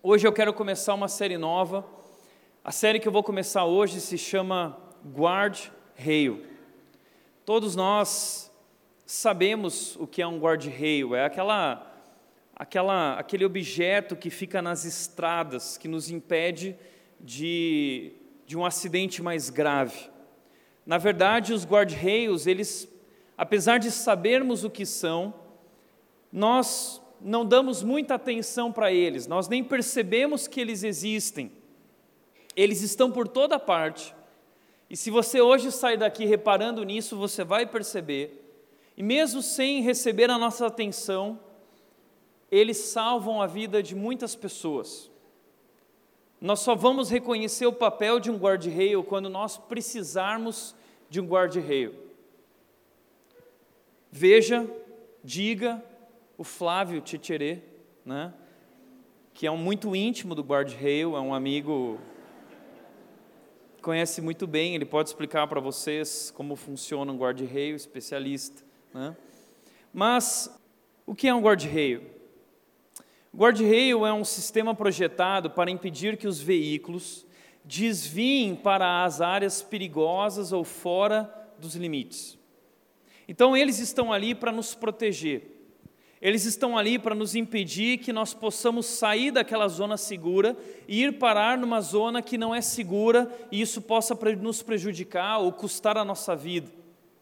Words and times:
Hoje 0.00 0.24
eu 0.24 0.32
quero 0.32 0.54
começar 0.54 0.94
uma 0.94 1.08
série 1.08 1.36
nova. 1.36 1.84
A 2.62 2.70
série 2.70 3.00
que 3.00 3.08
eu 3.08 3.10
vou 3.10 3.24
começar 3.24 3.64
hoje 3.64 4.00
se 4.00 4.16
chama 4.16 4.78
Guard-Rail. 5.04 6.46
Todos 7.44 7.74
nós 7.74 8.48
sabemos 9.04 9.96
o 9.96 10.06
que 10.06 10.22
é 10.22 10.26
um 10.26 10.38
guard-rail, 10.38 11.16
é 11.16 11.24
aquela, 11.24 11.84
aquela, 12.54 13.18
aquele 13.18 13.44
objeto 13.44 14.14
que 14.14 14.30
fica 14.30 14.62
nas 14.62 14.84
estradas, 14.84 15.76
que 15.76 15.88
nos 15.88 16.10
impede 16.10 16.76
de, 17.18 18.12
de 18.46 18.56
um 18.56 18.64
acidente 18.64 19.20
mais 19.20 19.50
grave. 19.50 20.08
Na 20.86 20.96
verdade, 20.96 21.52
os 21.52 21.66
guard-rails, 21.66 22.46
eles, 22.46 22.88
apesar 23.36 23.78
de 23.78 23.90
sabermos 23.90 24.62
o 24.62 24.70
que 24.70 24.86
são, 24.86 25.34
nós 26.32 27.02
não 27.20 27.44
damos 27.44 27.82
muita 27.82 28.14
atenção 28.14 28.72
para 28.72 28.92
eles, 28.92 29.26
nós 29.26 29.48
nem 29.48 29.62
percebemos 29.64 30.46
que 30.46 30.60
eles 30.60 30.82
existem. 30.82 31.52
Eles 32.54 32.82
estão 32.82 33.10
por 33.10 33.28
toda 33.28 33.58
parte. 33.58 34.14
E 34.90 34.96
se 34.96 35.10
você 35.10 35.40
hoje 35.40 35.70
sair 35.70 35.96
daqui 35.96 36.24
reparando 36.24 36.82
nisso, 36.82 37.16
você 37.16 37.44
vai 37.44 37.66
perceber. 37.66 38.44
E 38.96 39.02
mesmo 39.02 39.42
sem 39.42 39.82
receber 39.82 40.30
a 40.30 40.38
nossa 40.38 40.66
atenção, 40.66 41.38
eles 42.50 42.78
salvam 42.78 43.40
a 43.40 43.46
vida 43.46 43.82
de 43.82 43.94
muitas 43.94 44.34
pessoas. 44.34 45.10
Nós 46.40 46.60
só 46.60 46.74
vamos 46.74 47.10
reconhecer 47.10 47.66
o 47.66 47.72
papel 47.72 48.18
de 48.18 48.30
um 48.30 48.36
guarda-reio 48.36 49.04
quando 49.04 49.28
nós 49.28 49.56
precisarmos 49.56 50.74
de 51.10 51.20
um 51.20 51.26
guarda-reio. 51.26 51.94
Veja, 54.10 54.68
diga, 55.22 55.82
o 56.38 56.44
Flávio 56.44 57.00
Tietcherê, 57.00 57.58
né? 58.04 58.32
que 59.34 59.44
é 59.44 59.50
um 59.50 59.56
muito 59.56 59.94
íntimo 59.94 60.36
do 60.36 60.42
guard-rail, 60.42 61.16
é 61.16 61.20
um 61.20 61.34
amigo 61.34 61.98
conhece 63.82 64.20
muito 64.20 64.46
bem, 64.46 64.74
ele 64.74 64.84
pode 64.84 65.08
explicar 65.08 65.46
para 65.48 65.60
vocês 65.60 66.30
como 66.30 66.54
funciona 66.54 67.10
um 67.10 67.18
guard-rail, 67.18 67.74
especialista. 67.74 68.62
Né? 68.94 69.16
Mas 69.92 70.56
o 71.04 71.14
que 71.14 71.26
é 71.26 71.34
um 71.34 71.40
guard-rail? 71.40 72.02
Guard-rail 73.34 74.06
é 74.06 74.12
um 74.12 74.24
sistema 74.24 74.74
projetado 74.74 75.50
para 75.50 75.70
impedir 75.70 76.16
que 76.16 76.28
os 76.28 76.40
veículos 76.40 77.26
desviem 77.64 78.54
para 78.54 79.04
as 79.04 79.20
áreas 79.20 79.60
perigosas 79.60 80.52
ou 80.52 80.62
fora 80.62 81.34
dos 81.58 81.74
limites. 81.74 82.38
Então 83.26 83.56
eles 83.56 83.80
estão 83.80 84.12
ali 84.12 84.34
para 84.34 84.52
nos 84.52 84.74
proteger. 84.74 85.57
Eles 86.20 86.44
estão 86.44 86.76
ali 86.76 86.98
para 86.98 87.14
nos 87.14 87.36
impedir 87.36 87.98
que 87.98 88.12
nós 88.12 88.34
possamos 88.34 88.86
sair 88.86 89.30
daquela 89.30 89.68
zona 89.68 89.96
segura 89.96 90.56
e 90.88 91.04
ir 91.04 91.18
parar 91.18 91.56
numa 91.56 91.80
zona 91.80 92.20
que 92.20 92.36
não 92.36 92.52
é 92.52 92.60
segura 92.60 93.30
e 93.52 93.60
isso 93.60 93.80
possa 93.80 94.18
nos 94.40 94.62
prejudicar 94.62 95.38
ou 95.38 95.52
custar 95.52 95.96
a 95.96 96.04
nossa 96.04 96.34
vida, 96.34 96.70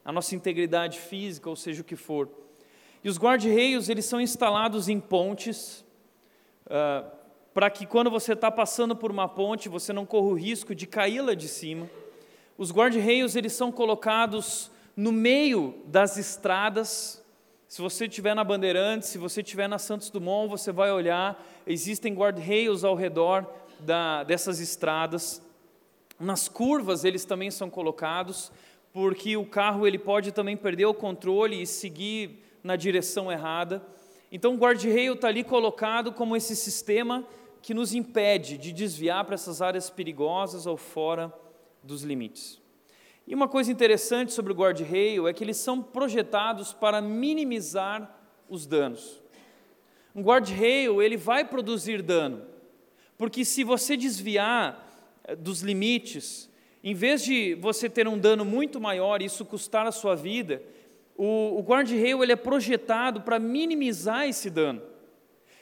a 0.02 0.10
nossa 0.10 0.34
integridade 0.34 0.98
física, 0.98 1.50
ou 1.50 1.56
seja 1.56 1.82
o 1.82 1.84
que 1.84 1.96
for. 1.96 2.28
E 3.04 3.08
os 3.08 3.18
guarda-reios, 3.18 3.88
eles 3.90 4.06
são 4.06 4.20
instalados 4.20 4.88
em 4.88 4.98
pontes, 4.98 5.84
uh, 6.66 7.08
para 7.52 7.70
que 7.70 7.86
quando 7.86 8.10
você 8.10 8.32
está 8.32 8.50
passando 8.50 8.96
por 8.96 9.10
uma 9.10 9.28
ponte, 9.28 9.68
você 9.68 9.92
não 9.92 10.06
corra 10.06 10.26
o 10.28 10.34
risco 10.34 10.74
de 10.74 10.86
cair 10.86 11.20
lá 11.20 11.34
de 11.34 11.48
cima. 11.48 11.88
Os 12.56 12.72
guarda-reios, 12.72 13.36
eles 13.36 13.52
são 13.52 13.70
colocados 13.70 14.70
no 14.96 15.12
meio 15.12 15.82
das 15.84 16.16
estradas, 16.16 17.22
se 17.68 17.82
você 17.82 18.06
estiver 18.06 18.34
na 18.34 18.44
Bandeirantes, 18.44 19.08
se 19.08 19.18
você 19.18 19.40
estiver 19.40 19.68
na 19.68 19.78
Santos 19.78 20.08
Dumont, 20.08 20.48
você 20.48 20.70
vai 20.70 20.90
olhar, 20.92 21.44
existem 21.66 22.14
guarda-reios 22.14 22.84
ao 22.84 22.94
redor 22.94 23.46
da, 23.80 24.22
dessas 24.22 24.60
estradas. 24.60 25.42
Nas 26.18 26.48
curvas 26.48 27.04
eles 27.04 27.24
também 27.24 27.50
são 27.50 27.68
colocados, 27.68 28.52
porque 28.92 29.36
o 29.36 29.44
carro 29.44 29.86
ele 29.86 29.98
pode 29.98 30.30
também 30.32 30.56
perder 30.56 30.86
o 30.86 30.94
controle 30.94 31.60
e 31.60 31.66
seguir 31.66 32.42
na 32.62 32.76
direção 32.76 33.30
errada. 33.30 33.82
Então 34.30 34.54
o 34.54 34.58
guarda-reio 34.58 35.14
está 35.14 35.28
ali 35.28 35.42
colocado 35.42 36.12
como 36.12 36.36
esse 36.36 36.54
sistema 36.54 37.26
que 37.60 37.74
nos 37.74 37.92
impede 37.94 38.56
de 38.56 38.72
desviar 38.72 39.24
para 39.24 39.34
essas 39.34 39.60
áreas 39.60 39.90
perigosas 39.90 40.66
ou 40.66 40.76
fora 40.76 41.32
dos 41.82 42.02
limites. 42.02 42.60
E 43.26 43.34
uma 43.34 43.48
coisa 43.48 43.72
interessante 43.72 44.32
sobre 44.32 44.52
o 44.52 44.54
guarda-reio 44.54 45.26
é 45.26 45.32
que 45.32 45.42
eles 45.42 45.56
são 45.56 45.82
projetados 45.82 46.72
para 46.72 47.00
minimizar 47.00 48.20
os 48.48 48.66
danos. 48.66 49.20
Um 50.14 50.22
guarda-reio, 50.22 51.02
ele 51.02 51.16
vai 51.16 51.44
produzir 51.44 52.02
dano, 52.02 52.42
porque 53.18 53.44
se 53.44 53.64
você 53.64 53.96
desviar 53.96 54.88
eh, 55.24 55.34
dos 55.34 55.60
limites, 55.60 56.48
em 56.84 56.94
vez 56.94 57.24
de 57.24 57.56
você 57.56 57.90
ter 57.90 58.06
um 58.06 58.16
dano 58.16 58.44
muito 58.44 58.80
maior 58.80 59.20
e 59.20 59.24
isso 59.24 59.44
custar 59.44 59.86
a 59.86 59.92
sua 59.92 60.14
vida, 60.14 60.62
o, 61.16 61.58
o 61.58 61.62
guarda-reio 61.62 62.22
ele 62.22 62.32
é 62.32 62.36
projetado 62.36 63.22
para 63.22 63.40
minimizar 63.40 64.28
esse 64.28 64.48
dano. 64.48 64.80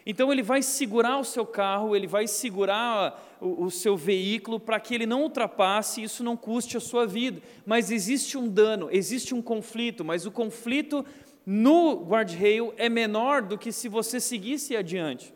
Então 0.07 0.31
ele 0.31 0.43
vai 0.43 0.61
segurar 0.61 1.19
o 1.19 1.25
seu 1.25 1.47
carro, 1.47 1.97
ele 1.97 2.07
vai 2.07 2.27
segurar 2.27 3.34
o, 3.45 3.65
o 3.65 3.71
seu 3.71 3.95
veículo 3.95 4.59
para 4.59 4.81
que 4.81 4.95
ele 4.95 5.05
não 5.05 5.23
ultrapasse 5.23 6.01
e 6.01 6.05
isso 6.05 6.25
não 6.25 6.37
custe 6.37 6.79
a 6.79 6.81
sua 6.81 7.07
vida. 7.07 7.43
Mas 7.67 7.91
existe 7.91 8.39
um 8.39 8.49
dano, 8.49 8.89
existe 8.91 9.35
um 9.35 9.43
conflito, 9.43 10.03
mas 10.03 10.25
o 10.25 10.31
conflito 10.31 11.05
no 11.45 12.03
guarda-reio 12.05 12.73
é 12.79 12.89
menor 12.89 13.43
do 13.43 13.59
que 13.59 13.71
se 13.71 13.87
você 13.87 14.19
seguisse 14.19 14.75
adiante. 14.75 15.35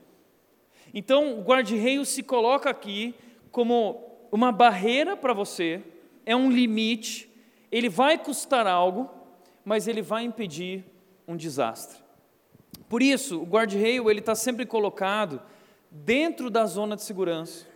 Então 0.94 1.38
o 1.38 1.42
guarda-reio 1.42 2.04
se 2.06 2.22
coloca 2.22 2.70
aqui 2.70 3.14
como 3.50 4.02
uma 4.32 4.50
barreira 4.50 5.14
para 5.16 5.34
você, 5.34 5.82
é 6.24 6.34
um 6.34 6.50
limite, 6.50 7.30
ele 7.70 7.90
vai 7.90 8.16
custar 8.16 8.66
algo, 8.66 9.10
mas 9.64 9.86
ele 9.86 10.00
vai 10.00 10.24
impedir 10.24 10.84
um 11.26 11.36
desastre. 11.36 11.98
Por 12.88 13.02
isso, 13.02 13.40
o 13.42 13.44
guarda-reio 13.44 14.10
ele 14.10 14.20
está 14.20 14.34
sempre 14.34 14.64
colocado 14.64 15.42
dentro 15.90 16.48
da 16.48 16.64
zona 16.64 16.96
de 16.96 17.02
segurança. 17.02 17.66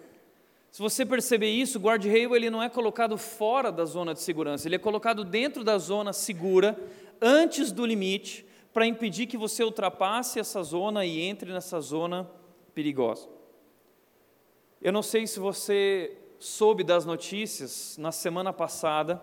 Se 0.73 0.81
você 0.81 1.05
perceber 1.05 1.51
isso, 1.51 1.77
o 1.77 1.83
guarda-reio 1.83 2.35
ele 2.35 2.49
não 2.49 2.63
é 2.63 2.69
colocado 2.71 3.19
fora 3.19 3.71
da 3.71 3.85
zona 3.85 4.15
de 4.15 4.23
segurança, 4.23 4.67
ele 4.67 4.77
é 4.77 4.79
colocado 4.79 5.23
dentro 5.23 5.63
da 5.63 5.77
zona 5.77 6.15
segura, 6.15 6.81
antes 7.21 7.71
do 7.71 7.85
limite, 7.85 8.47
para 8.73 8.87
impedir 8.87 9.27
que 9.27 9.37
você 9.37 9.63
ultrapasse 9.63 10.41
essa 10.41 10.63
zona 10.63 11.05
e 11.05 11.21
entre 11.21 11.53
nessa 11.53 11.79
zona 11.79 12.27
perigosa. 12.75 13.29
Eu 14.81 14.93
não 14.93 15.03
sei 15.03 15.27
se 15.27 15.39
você 15.39 16.17
soube 16.39 16.83
das 16.83 17.05
notícias, 17.05 17.99
na 17.99 18.11
semana 18.11 18.51
passada 18.51 19.21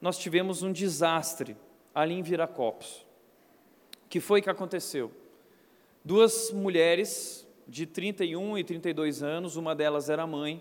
nós 0.00 0.18
tivemos 0.18 0.64
um 0.64 0.72
desastre 0.72 1.56
ali 1.94 2.14
em 2.14 2.22
Viracopos. 2.22 3.06
O 4.06 4.08
que 4.08 4.18
foi 4.18 4.42
que 4.42 4.50
aconteceu? 4.50 5.12
Duas 6.04 6.50
mulheres 6.50 7.46
de 7.68 7.86
31 7.86 8.58
e 8.58 8.64
32 8.64 9.22
anos, 9.22 9.54
uma 9.54 9.72
delas 9.72 10.10
era 10.10 10.26
mãe, 10.26 10.60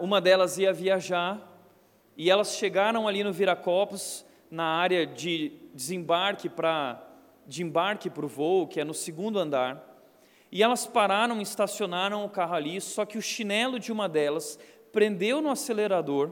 uma 0.00 0.20
delas 0.20 0.58
ia 0.58 0.72
viajar 0.72 1.40
e 2.16 2.30
elas 2.30 2.56
chegaram 2.56 3.08
ali 3.08 3.24
no 3.24 3.32
Viracopos, 3.32 4.24
na 4.50 4.64
área 4.64 5.06
de 5.06 5.52
desembarque 5.74 6.48
para 6.48 7.08
de 7.46 7.62
embarque 7.62 8.08
para 8.08 8.24
o 8.24 8.28
voo, 8.28 8.68
que 8.68 8.80
é 8.80 8.84
no 8.84 8.94
segundo 8.94 9.38
andar, 9.38 9.84
e 10.50 10.62
elas 10.62 10.86
pararam, 10.86 11.40
estacionaram 11.40 12.24
o 12.24 12.28
carro 12.28 12.54
ali, 12.54 12.80
só 12.80 13.04
que 13.04 13.18
o 13.18 13.22
chinelo 13.22 13.78
de 13.80 13.90
uma 13.90 14.08
delas 14.08 14.58
prendeu 14.92 15.40
no 15.40 15.50
acelerador 15.50 16.30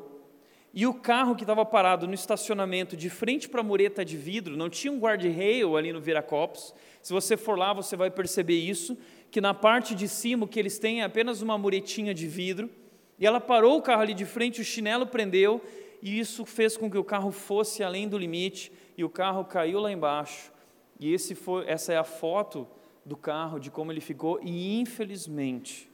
e 0.73 0.87
o 0.87 0.95
carro 0.95 1.35
que 1.35 1.43
estava 1.43 1.65
parado 1.65 2.07
no 2.07 2.15
estacionamento 2.15 2.97
de 2.97 3.11
frente 3.11 3.49
para 3.49 3.61
a 3.61 3.65
mureta 3.65 4.05
de 4.05 4.17
vidro, 4.17 4.57
não 4.57 4.71
tinha 4.71 4.93
um 4.93 5.01
guarda-rail 5.01 5.77
ali 5.77 5.93
no 5.93 6.01
Viracopos. 6.01 6.73
Se 7.03 7.13
você 7.13 7.37
for 7.37 7.59
lá, 7.59 7.73
você 7.73 7.97
vai 7.97 8.11
perceber 8.11 8.59
isso, 8.59 8.97
que 9.31 9.41
na 9.41 9.53
parte 9.53 9.95
de 9.95 10.07
cima 10.07 10.45
o 10.45 10.49
que 10.49 10.61
eles 10.61 10.79
têm 10.79 11.01
é 11.01 11.05
apenas 11.05 11.43
uma 11.43 11.59
muretinha 11.59 12.15
de 12.15 12.29
vidro. 12.29 12.71
E 13.21 13.27
ela 13.27 13.39
parou 13.39 13.77
o 13.77 13.83
carro 13.83 14.01
ali 14.01 14.15
de 14.15 14.25
frente, 14.25 14.63
o 14.63 14.65
chinelo 14.65 15.07
prendeu, 15.07 15.63
e 16.01 16.19
isso 16.19 16.47
fez 16.47 16.75
com 16.75 16.91
que 16.91 16.97
o 16.97 17.05
carro 17.05 17.31
fosse 17.31 17.83
além 17.83 18.09
do 18.09 18.17
limite, 18.17 18.73
e 18.97 19.05
o 19.05 19.11
carro 19.11 19.45
caiu 19.45 19.79
lá 19.79 19.93
embaixo. 19.93 20.51
E 20.99 21.13
esse 21.13 21.35
foi, 21.35 21.69
essa 21.69 21.93
é 21.93 21.99
a 21.99 22.05
foto 22.05 22.67
do 23.05 23.19
carro, 23.19 23.61
de 23.61 23.71
como 23.71 23.93
ele 23.93 24.01
ficou, 24.01 24.41
e 24.43 24.81
infelizmente, 24.81 25.91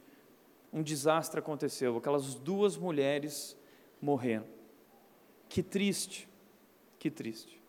um 0.71 0.81
desastre 0.81 1.39
aconteceu. 1.39 1.97
Aquelas 1.97 2.33
duas 2.35 2.77
mulheres 2.77 3.57
morreram. 4.01 4.45
Que 5.49 5.61
triste, 5.61 6.29
que 6.97 7.11
triste. 7.11 7.61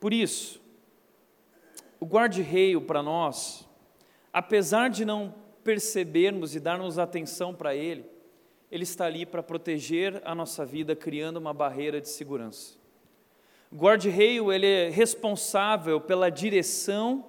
Por 0.00 0.14
isso, 0.14 0.62
o 2.00 2.06
guarda-reio 2.06 2.80
para 2.80 3.02
nós, 3.02 3.68
apesar 4.32 4.88
de 4.88 5.04
não 5.04 5.34
percebermos 5.62 6.54
e 6.54 6.60
darmos 6.60 6.98
atenção 6.98 7.54
para 7.54 7.74
ele, 7.74 8.04
ele 8.70 8.82
está 8.82 9.06
ali 9.06 9.24
para 9.24 9.42
proteger 9.42 10.20
a 10.24 10.34
nossa 10.34 10.64
vida, 10.64 10.94
criando 10.94 11.38
uma 11.38 11.54
barreira 11.54 12.00
de 12.00 12.08
segurança. 12.08 12.76
O 13.70 13.76
guarda-reio 13.76 14.52
ele 14.52 14.66
é 14.66 14.88
responsável 14.88 16.00
pela 16.00 16.30
direção 16.30 17.24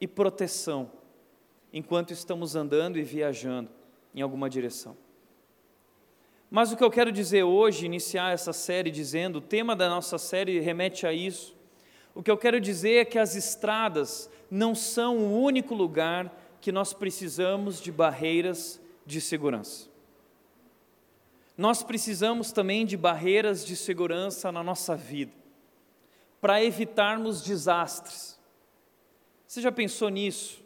e 0.00 0.06
proteção. 0.06 0.90
enquanto 1.70 2.12
estamos 2.12 2.56
andando 2.56 2.98
e 2.98 3.02
viajando 3.02 3.70
em 4.14 4.22
alguma 4.22 4.48
direção. 4.48 4.96
Mas 6.50 6.72
o 6.72 6.76
que 6.76 6.82
eu 6.82 6.90
quero 6.90 7.12
dizer 7.12 7.42
hoje, 7.42 7.84
iniciar 7.84 8.32
essa 8.32 8.54
série 8.54 8.90
dizendo, 8.90 9.36
o 9.36 9.42
tema 9.42 9.76
da 9.76 9.88
nossa 9.88 10.16
série 10.16 10.60
remete 10.60 11.06
a 11.06 11.12
isso. 11.12 11.54
O 12.14 12.22
que 12.22 12.30
eu 12.30 12.38
quero 12.38 12.58
dizer 12.58 12.94
é 12.94 13.04
que 13.04 13.18
as 13.18 13.34
estradas 13.34 14.30
não 14.50 14.74
são 14.74 15.18
o 15.18 15.42
único 15.42 15.74
lugar 15.74 16.34
que 16.58 16.72
nós 16.72 16.94
precisamos 16.94 17.80
de 17.82 17.92
barreiras 17.92 18.80
de 19.04 19.20
segurança. 19.20 19.90
Nós 21.58 21.82
precisamos 21.82 22.52
também 22.52 22.86
de 22.86 22.96
barreiras 22.96 23.66
de 23.66 23.74
segurança 23.74 24.52
na 24.52 24.62
nossa 24.62 24.94
vida, 24.94 25.32
para 26.40 26.62
evitarmos 26.62 27.42
desastres. 27.42 28.38
Você 29.44 29.60
já 29.60 29.72
pensou 29.72 30.08
nisso? 30.08 30.62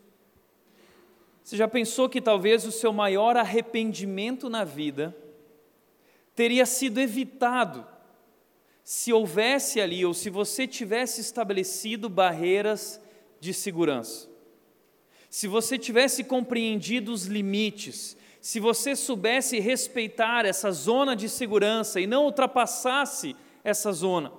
Você 1.43 1.57
já 1.57 1.67
pensou 1.67 2.11
que 2.11 2.21
talvez 2.21 2.67
o 2.67 2.71
seu 2.71 2.93
maior 2.93 3.39
arrependimento 3.39 4.51
na 4.51 4.65
vida 4.65 5.17
teria 6.35 6.67
sido 6.67 7.01
evitado 7.01 7.87
se 8.85 9.15
houvesse 9.15 9.81
ali, 9.81 10.05
ou 10.05 10.13
se 10.13 10.29
você 10.29 10.67
tivesse 10.67 11.23
estabelecido 11.23 12.11
barreiras 12.11 13.01
de 13.41 13.55
segurança? 13.55 14.29
Se 15.31 15.49
você 15.49 15.79
tivesse 15.79 16.23
compreendido 16.23 17.13
os 17.15 17.25
limites, 17.25 18.15
se 18.43 18.59
você 18.59 18.97
soubesse 18.97 19.61
respeitar 19.61 20.45
essa 20.45 20.73
zona 20.73 21.15
de 21.15 21.29
segurança 21.29 22.01
e 22.01 22.09
não 22.09 22.25
ultrapassasse 22.25 23.37
essa 23.63 23.93
zona, 23.93 24.33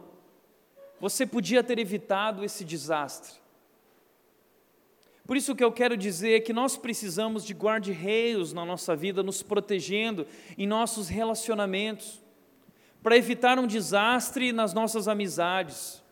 você 0.99 1.25
podia 1.25 1.63
ter 1.63 1.79
evitado 1.79 2.43
esse 2.43 2.65
desastre. 2.65 3.39
Por 5.25 5.37
isso 5.37 5.55
que 5.55 5.63
eu 5.63 5.71
quero 5.71 5.95
dizer 5.95 6.35
é 6.35 6.39
que 6.41 6.51
nós 6.51 6.75
precisamos 6.75 7.45
de 7.45 7.53
guarda-reios 7.53 8.51
na 8.51 8.65
nossa 8.65 8.93
vida, 8.93 9.23
nos 9.23 9.41
protegendo 9.41 10.27
em 10.57 10.67
nossos 10.67 11.07
relacionamentos, 11.07 12.21
para 13.01 13.15
evitar 13.15 13.57
um 13.57 13.65
desastre 13.65 14.51
nas 14.51 14.73
nossas 14.73 15.07
amizades, 15.07 16.03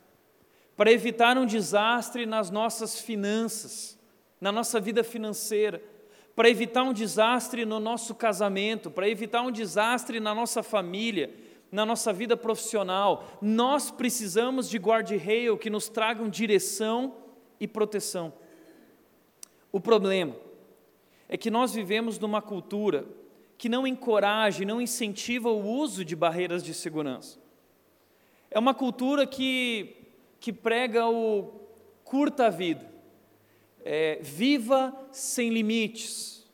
para 0.78 0.90
evitar 0.90 1.36
um 1.36 1.44
desastre 1.44 2.24
nas 2.24 2.48
nossas 2.48 2.98
finanças, 2.98 3.98
na 4.40 4.50
nossa 4.50 4.80
vida 4.80 5.04
financeira, 5.04 5.91
para 6.34 6.48
evitar 6.48 6.82
um 6.82 6.92
desastre 6.92 7.64
no 7.64 7.78
nosso 7.78 8.14
casamento, 8.14 8.90
para 8.90 9.08
evitar 9.08 9.42
um 9.42 9.50
desastre 9.50 10.18
na 10.18 10.34
nossa 10.34 10.62
família, 10.62 11.34
na 11.70 11.84
nossa 11.84 12.12
vida 12.12 12.36
profissional. 12.36 13.38
Nós 13.40 13.90
precisamos 13.90 14.68
de 14.68 14.78
guarda-reio 14.78 15.58
que 15.58 15.70
nos 15.70 15.88
tragam 15.88 16.28
direção 16.28 17.16
e 17.60 17.68
proteção. 17.68 18.32
O 19.70 19.80
problema 19.80 20.36
é 21.28 21.36
que 21.36 21.50
nós 21.50 21.74
vivemos 21.74 22.18
numa 22.18 22.42
cultura 22.42 23.06
que 23.56 23.68
não 23.68 23.86
encoraja 23.86 24.64
não 24.64 24.80
incentiva 24.80 25.48
o 25.48 25.64
uso 25.64 26.04
de 26.04 26.16
barreiras 26.16 26.64
de 26.64 26.74
segurança. 26.74 27.38
É 28.50 28.58
uma 28.58 28.74
cultura 28.74 29.26
que, 29.26 29.96
que 30.40 30.52
prega 30.52 31.06
o 31.06 31.60
curta 32.04 32.50
vida, 32.50 32.91
é, 33.84 34.18
viva 34.22 34.94
sem 35.10 35.50
limites. 35.50 36.46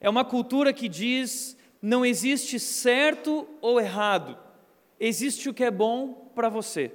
É 0.00 0.08
uma 0.08 0.24
cultura 0.24 0.72
que 0.72 0.88
diz 0.88 1.56
não 1.80 2.04
existe 2.04 2.58
certo 2.58 3.46
ou 3.60 3.80
errado, 3.80 4.36
existe 4.98 5.48
o 5.48 5.54
que 5.54 5.64
é 5.64 5.70
bom 5.70 6.30
para 6.34 6.48
você. 6.48 6.90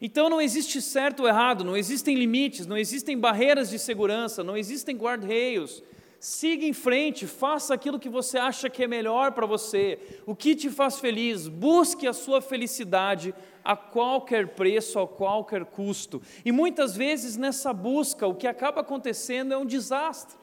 Então 0.00 0.28
não 0.28 0.40
existe 0.40 0.80
certo 0.82 1.20
ou 1.20 1.28
errado, 1.28 1.64
não 1.64 1.76
existem 1.76 2.14
limites, 2.14 2.66
não 2.66 2.76
existem 2.76 3.18
barreiras 3.18 3.70
de 3.70 3.78
segurança, 3.78 4.42
não 4.42 4.56
existem 4.56 4.96
guarda-reios. 4.96 5.82
Siga 6.24 6.64
em 6.64 6.72
frente, 6.72 7.26
faça 7.26 7.74
aquilo 7.74 8.00
que 8.00 8.08
você 8.08 8.38
acha 8.38 8.70
que 8.70 8.82
é 8.82 8.88
melhor 8.88 9.32
para 9.32 9.44
você, 9.44 9.98
o 10.24 10.34
que 10.34 10.56
te 10.56 10.70
faz 10.70 10.98
feliz, 10.98 11.48
busque 11.48 12.06
a 12.06 12.14
sua 12.14 12.40
felicidade 12.40 13.34
a 13.62 13.76
qualquer 13.76 14.54
preço, 14.54 14.98
a 14.98 15.06
qualquer 15.06 15.66
custo. 15.66 16.22
E 16.42 16.50
muitas 16.50 16.96
vezes 16.96 17.36
nessa 17.36 17.74
busca, 17.74 18.26
o 18.26 18.34
que 18.34 18.46
acaba 18.46 18.80
acontecendo 18.80 19.52
é 19.52 19.58
um 19.58 19.66
desastre. 19.66 20.38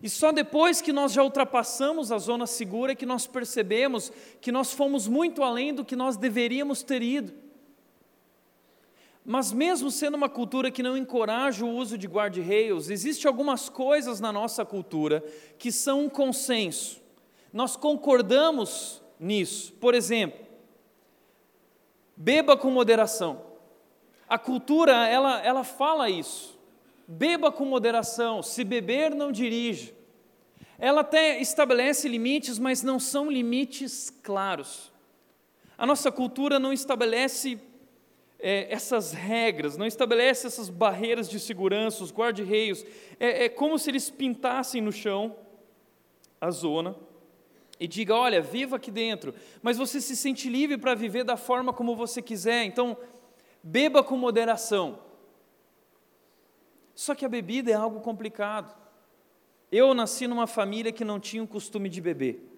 E 0.00 0.08
só 0.08 0.30
depois 0.30 0.80
que 0.80 0.92
nós 0.92 1.12
já 1.12 1.24
ultrapassamos 1.24 2.12
a 2.12 2.18
zona 2.18 2.46
segura 2.46 2.92
é 2.92 2.94
que 2.94 3.04
nós 3.04 3.26
percebemos 3.26 4.12
que 4.40 4.52
nós 4.52 4.72
fomos 4.72 5.08
muito 5.08 5.42
além 5.42 5.74
do 5.74 5.84
que 5.84 5.96
nós 5.96 6.16
deveríamos 6.16 6.84
ter 6.84 7.02
ido. 7.02 7.45
Mas 9.28 9.52
mesmo 9.52 9.90
sendo 9.90 10.14
uma 10.14 10.28
cultura 10.28 10.70
que 10.70 10.84
não 10.84 10.96
encoraja 10.96 11.64
o 11.64 11.74
uso 11.74 11.98
de 11.98 12.06
guarda-reios, 12.06 12.90
existem 12.90 13.28
algumas 13.28 13.68
coisas 13.68 14.20
na 14.20 14.32
nossa 14.32 14.64
cultura 14.64 15.20
que 15.58 15.72
são 15.72 16.04
um 16.04 16.08
consenso. 16.08 17.02
Nós 17.52 17.74
concordamos 17.74 19.02
nisso. 19.18 19.72
Por 19.80 19.96
exemplo, 19.96 20.46
beba 22.16 22.56
com 22.56 22.70
moderação. 22.70 23.42
A 24.28 24.38
cultura, 24.38 25.08
ela, 25.08 25.44
ela 25.44 25.64
fala 25.64 26.08
isso. 26.08 26.56
Beba 27.08 27.50
com 27.50 27.64
moderação, 27.64 28.44
se 28.44 28.62
beber, 28.62 29.12
não 29.12 29.32
dirige. 29.32 29.92
Ela 30.78 31.00
até 31.00 31.40
estabelece 31.40 32.08
limites, 32.08 32.60
mas 32.60 32.84
não 32.84 33.00
são 33.00 33.28
limites 33.28 34.08
claros. 34.22 34.92
A 35.76 35.84
nossa 35.84 36.12
cultura 36.12 36.60
não 36.60 36.72
estabelece 36.72 37.60
é, 38.38 38.72
essas 38.72 39.12
regras, 39.12 39.76
não 39.76 39.86
estabelece 39.86 40.46
essas 40.46 40.68
barreiras 40.68 41.28
de 41.28 41.40
segurança, 41.40 42.04
os 42.04 42.12
guarda-reios. 42.12 42.84
É, 43.18 43.44
é 43.44 43.48
como 43.48 43.78
se 43.78 43.90
eles 43.90 44.10
pintassem 44.10 44.80
no 44.80 44.92
chão 44.92 45.36
a 46.40 46.50
zona 46.50 46.96
e 47.80 47.86
diga: 47.86 48.14
olha, 48.14 48.40
viva 48.40 48.76
aqui 48.76 48.90
dentro, 48.90 49.34
mas 49.62 49.78
você 49.78 50.00
se 50.00 50.16
sente 50.16 50.48
livre 50.48 50.78
para 50.78 50.94
viver 50.94 51.24
da 51.24 51.36
forma 51.36 51.72
como 51.72 51.96
você 51.96 52.20
quiser, 52.20 52.64
então 52.64 52.96
beba 53.62 54.02
com 54.02 54.16
moderação. 54.16 55.00
Só 56.94 57.14
que 57.14 57.24
a 57.24 57.28
bebida 57.28 57.70
é 57.70 57.74
algo 57.74 58.00
complicado. 58.00 58.74
Eu 59.70 59.92
nasci 59.92 60.26
numa 60.26 60.46
família 60.46 60.92
que 60.92 61.04
não 61.04 61.20
tinha 61.20 61.42
o 61.42 61.48
costume 61.48 61.88
de 61.88 62.00
beber. 62.00 62.55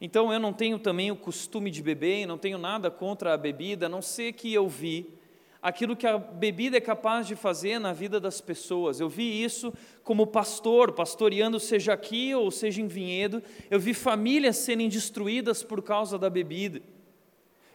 Então 0.00 0.32
eu 0.32 0.40
não 0.40 0.52
tenho 0.52 0.78
também 0.78 1.10
o 1.10 1.16
costume 1.16 1.70
de 1.70 1.82
beber, 1.82 2.26
não 2.26 2.38
tenho 2.38 2.56
nada 2.56 2.90
contra 2.90 3.34
a 3.34 3.36
bebida, 3.36 3.86
a 3.86 3.88
não 3.88 4.00
ser 4.00 4.32
que 4.32 4.52
eu 4.52 4.68
vi 4.68 5.20
aquilo 5.62 5.94
que 5.94 6.06
a 6.06 6.16
bebida 6.16 6.78
é 6.78 6.80
capaz 6.80 7.26
de 7.26 7.36
fazer 7.36 7.78
na 7.78 7.92
vida 7.92 8.18
das 8.18 8.40
pessoas. 8.40 8.98
Eu 8.98 9.08
vi 9.08 9.42
isso 9.42 9.72
como 10.02 10.26
pastor, 10.26 10.92
pastoreando 10.92 11.60
seja 11.60 11.92
aqui 11.92 12.34
ou 12.34 12.50
seja 12.50 12.80
em 12.80 12.86
vinhedo, 12.86 13.42
eu 13.70 13.78
vi 13.78 13.92
famílias 13.92 14.56
serem 14.56 14.88
destruídas 14.88 15.62
por 15.62 15.82
causa 15.82 16.18
da 16.18 16.30
bebida. 16.30 16.80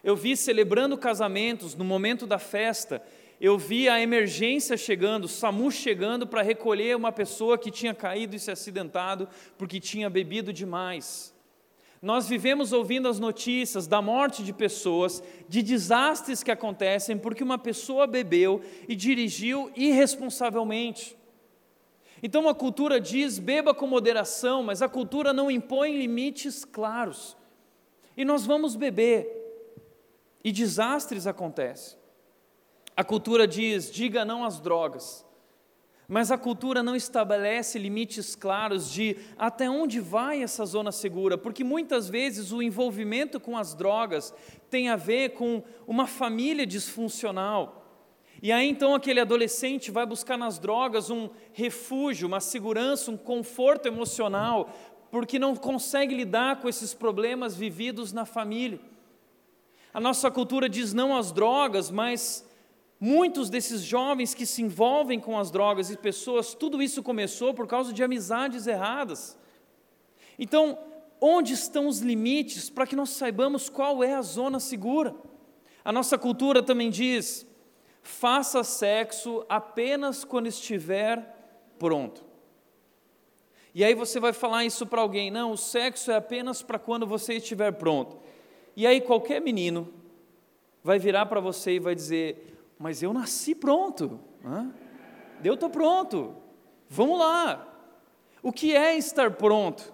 Eu 0.04 0.16
vi 0.16 0.36
celebrando 0.36 0.98
casamentos 0.98 1.76
no 1.76 1.84
momento 1.84 2.28
da 2.28 2.40
festa, 2.40 3.02
eu 3.40 3.58
vi 3.58 3.90
a 3.90 4.02
emergência 4.02 4.78
chegando, 4.78 5.26
o 5.26 5.28
SAMU 5.28 5.72
chegando 5.72 6.26
para 6.26 6.42
recolher 6.42 6.96
uma 6.96 7.12
pessoa 7.12 7.58
que 7.58 7.70
tinha 7.70 7.94
caído 7.94 8.36
e 8.36 8.40
se 8.40 8.50
acidentado 8.50 9.28
porque 9.58 9.80
tinha 9.80 10.10
bebido 10.10 10.54
demais. 10.54 11.35
Nós 12.06 12.28
vivemos 12.28 12.72
ouvindo 12.72 13.08
as 13.08 13.20
notícias 13.20 13.88
da 13.88 14.00
morte 14.00 14.44
de 14.44 14.54
pessoas, 14.54 15.24
de 15.50 15.64
desastres 15.64 16.44
que 16.44 16.52
acontecem 16.52 17.18
porque 17.18 17.44
uma 17.44 17.58
pessoa 17.58 18.06
bebeu 18.06 18.62
e 18.88 18.96
dirigiu 18.96 19.72
irresponsavelmente. 19.76 21.18
Então 22.22 22.48
a 22.48 22.54
cultura 22.54 23.02
diz: 23.02 23.40
beba 23.40 23.74
com 23.74 23.88
moderação, 23.88 24.62
mas 24.62 24.84
a 24.84 24.88
cultura 24.88 25.34
não 25.34 25.50
impõe 25.50 25.98
limites 25.98 26.64
claros. 26.64 27.36
E 28.16 28.24
nós 28.24 28.46
vamos 28.46 28.76
beber, 28.76 29.28
e 30.44 30.52
desastres 30.52 31.26
acontecem. 31.26 31.98
A 32.96 33.04
cultura 33.04 33.48
diz: 33.48 33.92
diga 33.92 34.24
não 34.24 34.46
às 34.46 34.60
drogas. 34.60 35.25
Mas 36.08 36.32
a 36.32 36.38
cultura 36.38 36.84
não 36.84 36.96
estabelece 36.96 37.80
limites 37.80 38.36
claros 38.36 38.92
de 38.92 39.18
até 39.38 39.70
onde 39.70 40.00
vai 40.00 40.44
essa 40.44 40.66
zona 40.66 40.92
segura, 40.92 41.38
porque 41.38 41.64
muitas 41.64 42.08
vezes 42.08 42.52
o 42.52 42.62
envolvimento 42.62 43.40
com 43.40 43.58
as 43.58 43.74
drogas 43.74 44.34
tem 44.70 44.90
a 44.90 44.96
ver 44.96 45.30
com 45.30 45.64
uma 45.88 46.06
família 46.06 46.66
disfuncional. 46.66 47.82
E 48.42 48.52
aí 48.52 48.70
então 48.70 48.94
aquele 48.94 49.20
adolescente 49.20 49.90
vai 49.90 50.06
buscar 50.06 50.38
nas 50.38 50.60
drogas 50.60 51.10
um 51.10 51.30
refúgio, 51.54 52.28
uma 52.28 52.40
segurança, 52.40 53.10
um 53.10 53.18
conforto 53.18 53.88
emocional, 53.88 54.70
porque 55.10 55.40
não 55.40 55.56
consegue 55.56 56.14
lidar 56.14 56.62
com 56.62 56.70
esses 56.70 56.94
problemas 56.94 57.56
vividos 57.56 58.14
na 58.14 58.26
família. 58.26 58.80
A 59.92 60.00
nossa 60.00 60.30
cultura 60.30 60.70
diz 60.70 60.94
não 60.94 61.18
às 61.18 61.32
drogas, 61.32 61.90
mas 61.90 62.45
Muitos 63.00 63.50
desses 63.50 63.82
jovens 63.82 64.34
que 64.34 64.46
se 64.46 64.62
envolvem 64.62 65.20
com 65.20 65.38
as 65.38 65.52
drogas 65.52 65.90
e 65.90 65.98
pessoas, 65.98 66.54
tudo 66.54 66.82
isso 66.82 67.04
começou 67.04 67.54
por 67.54 67.68
causa 67.68 67.92
de 67.92 68.04
amizades 68.04 68.68
erradas. 68.68 69.38
Então, 70.40 70.78
onde 71.20 71.54
estão 71.54 71.88
os 71.88 72.00
limites 72.00 72.70
para 72.70 72.88
que 72.88 72.96
nós 72.96 73.10
saibamos 73.10 73.70
qual 73.70 74.04
é 74.04 74.14
a 74.14 74.22
zona 74.22 74.60
segura? 74.60 75.16
A 75.84 75.92
nossa 75.92 76.18
cultura 76.18 76.64
também 76.64 76.90
diz: 76.90 77.46
faça 78.02 78.64
sexo 78.64 79.46
apenas 79.50 80.24
quando 80.24 80.48
estiver 80.48 81.36
pronto. 81.78 82.24
E 83.74 83.84
aí 83.84 83.94
você 83.94 84.22
vai 84.22 84.32
falar 84.32 84.64
isso 84.64 84.86
para 84.88 85.02
alguém: 85.02 85.30
não, 85.30 85.52
o 85.52 85.58
sexo 85.58 86.12
é 86.12 86.16
apenas 86.16 86.62
para 86.62 86.80
quando 86.80 87.06
você 87.06 87.36
estiver 87.36 87.72
pronto. 87.74 88.18
E 88.76 88.88
aí 88.88 89.02
qualquer 89.02 89.42
menino 89.42 89.94
vai 90.84 90.98
virar 90.98 91.26
para 91.26 91.40
você 91.40 91.74
e 91.74 91.80
vai 91.80 91.94
dizer: 91.94 92.55
mas 92.78 93.02
eu 93.02 93.14
nasci 93.14 93.56
pronto. 93.56 94.20
Hã? 94.44 94.74
Eu 95.44 95.54
estou 95.54 95.70
pronto. 95.70 96.36
Vamos 96.90 97.20
lá. 97.20 97.68
O 98.42 98.52
que 98.52 98.76
é 98.76 98.98
estar 98.98 99.32
pronto? 99.32 99.94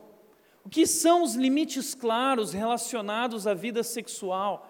O 0.64 0.70
que 0.70 0.86
são 0.86 1.24
os 1.24 1.36
limites 1.36 1.96
claros 1.96 2.54
relacionados 2.54 3.48
à 3.48 3.54
vida 3.54 3.84
sexual? 3.84 4.68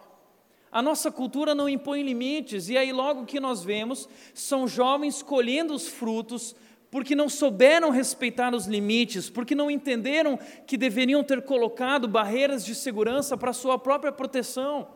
A 0.72 0.82
nossa 0.82 1.12
cultura 1.12 1.54
não 1.54 1.68
impõe 1.68 2.02
limites, 2.02 2.70
e 2.70 2.78
aí 2.78 2.94
logo 2.94 3.26
que 3.26 3.40
nós 3.40 3.62
vemos 3.64 4.08
são 4.34 4.68
jovens 4.68 5.22
colhendo 5.22 5.74
os 5.74 5.88
frutos 5.88 6.56
porque 6.90 7.16
não 7.16 7.30
souberam 7.30 7.90
respeitar 7.90 8.54
os 8.54 8.68
limites, 8.68 9.30
porque 9.30 9.56
não 9.56 9.72
entenderam 9.72 10.38
que 10.68 10.78
deveriam 10.78 11.24
ter 11.24 11.42
colocado 11.42 12.08
barreiras 12.08 12.66
de 12.66 12.76
segurança 12.76 13.38
para 13.38 13.54
sua 13.54 13.80
própria 13.80 14.12
proteção. 14.12 14.88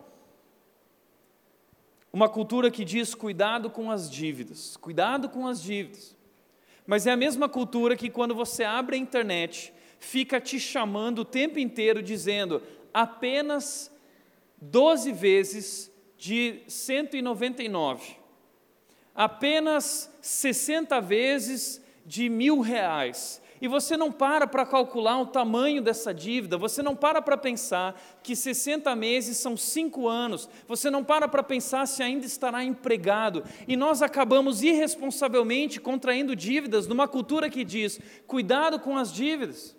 Uma 2.12 2.28
cultura 2.28 2.70
que 2.70 2.84
diz 2.84 3.14
cuidado 3.14 3.68
com 3.68 3.90
as 3.90 4.10
dívidas, 4.10 4.76
cuidado 4.76 5.28
com 5.28 5.46
as 5.46 5.62
dívidas. 5.62 6.16
Mas 6.86 7.06
é 7.06 7.12
a 7.12 7.16
mesma 7.16 7.48
cultura 7.48 7.96
que 7.96 8.08
quando 8.08 8.34
você 8.34 8.64
abre 8.64 8.96
a 8.96 8.98
internet, 8.98 9.72
fica 9.98 10.40
te 10.40 10.60
chamando 10.60 11.20
o 11.20 11.24
tempo 11.24 11.58
inteiro 11.58 12.02
dizendo 12.02 12.62
apenas 12.94 13.90
12 14.58 15.12
vezes 15.12 15.92
de 16.16 16.62
199, 16.66 18.16
apenas 19.14 20.10
60 20.20 21.00
vezes 21.00 21.82
de 22.06 22.28
mil 22.28 22.60
reais. 22.60 23.42
E 23.60 23.68
você 23.68 23.96
não 23.96 24.12
para 24.12 24.46
para 24.46 24.66
calcular 24.66 25.20
o 25.20 25.26
tamanho 25.26 25.80
dessa 25.80 26.12
dívida, 26.12 26.58
você 26.58 26.82
não 26.82 26.94
para 26.94 27.22
para 27.22 27.36
pensar 27.36 28.00
que 28.22 28.36
60 28.36 28.94
meses 28.94 29.38
são 29.38 29.56
cinco 29.56 30.08
anos, 30.08 30.48
você 30.68 30.90
não 30.90 31.02
para 31.02 31.26
para 31.26 31.42
pensar 31.42 31.86
se 31.86 32.02
ainda 32.02 32.26
estará 32.26 32.62
empregado. 32.62 33.44
E 33.66 33.76
nós 33.76 34.02
acabamos 34.02 34.62
irresponsavelmente 34.62 35.80
contraindo 35.80 36.36
dívidas 36.36 36.86
numa 36.86 37.08
cultura 37.08 37.48
que 37.48 37.64
diz: 37.64 37.98
cuidado 38.26 38.78
com 38.78 38.96
as 38.96 39.12
dívidas. 39.12 39.76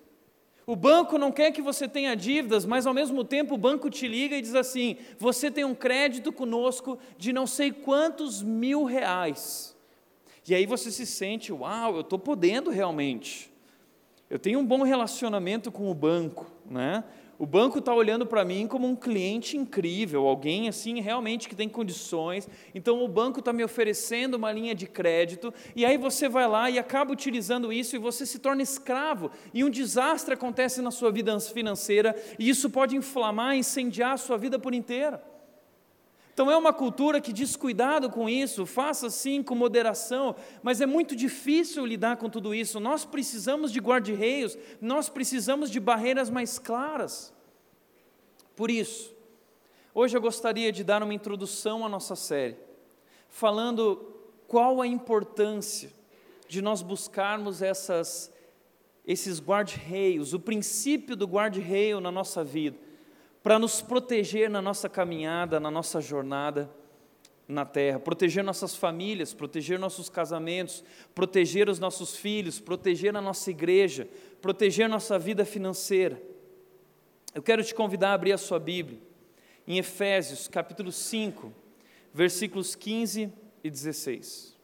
O 0.66 0.76
banco 0.76 1.16
não 1.16 1.32
quer 1.32 1.50
que 1.50 1.62
você 1.62 1.88
tenha 1.88 2.14
dívidas, 2.14 2.66
mas 2.66 2.86
ao 2.86 2.92
mesmo 2.92 3.24
tempo 3.24 3.54
o 3.54 3.58
banco 3.58 3.88
te 3.88 4.06
liga 4.06 4.36
e 4.36 4.42
diz 4.42 4.54
assim: 4.54 4.96
você 5.18 5.50
tem 5.50 5.64
um 5.64 5.74
crédito 5.74 6.30
conosco 6.30 6.98
de 7.16 7.32
não 7.32 7.46
sei 7.46 7.72
quantos 7.72 8.42
mil 8.42 8.84
reais. 8.84 9.74
E 10.46 10.54
aí 10.54 10.66
você 10.66 10.90
se 10.90 11.06
sente, 11.06 11.52
uau, 11.52 11.94
eu 11.94 12.00
estou 12.00 12.18
podendo 12.18 12.70
realmente. 12.70 13.47
Eu 14.30 14.38
tenho 14.38 14.58
um 14.58 14.66
bom 14.66 14.82
relacionamento 14.82 15.72
com 15.72 15.90
o 15.90 15.94
banco, 15.94 16.50
né? 16.68 17.02
O 17.38 17.46
banco 17.46 17.78
está 17.78 17.94
olhando 17.94 18.26
para 18.26 18.44
mim 18.44 18.66
como 18.66 18.88
um 18.88 18.96
cliente 18.96 19.56
incrível, 19.56 20.26
alguém 20.26 20.68
assim 20.68 21.00
realmente 21.00 21.48
que 21.48 21.54
tem 21.54 21.68
condições. 21.68 22.48
Então 22.74 23.02
o 23.02 23.06
banco 23.06 23.38
está 23.38 23.52
me 23.52 23.62
oferecendo 23.62 24.34
uma 24.34 24.50
linha 24.50 24.74
de 24.74 24.88
crédito 24.88 25.54
e 25.76 25.86
aí 25.86 25.96
você 25.96 26.28
vai 26.28 26.48
lá 26.48 26.68
e 26.68 26.80
acaba 26.80 27.12
utilizando 27.12 27.72
isso 27.72 27.94
e 27.94 27.98
você 27.98 28.26
se 28.26 28.40
torna 28.40 28.60
escravo 28.60 29.30
e 29.54 29.62
um 29.62 29.70
desastre 29.70 30.34
acontece 30.34 30.82
na 30.82 30.90
sua 30.90 31.12
vida 31.12 31.38
financeira 31.38 32.14
e 32.40 32.48
isso 32.48 32.68
pode 32.68 32.96
inflamar, 32.96 33.56
incendiar 33.56 34.14
a 34.14 34.18
sua 34.18 34.36
vida 34.36 34.58
por 34.58 34.74
inteira. 34.74 35.22
Então 36.38 36.52
é 36.52 36.56
uma 36.56 36.72
cultura 36.72 37.20
que 37.20 37.32
diz 37.32 37.56
cuidado 37.56 38.08
com 38.08 38.28
isso, 38.28 38.64
faça 38.64 39.10
sim 39.10 39.42
com 39.42 39.56
moderação, 39.56 40.36
mas 40.62 40.80
é 40.80 40.86
muito 40.86 41.16
difícil 41.16 41.84
lidar 41.84 42.16
com 42.16 42.30
tudo 42.30 42.54
isso. 42.54 42.78
Nós 42.78 43.04
precisamos 43.04 43.72
de 43.72 43.80
guarda-reios, 43.80 44.56
nós 44.80 45.08
precisamos 45.08 45.68
de 45.68 45.80
barreiras 45.80 46.30
mais 46.30 46.56
claras. 46.56 47.34
Por 48.54 48.70
isso, 48.70 49.12
hoje 49.92 50.16
eu 50.16 50.20
gostaria 50.20 50.70
de 50.70 50.84
dar 50.84 51.02
uma 51.02 51.12
introdução 51.12 51.84
à 51.84 51.88
nossa 51.88 52.14
série, 52.14 52.56
falando 53.28 53.96
qual 54.46 54.80
a 54.80 54.86
importância 54.86 55.90
de 56.46 56.62
nós 56.62 56.82
buscarmos 56.82 57.62
essas, 57.62 58.32
esses 59.04 59.40
guarda-reios, 59.40 60.34
o 60.34 60.38
princípio 60.38 61.16
do 61.16 61.26
guarda-reio 61.26 62.00
na 62.00 62.12
nossa 62.12 62.44
vida 62.44 62.87
para 63.42 63.58
nos 63.58 63.80
proteger 63.80 64.50
na 64.50 64.60
nossa 64.60 64.88
caminhada, 64.88 65.58
na 65.60 65.70
nossa 65.70 66.00
jornada 66.00 66.70
na 67.48 67.64
terra, 67.64 67.98
proteger 67.98 68.44
nossas 68.44 68.76
famílias, 68.76 69.32
proteger 69.32 69.78
nossos 69.78 70.10
casamentos, 70.10 70.84
proteger 71.14 71.70
os 71.70 71.78
nossos 71.78 72.14
filhos, 72.14 72.60
proteger 72.60 73.16
a 73.16 73.22
nossa 73.22 73.50
igreja, 73.50 74.06
proteger 74.42 74.86
nossa 74.86 75.18
vida 75.18 75.46
financeira. 75.46 76.20
Eu 77.34 77.42
quero 77.42 77.64
te 77.64 77.74
convidar 77.74 78.10
a 78.10 78.14
abrir 78.14 78.32
a 78.32 78.38
sua 78.38 78.58
Bíblia 78.58 78.98
em 79.66 79.78
Efésios, 79.78 80.46
capítulo 80.46 80.92
5, 80.92 81.50
versículos 82.12 82.74
15 82.74 83.32
e 83.64 83.70
16. 83.70 84.56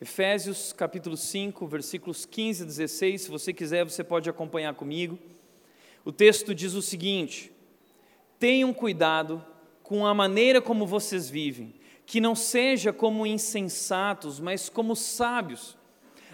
Efésios, 0.00 0.72
capítulo 0.72 1.18
5, 1.18 1.66
versículos 1.66 2.24
15 2.24 2.62
e 2.62 2.66
16. 2.66 3.20
Se 3.20 3.30
você 3.30 3.52
quiser, 3.52 3.84
você 3.84 4.02
pode 4.02 4.30
acompanhar 4.30 4.74
comigo. 4.74 5.18
O 6.04 6.12
texto 6.12 6.54
diz 6.54 6.74
o 6.74 6.82
seguinte: 6.82 7.52
tenham 8.38 8.72
cuidado 8.72 9.44
com 9.82 10.06
a 10.06 10.14
maneira 10.14 10.62
como 10.62 10.86
vocês 10.86 11.28
vivem, 11.28 11.74
que 12.06 12.20
não 12.20 12.34
seja 12.34 12.92
como 12.92 13.26
insensatos, 13.26 14.40
mas 14.40 14.68
como 14.68 14.96
sábios, 14.96 15.76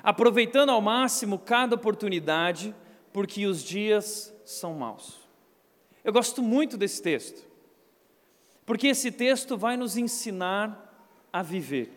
aproveitando 0.02 0.70
ao 0.70 0.80
máximo 0.80 1.38
cada 1.38 1.74
oportunidade, 1.74 2.74
porque 3.12 3.46
os 3.46 3.62
dias 3.62 4.32
são 4.44 4.74
maus. 4.74 5.18
Eu 6.04 6.12
gosto 6.12 6.42
muito 6.42 6.76
desse 6.76 7.02
texto, 7.02 7.44
porque 8.64 8.88
esse 8.88 9.10
texto 9.10 9.56
vai 9.56 9.76
nos 9.76 9.96
ensinar 9.96 10.82
a 11.32 11.42
viver, 11.42 11.90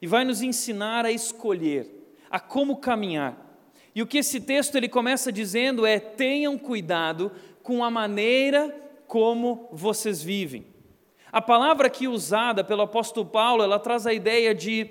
e 0.00 0.06
vai 0.06 0.24
nos 0.24 0.40
ensinar 0.40 1.04
a 1.04 1.12
escolher, 1.12 2.14
a 2.30 2.40
como 2.40 2.78
caminhar. 2.78 3.47
E 3.98 4.02
o 4.02 4.06
que 4.06 4.18
esse 4.18 4.40
texto 4.40 4.76
ele 4.76 4.88
começa 4.88 5.32
dizendo 5.32 5.84
é: 5.84 5.98
tenham 5.98 6.56
cuidado 6.56 7.32
com 7.64 7.82
a 7.82 7.90
maneira 7.90 8.72
como 9.08 9.68
vocês 9.72 10.22
vivem. 10.22 10.64
A 11.32 11.42
palavra 11.42 11.88
aqui 11.88 12.06
usada 12.06 12.62
pelo 12.62 12.82
apóstolo 12.82 13.26
Paulo, 13.26 13.60
ela 13.60 13.76
traz 13.76 14.06
a 14.06 14.14
ideia 14.14 14.54
de 14.54 14.88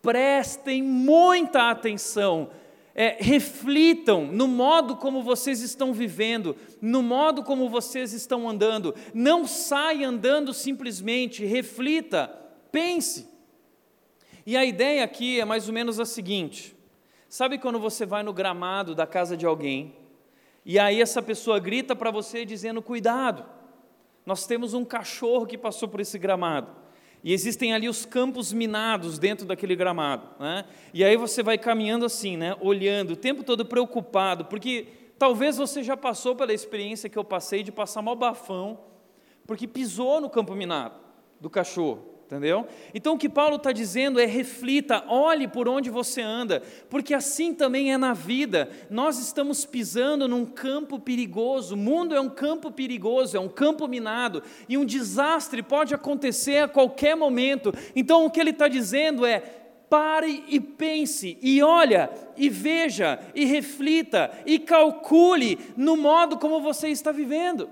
prestem 0.00 0.82
muita 0.82 1.68
atenção, 1.68 2.48
é, 2.94 3.18
reflitam 3.20 4.24
no 4.24 4.48
modo 4.48 4.96
como 4.96 5.22
vocês 5.22 5.60
estão 5.60 5.92
vivendo, 5.92 6.56
no 6.80 7.02
modo 7.02 7.42
como 7.42 7.68
vocês 7.68 8.14
estão 8.14 8.48
andando. 8.48 8.94
Não 9.12 9.46
saia 9.46 10.08
andando 10.08 10.54
simplesmente, 10.54 11.44
reflita, 11.44 12.34
pense. 12.72 13.28
E 14.46 14.56
a 14.56 14.64
ideia 14.64 15.04
aqui 15.04 15.38
é 15.38 15.44
mais 15.44 15.68
ou 15.68 15.74
menos 15.74 16.00
a 16.00 16.06
seguinte: 16.06 16.77
Sabe 17.28 17.58
quando 17.58 17.78
você 17.78 18.06
vai 18.06 18.22
no 18.22 18.32
gramado 18.32 18.94
da 18.94 19.06
casa 19.06 19.36
de 19.36 19.44
alguém 19.44 19.94
e 20.68 20.78
aí 20.78 21.00
essa 21.00 21.22
pessoa 21.22 21.58
grita 21.58 21.96
para 21.96 22.10
você 22.10 22.44
dizendo: 22.44 22.82
cuidado, 22.82 23.42
nós 24.26 24.46
temos 24.46 24.74
um 24.74 24.84
cachorro 24.84 25.46
que 25.46 25.56
passou 25.56 25.88
por 25.88 25.98
esse 25.98 26.18
gramado. 26.18 26.76
E 27.24 27.32
existem 27.32 27.72
ali 27.72 27.88
os 27.88 28.04
campos 28.04 28.52
minados 28.52 29.18
dentro 29.18 29.46
daquele 29.46 29.74
gramado. 29.74 30.28
Né? 30.38 30.66
E 30.92 31.02
aí 31.02 31.16
você 31.16 31.42
vai 31.42 31.56
caminhando 31.56 32.04
assim, 32.04 32.36
né? 32.36 32.54
olhando, 32.60 33.12
o 33.12 33.16
tempo 33.16 33.42
todo 33.42 33.64
preocupado, 33.64 34.44
porque 34.44 34.86
talvez 35.18 35.56
você 35.56 35.82
já 35.82 35.96
passou 35.96 36.36
pela 36.36 36.52
experiência 36.52 37.08
que 37.08 37.18
eu 37.18 37.24
passei 37.24 37.62
de 37.62 37.72
passar 37.72 38.02
mal 38.02 38.14
bafão, 38.14 38.78
porque 39.46 39.66
pisou 39.66 40.20
no 40.20 40.28
campo 40.28 40.54
minado 40.54 41.00
do 41.40 41.48
cachorro 41.48 42.17
entendeu? 42.28 42.66
Então 42.92 43.14
o 43.14 43.18
que 43.18 43.28
Paulo 43.28 43.56
está 43.56 43.72
dizendo 43.72 44.20
é 44.20 44.26
reflita, 44.26 45.02
olhe 45.08 45.48
por 45.48 45.66
onde 45.66 45.88
você 45.88 46.20
anda, 46.20 46.62
porque 46.90 47.14
assim 47.14 47.54
também 47.54 47.90
é 47.90 47.96
na 47.96 48.12
vida. 48.12 48.68
Nós 48.90 49.18
estamos 49.18 49.64
pisando 49.64 50.28
num 50.28 50.44
campo 50.44 50.98
perigoso, 50.98 51.74
o 51.74 51.78
mundo 51.78 52.14
é 52.14 52.20
um 52.20 52.28
campo 52.28 52.70
perigoso, 52.70 53.34
é 53.34 53.40
um 53.40 53.48
campo 53.48 53.88
minado, 53.88 54.42
e 54.68 54.76
um 54.76 54.84
desastre 54.84 55.62
pode 55.62 55.94
acontecer 55.94 56.58
a 56.58 56.68
qualquer 56.68 57.16
momento. 57.16 57.72
Então 57.96 58.26
o 58.26 58.30
que 58.30 58.38
ele 58.38 58.50
está 58.50 58.68
dizendo 58.68 59.24
é 59.24 59.40
pare 59.88 60.44
e 60.48 60.60
pense, 60.60 61.38
e 61.40 61.62
olha, 61.62 62.10
e 62.36 62.50
veja, 62.50 63.18
e 63.34 63.46
reflita, 63.46 64.30
e 64.44 64.58
calcule 64.58 65.58
no 65.78 65.96
modo 65.96 66.36
como 66.36 66.60
você 66.60 66.88
está 66.88 67.10
vivendo. 67.10 67.70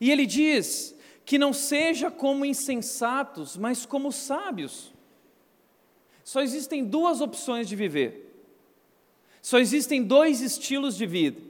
E 0.00 0.10
ele 0.10 0.24
diz: 0.24 0.95
que 1.26 1.36
não 1.36 1.52
seja 1.52 2.08
como 2.08 2.44
insensatos, 2.44 3.56
mas 3.56 3.84
como 3.84 4.12
sábios. 4.12 4.94
Só 6.22 6.40
existem 6.40 6.84
duas 6.84 7.20
opções 7.20 7.68
de 7.68 7.74
viver. 7.74 8.32
Só 9.42 9.58
existem 9.58 10.04
dois 10.04 10.40
estilos 10.40 10.96
de 10.96 11.04
vida. 11.04 11.40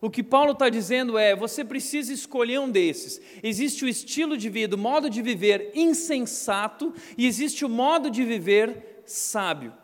O 0.00 0.10
que 0.10 0.22
Paulo 0.22 0.52
está 0.52 0.70
dizendo 0.70 1.18
é: 1.18 1.36
você 1.36 1.62
precisa 1.62 2.14
escolher 2.14 2.58
um 2.58 2.70
desses. 2.70 3.20
Existe 3.42 3.84
o 3.84 3.88
estilo 3.88 4.38
de 4.38 4.48
vida, 4.48 4.74
o 4.74 4.78
modo 4.78 5.10
de 5.10 5.20
viver 5.20 5.70
insensato, 5.74 6.94
e 7.16 7.26
existe 7.26 7.64
o 7.64 7.68
modo 7.68 8.10
de 8.10 8.24
viver 8.24 9.02
sábio. 9.04 9.74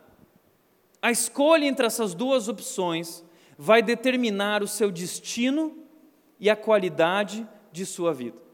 A 0.99 1.11
escolha 1.11 1.65
entre 1.65 1.85
essas 1.85 2.15
duas 2.15 2.47
opções 2.47 3.23
vai 3.55 3.83
determinar 3.83 4.63
o 4.63 4.67
seu 4.67 4.91
destino 4.91 5.77
e 6.39 6.49
a 6.49 6.55
qualidade 6.55 7.47
de 7.71 7.85
sua 7.85 8.13
vida. 8.13 8.50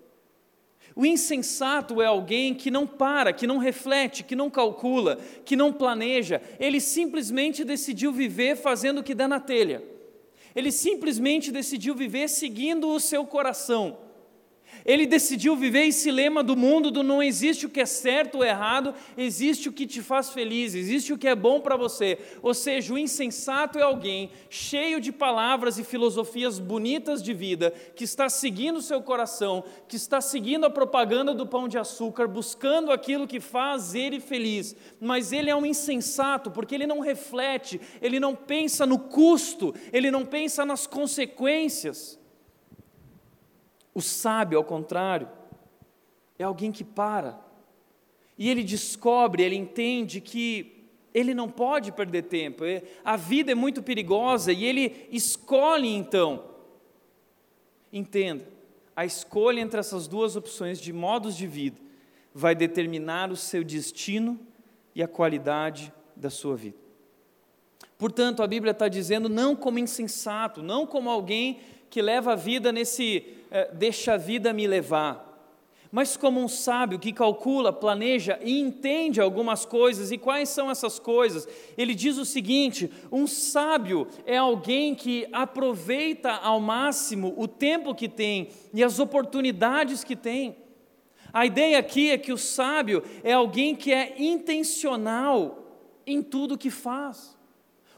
O 0.97 1.05
insensato 1.05 2.01
é 2.01 2.07
alguém 2.07 2.55
que 2.55 2.71
não 2.71 2.87
para, 2.87 3.31
que 3.31 3.45
não 3.45 3.59
reflete, 3.59 4.23
que 4.23 4.35
não 4.35 4.49
calcula, 4.49 5.19
que 5.45 5.55
não 5.55 5.71
planeja, 5.71 6.41
ele 6.59 6.81
simplesmente 6.81 7.63
decidiu 7.63 8.11
viver 8.11 8.55
fazendo 8.55 8.97
o 8.97 9.03
que 9.03 9.13
dá 9.13 9.27
na 9.27 9.39
telha. 9.39 9.83
Ele 10.55 10.71
simplesmente 10.71 11.51
decidiu 11.51 11.93
viver 11.93 12.27
seguindo 12.27 12.89
o 12.89 12.99
seu 12.99 13.27
coração. 13.27 14.06
Ele 14.87 15.05
decidiu 15.05 15.53
viver 15.53 15.85
esse 15.85 16.09
lema 16.09 16.41
do 16.41 16.55
mundo 16.55 16.89
do 16.89 17.03
não 17.03 17.21
existe 17.21 17.65
o 17.65 17.69
que 17.69 17.81
é 17.81 17.85
certo 17.85 18.35
ou 18.35 18.45
errado, 18.45 18.93
existe 19.17 19.67
o 19.67 19.73
que 19.73 19.85
te 19.85 20.01
faz 20.01 20.29
feliz, 20.29 20.73
existe 20.73 21.11
o 21.11 21.17
que 21.17 21.27
é 21.27 21.35
bom 21.35 21.59
para 21.59 21.75
você. 21.75 22.17
Ou 22.41 22.53
seja, 22.53 22.93
o 22.93 22.97
insensato 22.97 23.77
é 23.77 23.81
alguém 23.81 24.31
cheio 24.49 25.01
de 25.01 25.11
palavras 25.11 25.77
e 25.77 25.83
filosofias 25.83 26.57
bonitas 26.57 27.21
de 27.21 27.33
vida, 27.33 27.73
que 27.97 28.05
está 28.05 28.29
seguindo 28.29 28.77
o 28.77 28.81
seu 28.81 29.01
coração, 29.01 29.65
que 29.89 29.97
está 29.97 30.21
seguindo 30.21 30.65
a 30.65 30.69
propaganda 30.69 31.33
do 31.33 31.45
pão 31.45 31.67
de 31.67 31.77
açúcar, 31.77 32.25
buscando 32.25 32.89
aquilo 32.89 33.27
que 33.27 33.41
faz 33.41 33.93
ele 33.93 34.21
feliz. 34.21 34.73
Mas 35.01 35.33
ele 35.33 35.49
é 35.49 35.55
um 35.55 35.65
insensato, 35.65 36.49
porque 36.49 36.73
ele 36.73 36.87
não 36.87 37.01
reflete, 37.01 37.81
ele 38.01 38.21
não 38.21 38.33
pensa 38.33 38.85
no 38.85 38.97
custo, 38.97 39.75
ele 39.91 40.09
não 40.09 40.25
pensa 40.25 40.65
nas 40.65 40.87
consequências. 40.87 42.16
O 43.97 44.01
sábio, 44.03 44.59
ao 44.59 44.63
contrário, 44.63 45.27
é 46.37 46.43
alguém 46.43 46.71
que 46.71 46.83
para. 46.83 47.43
E 48.37 48.47
ele 48.47 48.63
descobre, 48.63 49.41
ele 49.41 49.55
entende 49.55 50.21
que 50.21 50.91
ele 51.15 51.33
não 51.33 51.49
pode 51.49 51.91
perder 51.91 52.25
tempo. 52.25 52.63
É, 52.63 52.83
a 53.03 53.17
vida 53.17 53.53
é 53.53 53.55
muito 53.55 53.81
perigosa 53.81 54.53
e 54.53 54.63
ele 54.65 55.07
escolhe 55.11 55.87
então. 55.87 56.43
Entenda, 57.91 58.47
a 58.95 59.03
escolha 59.03 59.61
entre 59.61 59.79
essas 59.79 60.07
duas 60.07 60.35
opções 60.35 60.79
de 60.79 60.93
modos 60.93 61.35
de 61.35 61.47
vida 61.47 61.81
vai 62.31 62.53
determinar 62.53 63.31
o 63.31 63.35
seu 63.35 63.63
destino 63.63 64.39
e 64.93 65.01
a 65.01 65.07
qualidade 65.07 65.91
da 66.15 66.29
sua 66.29 66.55
vida. 66.55 66.77
Portanto, 67.97 68.43
a 68.43 68.47
Bíblia 68.47 68.73
está 68.73 68.87
dizendo 68.87 69.27
não 69.27 69.55
como 69.55 69.79
insensato, 69.79 70.61
não 70.61 70.85
como 70.85 71.09
alguém 71.09 71.59
que 71.89 72.01
leva 72.01 72.33
a 72.33 72.35
vida 72.35 72.71
nesse 72.71 73.23
é, 73.49 73.71
deixa 73.73 74.13
a 74.13 74.17
vida 74.17 74.51
me 74.53 74.67
levar. 74.67 75.25
Mas 75.91 76.17
como 76.17 76.41
um 76.41 76.49
sábio 76.49 76.99
que 76.99 77.13
calcula, 77.13 77.71
planeja 77.71 78.37
e 78.43 78.59
entende 78.59 79.21
algumas 79.21 79.65
coisas, 79.65 80.11
e 80.11 80.17
quais 80.17 80.49
são 80.49 80.69
essas 80.69 80.99
coisas? 80.99 81.47
Ele 81.77 81.95
diz 81.95 82.17
o 82.17 82.25
seguinte: 82.25 82.91
um 83.11 83.25
sábio 83.25 84.07
é 84.25 84.37
alguém 84.37 84.93
que 84.93 85.27
aproveita 85.31 86.31
ao 86.31 86.59
máximo 86.59 87.33
o 87.37 87.47
tempo 87.47 87.95
que 87.95 88.09
tem 88.09 88.49
e 88.73 88.83
as 88.83 88.99
oportunidades 88.99 90.03
que 90.03 90.15
tem. 90.15 90.57
A 91.31 91.45
ideia 91.45 91.77
aqui 91.77 92.09
é 92.09 92.17
que 92.17 92.33
o 92.33 92.37
sábio 92.37 93.03
é 93.23 93.31
alguém 93.31 93.75
que 93.75 93.93
é 93.93 94.15
intencional 94.17 95.63
em 96.05 96.21
tudo 96.21 96.57
que 96.57 96.69
faz. 96.69 97.36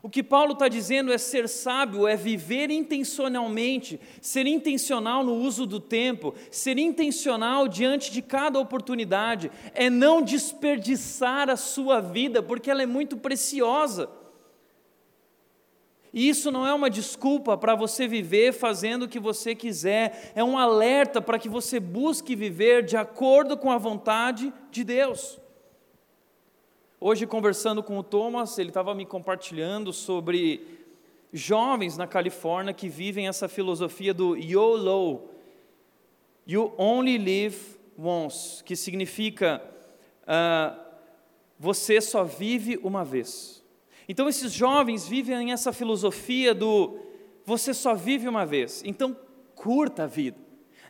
O 0.01 0.09
que 0.09 0.23
Paulo 0.23 0.53
está 0.53 0.69
dizendo 0.69 1.11
é 1.11 1.17
ser 1.17 1.49
sábio, 1.49 2.07
é 2.07 2.15
viver 2.15 2.69
intencionalmente, 2.71 3.99
ser 4.21 4.47
intencional 4.47 5.25
no 5.25 5.33
uso 5.35 5.65
do 5.65 5.79
tempo, 5.79 6.33
ser 6.49 6.77
intencional 6.77 7.67
diante 7.67 8.09
de 8.09 8.21
cada 8.21 8.59
oportunidade, 8.59 9.51
é 9.73 9.89
não 9.89 10.21
desperdiçar 10.21 11.49
a 11.49 11.57
sua 11.57 11.99
vida, 11.99 12.41
porque 12.41 12.71
ela 12.71 12.81
é 12.81 12.85
muito 12.85 13.17
preciosa. 13.17 14.09
E 16.13 16.29
isso 16.29 16.49
não 16.49 16.65
é 16.65 16.73
uma 16.73 16.89
desculpa 16.89 17.57
para 17.57 17.75
você 17.75 18.07
viver 18.07 18.53
fazendo 18.53 19.03
o 19.03 19.07
que 19.07 19.19
você 19.19 19.53
quiser, 19.53 20.31
é 20.33 20.43
um 20.43 20.57
alerta 20.57 21.21
para 21.21 21.37
que 21.37 21.49
você 21.49 21.77
busque 21.77 22.37
viver 22.37 22.83
de 22.83 22.95
acordo 22.95 23.57
com 23.57 23.69
a 23.69 23.77
vontade 23.77 24.51
de 24.71 24.83
Deus. 24.85 25.39
Hoje, 27.01 27.25
conversando 27.25 27.81
com 27.81 27.97
o 27.97 28.03
Thomas, 28.03 28.59
ele 28.59 28.71
estava 28.71 28.93
me 28.93 29.05
compartilhando 29.05 29.93
sobre 29.93 30.61
jovens 31.31 31.95
na 31.95 32.05
Califórnia 32.05 32.73
que 32.73 32.89
vivem 32.89 33.29
essa 33.29 33.47
filosofia 33.47 34.13
do 34.13 34.35
YOLO, 34.35 35.29
You 36.45 36.73
Only 36.77 37.17
Live 37.17 37.57
Once, 37.97 38.61
que 38.65 38.75
significa 38.75 39.63
uh, 40.23 40.77
você 41.57 42.01
só 42.01 42.25
vive 42.25 42.77
uma 42.83 43.05
vez. 43.05 43.63
Então, 44.09 44.27
esses 44.27 44.51
jovens 44.51 45.07
vivem 45.07 45.53
essa 45.53 45.71
filosofia 45.71 46.53
do 46.53 46.99
você 47.45 47.73
só 47.73 47.95
vive 47.95 48.27
uma 48.27 48.45
vez, 48.45 48.83
então 48.85 49.15
curta 49.55 50.03
a 50.03 50.07
vida. 50.07 50.37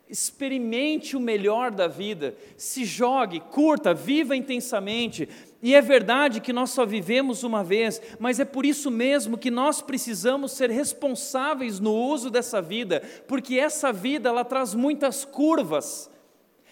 Experimente 0.09 1.15
o 1.15 1.19
melhor 1.19 1.69
da 1.69 1.87
vida, 1.87 2.35
se 2.57 2.83
jogue, 2.83 3.39
curta, 3.39 3.93
viva 3.93 4.35
intensamente, 4.35 5.29
e 5.61 5.75
é 5.75 5.81
verdade 5.81 6.39
que 6.39 6.53
nós 6.53 6.69
só 6.69 6.85
vivemos 6.85 7.43
uma 7.43 7.63
vez, 7.63 8.01
mas 8.17 8.39
é 8.39 8.45
por 8.45 8.65
isso 8.65 8.89
mesmo 8.89 9.37
que 9.37 9.51
nós 9.51 9.81
precisamos 9.81 10.53
ser 10.53 10.69
responsáveis 10.69 11.81
no 11.81 11.93
uso 11.93 12.29
dessa 12.29 12.61
vida, 12.61 13.03
porque 13.27 13.59
essa 13.59 13.91
vida 13.91 14.29
ela 14.29 14.45
traz 14.45 14.73
muitas 14.73 15.25
curvas. 15.25 16.09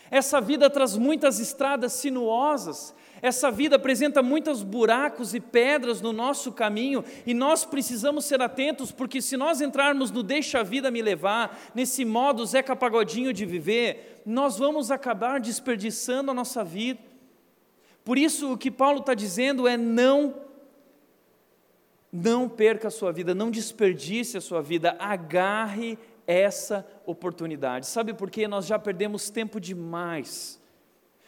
Essa 0.10 0.40
vida 0.40 0.70
traz 0.70 0.96
muitas 0.96 1.38
estradas 1.38 1.92
sinuosas. 1.94 2.96
Essa 3.22 3.52
vida 3.52 3.76
apresenta 3.76 4.24
muitos 4.24 4.64
buracos 4.64 5.34
e 5.34 5.40
pedras 5.42 6.02
no 6.02 6.14
nosso 6.14 6.52
caminho 6.52 7.04
e 7.26 7.34
nós 7.34 7.66
precisamos 7.66 8.24
ser 8.26 8.42
atentos, 8.42 8.92
porque 8.92 9.22
se 9.22 9.36
nós 9.36 9.60
entrarmos 9.60 10.12
no 10.12 10.24
deixa 10.24 10.60
a 10.60 10.64
vida 10.64 10.90
me 10.92 11.02
levar, 11.02 11.60
nesse 11.76 12.06
modo 12.06 12.46
Zeca 12.46 12.76
Pagodinho 12.76 13.34
de 13.34 13.46
viver, 13.46 14.22
nós 14.26 14.58
vamos 14.58 14.92
acabar 14.92 15.42
desperdiçando 15.42 16.32
a 16.32 16.34
nossa 16.34 16.64
vida. 16.64 17.07
Por 18.08 18.18
isso, 18.18 18.54
o 18.54 18.58
que 18.58 18.72
Paulo 18.72 19.00
está 19.00 19.14
dizendo 19.14 19.68
é: 19.68 19.76
não, 19.76 20.34
não 22.10 22.48
perca 22.48 22.88
a 22.88 22.92
sua 22.92 23.12
vida, 23.12 23.36
não 23.36 23.52
desperdice 23.52 24.38
a 24.38 24.40
sua 24.40 24.62
vida, 24.62 24.96
agarre 24.98 26.00
essa 26.26 26.88
oportunidade. 27.06 27.86
Sabe 27.86 28.14
por 28.14 28.30
quê? 28.32 28.48
Nós 28.48 28.66
já 28.66 28.80
perdemos 28.80 29.30
tempo 29.30 29.60
demais 29.60 30.58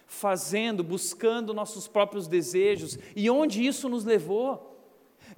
fazendo, 0.07 0.81
buscando 0.81 1.53
nossos 1.53 1.85
próprios 1.85 2.29
desejos, 2.29 2.97
e 3.13 3.29
onde 3.29 3.61
isso 3.61 3.89
nos 3.89 4.05
levou? 4.05 4.68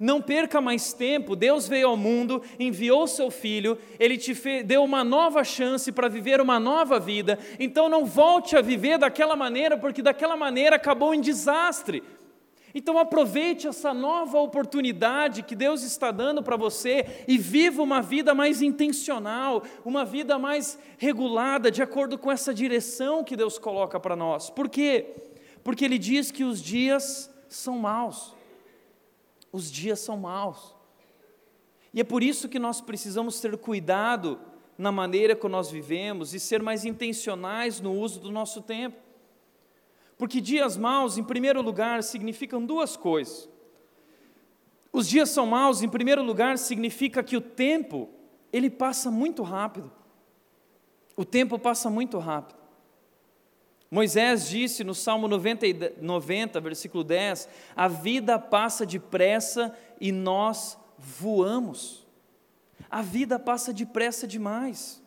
Não 0.02 0.20
perca 0.20 0.60
mais 0.60 0.92
tempo. 0.92 1.36
Deus 1.36 1.68
veio 1.68 1.86
ao 1.86 1.96
mundo, 1.96 2.42
enviou 2.58 3.06
seu 3.06 3.30
filho, 3.30 3.78
ele 4.00 4.18
te 4.18 4.34
deu 4.64 4.82
uma 4.82 5.04
nova 5.04 5.44
chance 5.44 5.92
para 5.92 6.08
viver 6.08 6.40
uma 6.40 6.58
nova 6.58 6.98
vida. 6.98 7.38
Então 7.56 7.88
não 7.88 8.04
volte 8.04 8.56
a 8.56 8.60
viver 8.60 8.98
daquela 8.98 9.36
maneira, 9.36 9.78
porque 9.78 10.02
daquela 10.02 10.36
maneira 10.36 10.74
acabou 10.74 11.14
em 11.14 11.20
desastre. 11.20 12.02
Então 12.74 12.98
aproveite 12.98 13.68
essa 13.68 13.94
nova 13.94 14.40
oportunidade 14.40 15.44
que 15.44 15.54
Deus 15.54 15.84
está 15.84 16.10
dando 16.10 16.42
para 16.42 16.56
você 16.56 17.24
e 17.28 17.38
viva 17.38 17.80
uma 17.80 18.02
vida 18.02 18.34
mais 18.34 18.60
intencional, 18.60 19.62
uma 19.84 20.04
vida 20.04 20.36
mais 20.36 20.76
regulada, 20.98 21.70
de 21.70 21.80
acordo 21.80 22.18
com 22.18 22.32
essa 22.32 22.52
direção 22.52 23.22
que 23.22 23.36
Deus 23.36 23.56
coloca 23.56 24.00
para 24.00 24.16
nós. 24.16 24.50
Por 24.50 24.68
quê? 24.68 25.14
Porque 25.62 25.84
Ele 25.84 25.96
diz 25.96 26.32
que 26.32 26.42
os 26.42 26.60
dias 26.60 27.32
são 27.48 27.78
maus 27.78 28.41
os 29.52 29.70
dias 29.70 30.00
são 30.00 30.16
maus. 30.16 30.74
E 31.92 32.00
é 32.00 32.04
por 32.04 32.22
isso 32.22 32.48
que 32.48 32.58
nós 32.58 32.80
precisamos 32.80 33.38
ter 33.40 33.56
cuidado 33.58 34.40
na 34.78 34.90
maneira 34.90 35.36
que 35.36 35.46
nós 35.46 35.70
vivemos 35.70 36.32
e 36.32 36.40
ser 36.40 36.62
mais 36.62 36.84
intencionais 36.84 37.80
no 37.80 37.92
uso 37.92 38.18
do 38.18 38.30
nosso 38.30 38.62
tempo. 38.62 38.96
Porque 40.16 40.40
dias 40.40 40.76
maus, 40.76 41.18
em 41.18 41.24
primeiro 41.24 41.60
lugar, 41.60 42.02
significam 42.02 42.64
duas 42.64 42.96
coisas. 42.96 43.48
Os 44.92 45.08
dias 45.08 45.30
são 45.30 45.46
maus, 45.46 45.82
em 45.82 45.88
primeiro 45.88 46.22
lugar, 46.22 46.56
significa 46.58 47.22
que 47.22 47.36
o 47.36 47.40
tempo, 47.40 48.08
ele 48.52 48.70
passa 48.70 49.10
muito 49.10 49.42
rápido. 49.42 49.92
O 51.16 51.24
tempo 51.24 51.58
passa 51.58 51.90
muito 51.90 52.18
rápido. 52.18 52.61
Moisés 53.92 54.48
disse 54.48 54.82
no 54.82 54.94
Salmo 54.94 55.28
90, 55.28 55.96
90, 56.00 56.58
versículo 56.62 57.04
10: 57.04 57.46
A 57.76 57.88
vida 57.88 58.38
passa 58.38 58.86
depressa 58.86 59.76
e 60.00 60.10
nós 60.10 60.78
voamos. 60.96 62.06
A 62.90 63.02
vida 63.02 63.38
passa 63.38 63.70
depressa 63.70 64.26
demais. 64.26 65.02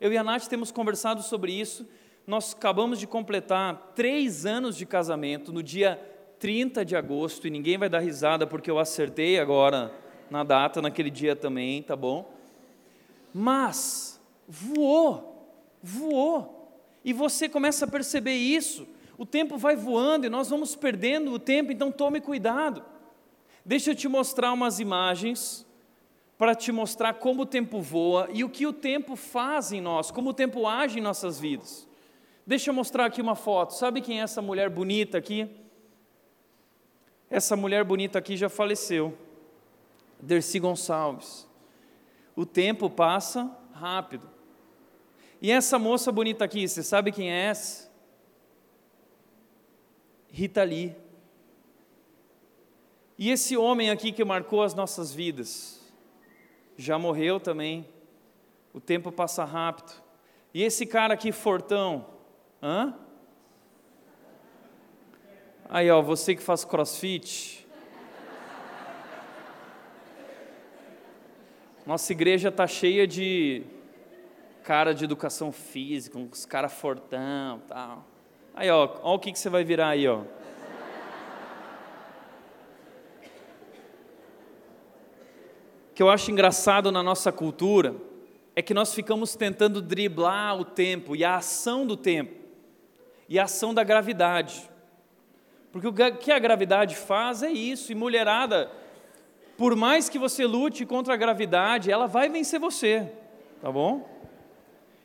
Eu 0.00 0.12
e 0.12 0.16
a 0.16 0.22
Nath 0.22 0.46
temos 0.46 0.70
conversado 0.70 1.20
sobre 1.20 1.50
isso. 1.50 1.84
Nós 2.24 2.54
acabamos 2.54 3.00
de 3.00 3.08
completar 3.08 3.90
três 3.96 4.46
anos 4.46 4.76
de 4.76 4.86
casamento 4.86 5.52
no 5.52 5.60
dia 5.60 6.00
30 6.38 6.84
de 6.84 6.94
agosto, 6.94 7.48
e 7.48 7.50
ninguém 7.50 7.76
vai 7.76 7.88
dar 7.88 7.98
risada 7.98 8.46
porque 8.46 8.70
eu 8.70 8.78
acertei 8.78 9.40
agora 9.40 9.92
na 10.30 10.44
data, 10.44 10.80
naquele 10.80 11.10
dia 11.10 11.34
também, 11.34 11.82
tá 11.82 11.96
bom? 11.96 12.32
Mas 13.34 14.20
voou, 14.46 15.58
voou. 15.82 16.61
E 17.04 17.12
você 17.12 17.48
começa 17.48 17.84
a 17.84 17.88
perceber 17.88 18.34
isso, 18.34 18.86
O 19.22 19.26
tempo 19.26 19.56
vai 19.56 19.76
voando 19.76 20.26
e 20.26 20.28
nós 20.28 20.48
vamos 20.48 20.74
perdendo 20.74 21.32
o 21.32 21.38
tempo, 21.38 21.70
então 21.70 21.92
tome 21.92 22.20
cuidado. 22.20 22.82
Deixa 23.64 23.90
eu 23.90 23.94
te 23.94 24.08
mostrar 24.08 24.52
umas 24.52 24.80
imagens 24.80 25.66
para 26.36 26.56
te 26.56 26.72
mostrar 26.72 27.14
como 27.14 27.42
o 27.42 27.46
tempo 27.46 27.80
voa 27.80 28.28
e 28.32 28.42
o 28.42 28.48
que 28.48 28.66
o 28.66 28.72
tempo 28.72 29.14
faz 29.14 29.70
em 29.70 29.80
nós, 29.80 30.10
como 30.10 30.30
o 30.30 30.34
tempo 30.34 30.66
age 30.66 30.98
em 30.98 31.02
nossas 31.02 31.38
vidas. 31.38 31.86
Deixa 32.44 32.70
eu 32.70 32.74
mostrar 32.74 33.04
aqui 33.06 33.22
uma 33.22 33.36
foto. 33.36 33.74
Sabe 33.74 34.00
quem 34.00 34.18
é 34.18 34.24
essa 34.24 34.42
mulher 34.42 34.68
bonita 34.68 35.18
aqui? 35.18 35.48
Essa 37.30 37.54
mulher 37.54 37.84
bonita 37.84 38.18
aqui 38.18 38.36
já 38.36 38.48
faleceu. 38.48 39.16
Dercy 40.20 40.58
Gonçalves. 40.58 41.46
O 42.34 42.44
tempo 42.44 42.90
passa 42.90 43.56
rápido. 43.72 44.28
E 45.42 45.50
essa 45.50 45.76
moça 45.76 46.12
bonita 46.12 46.44
aqui, 46.44 46.68
você 46.68 46.84
sabe 46.84 47.10
quem 47.10 47.32
é 47.32 47.46
essa? 47.46 47.90
Rita 50.30 50.62
Lee. 50.62 50.94
E 53.18 53.28
esse 53.28 53.56
homem 53.56 53.90
aqui 53.90 54.12
que 54.12 54.24
marcou 54.24 54.62
as 54.62 54.72
nossas 54.72 55.12
vidas, 55.12 55.82
já 56.76 56.96
morreu 56.96 57.40
também. 57.40 57.88
O 58.72 58.80
tempo 58.80 59.10
passa 59.10 59.44
rápido. 59.44 59.92
E 60.54 60.62
esse 60.62 60.86
cara 60.86 61.14
aqui, 61.14 61.32
Fortão, 61.32 62.06
hã? 62.62 62.94
Aí, 65.68 65.90
ó, 65.90 66.00
você 66.00 66.36
que 66.36 66.42
faz 66.42 66.64
crossfit. 66.64 67.66
Nossa 71.84 72.12
igreja 72.12 72.48
está 72.48 72.68
cheia 72.68 73.08
de 73.08 73.81
cara 74.62 74.94
de 74.94 75.04
educação 75.04 75.50
física, 75.50 76.18
uns 76.18 76.46
cara 76.46 76.68
fortão 76.68 77.60
tal. 77.68 78.06
Aí, 78.54 78.70
ó, 78.70 78.98
ó 79.02 79.14
o 79.14 79.18
que, 79.18 79.32
que 79.32 79.38
você 79.38 79.48
vai 79.48 79.64
virar 79.64 79.88
aí, 79.88 80.06
ó. 80.06 80.22
Que 85.94 86.02
eu 86.02 86.08
acho 86.08 86.30
engraçado 86.30 86.90
na 86.90 87.02
nossa 87.02 87.30
cultura 87.30 87.96
é 88.54 88.62
que 88.62 88.72
nós 88.72 88.94
ficamos 88.94 89.34
tentando 89.34 89.82
driblar 89.82 90.58
o 90.58 90.64
tempo 90.64 91.14
e 91.16 91.24
a 91.24 91.36
ação 91.36 91.86
do 91.86 91.96
tempo 91.96 92.34
e 93.28 93.38
a 93.38 93.44
ação 93.44 93.72
da 93.74 93.82
gravidade. 93.82 94.70
Porque 95.70 95.88
o 95.88 95.92
que 95.92 96.30
a 96.30 96.38
gravidade 96.38 96.96
faz 96.96 97.42
é 97.42 97.50
isso, 97.50 97.90
e 97.90 97.94
mulherada, 97.94 98.70
por 99.56 99.74
mais 99.74 100.08
que 100.10 100.18
você 100.18 100.44
lute 100.44 100.84
contra 100.84 101.14
a 101.14 101.16
gravidade, 101.16 101.90
ela 101.90 102.06
vai 102.06 102.28
vencer 102.28 102.60
você, 102.60 103.10
tá 103.60 103.72
bom? 103.72 104.11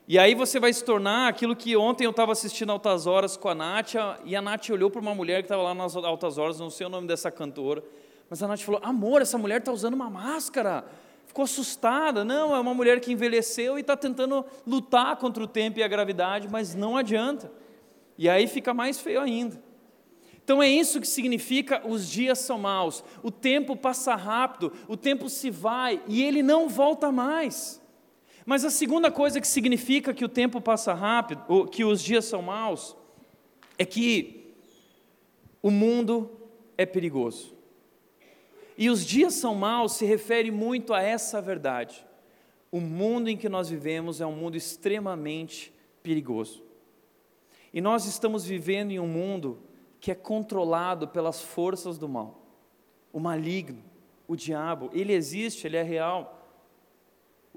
E 0.07 0.17
aí 0.17 0.33
você 0.33 0.57
vai 0.57 0.71
se 0.71 0.85
tornar 0.85 1.27
aquilo 1.27 1.53
que 1.53 1.75
ontem 1.75 2.05
eu 2.05 2.11
estava 2.11 2.31
assistindo 2.31 2.71
Altas 2.71 3.05
Horas 3.05 3.35
com 3.35 3.49
a 3.49 3.55
Nath, 3.55 3.95
e 4.23 4.37
a 4.37 4.41
Nath 4.41 4.69
olhou 4.69 4.89
para 4.89 5.01
uma 5.01 5.13
mulher 5.13 5.41
que 5.41 5.45
estava 5.47 5.61
lá 5.61 5.75
nas 5.75 5.97
Altas 5.97 6.37
Horas, 6.37 6.57
não 6.57 6.69
sei 6.69 6.87
o 6.87 6.89
nome 6.89 7.07
dessa 7.07 7.29
cantora, 7.29 7.83
mas 8.29 8.41
a 8.41 8.47
Nath 8.47 8.61
falou: 8.61 8.79
Amor, 8.81 9.21
essa 9.21 9.37
mulher 9.37 9.59
está 9.59 9.71
usando 9.73 9.95
uma 9.95 10.09
máscara. 10.09 10.85
Ficou 11.25 11.43
assustada. 11.43 12.23
Não, 12.23 12.55
é 12.55 12.59
uma 12.59 12.73
mulher 12.73 13.01
que 13.01 13.11
envelheceu 13.11 13.77
e 13.77 13.81
está 13.81 13.97
tentando 13.97 14.45
lutar 14.65 15.17
contra 15.17 15.43
o 15.43 15.47
tempo 15.47 15.77
e 15.79 15.83
a 15.83 15.87
gravidade, 15.89 16.47
mas 16.49 16.73
não 16.73 16.95
adianta. 16.95 17.51
E 18.17 18.29
aí 18.29 18.47
fica 18.47 18.73
mais 18.73 19.01
feio 19.01 19.19
ainda. 19.19 19.61
Então 20.41 20.63
é 20.63 20.69
isso 20.69 21.01
que 21.01 21.07
significa 21.07 21.85
os 21.85 22.09
dias 22.09 22.39
são 22.39 22.57
maus. 22.57 23.03
O 23.21 23.29
tempo 23.29 23.75
passa 23.75 24.15
rápido, 24.15 24.71
o 24.87 24.95
tempo 24.95 25.29
se 25.29 25.51
vai 25.51 26.01
e 26.07 26.23
ele 26.23 26.41
não 26.41 26.69
volta 26.69 27.11
mais. 27.11 27.85
Mas 28.47 28.63
a 28.63 28.69
segunda 28.69 29.11
coisa 29.11 29.41
que 29.41 29.47
significa 29.47 30.13
que 30.13 30.23
o 30.23 30.29
tempo 30.29 30.61
passa 30.61 30.93
rápido, 30.93 31.43
ou 31.49 31.67
que 31.67 31.83
os 31.83 32.01
dias 32.01 32.23
são 32.23 32.41
maus, 32.41 32.95
é 33.77 33.83
que 33.83 34.55
o 35.61 35.69
mundo 35.69 36.31
é 36.77 36.85
perigoso. 36.85 37.53
E 38.77 38.89
os 38.89 39.05
dias 39.05 39.33
são 39.33 39.53
maus 39.53 39.97
se 39.97 40.05
refere 40.05 40.49
muito 40.49 40.93
a 40.93 41.01
essa 41.01 41.41
verdade. 41.41 42.07
O 42.71 42.79
mundo 42.79 43.29
em 43.29 43.35
que 43.35 43.49
nós 43.49 43.67
vivemos 43.67 44.21
é 44.21 44.25
um 44.25 44.37
mundo 44.37 44.55
extremamente 44.55 45.73
perigoso. 46.01 46.63
E 47.73 47.81
nós 47.81 48.05
estamos 48.05 48.45
vivendo 48.45 48.91
em 48.91 48.99
um 48.99 49.09
mundo 49.09 49.59
que 49.99 50.09
é 50.09 50.15
controlado 50.15 51.05
pelas 51.09 51.41
forças 51.41 51.97
do 51.97 52.07
mal. 52.07 52.47
O 53.11 53.19
maligno, 53.19 53.83
o 54.25 54.37
diabo, 54.37 54.89
ele 54.93 55.11
existe, 55.11 55.67
ele 55.67 55.75
é 55.75 55.83
real. 55.83 56.36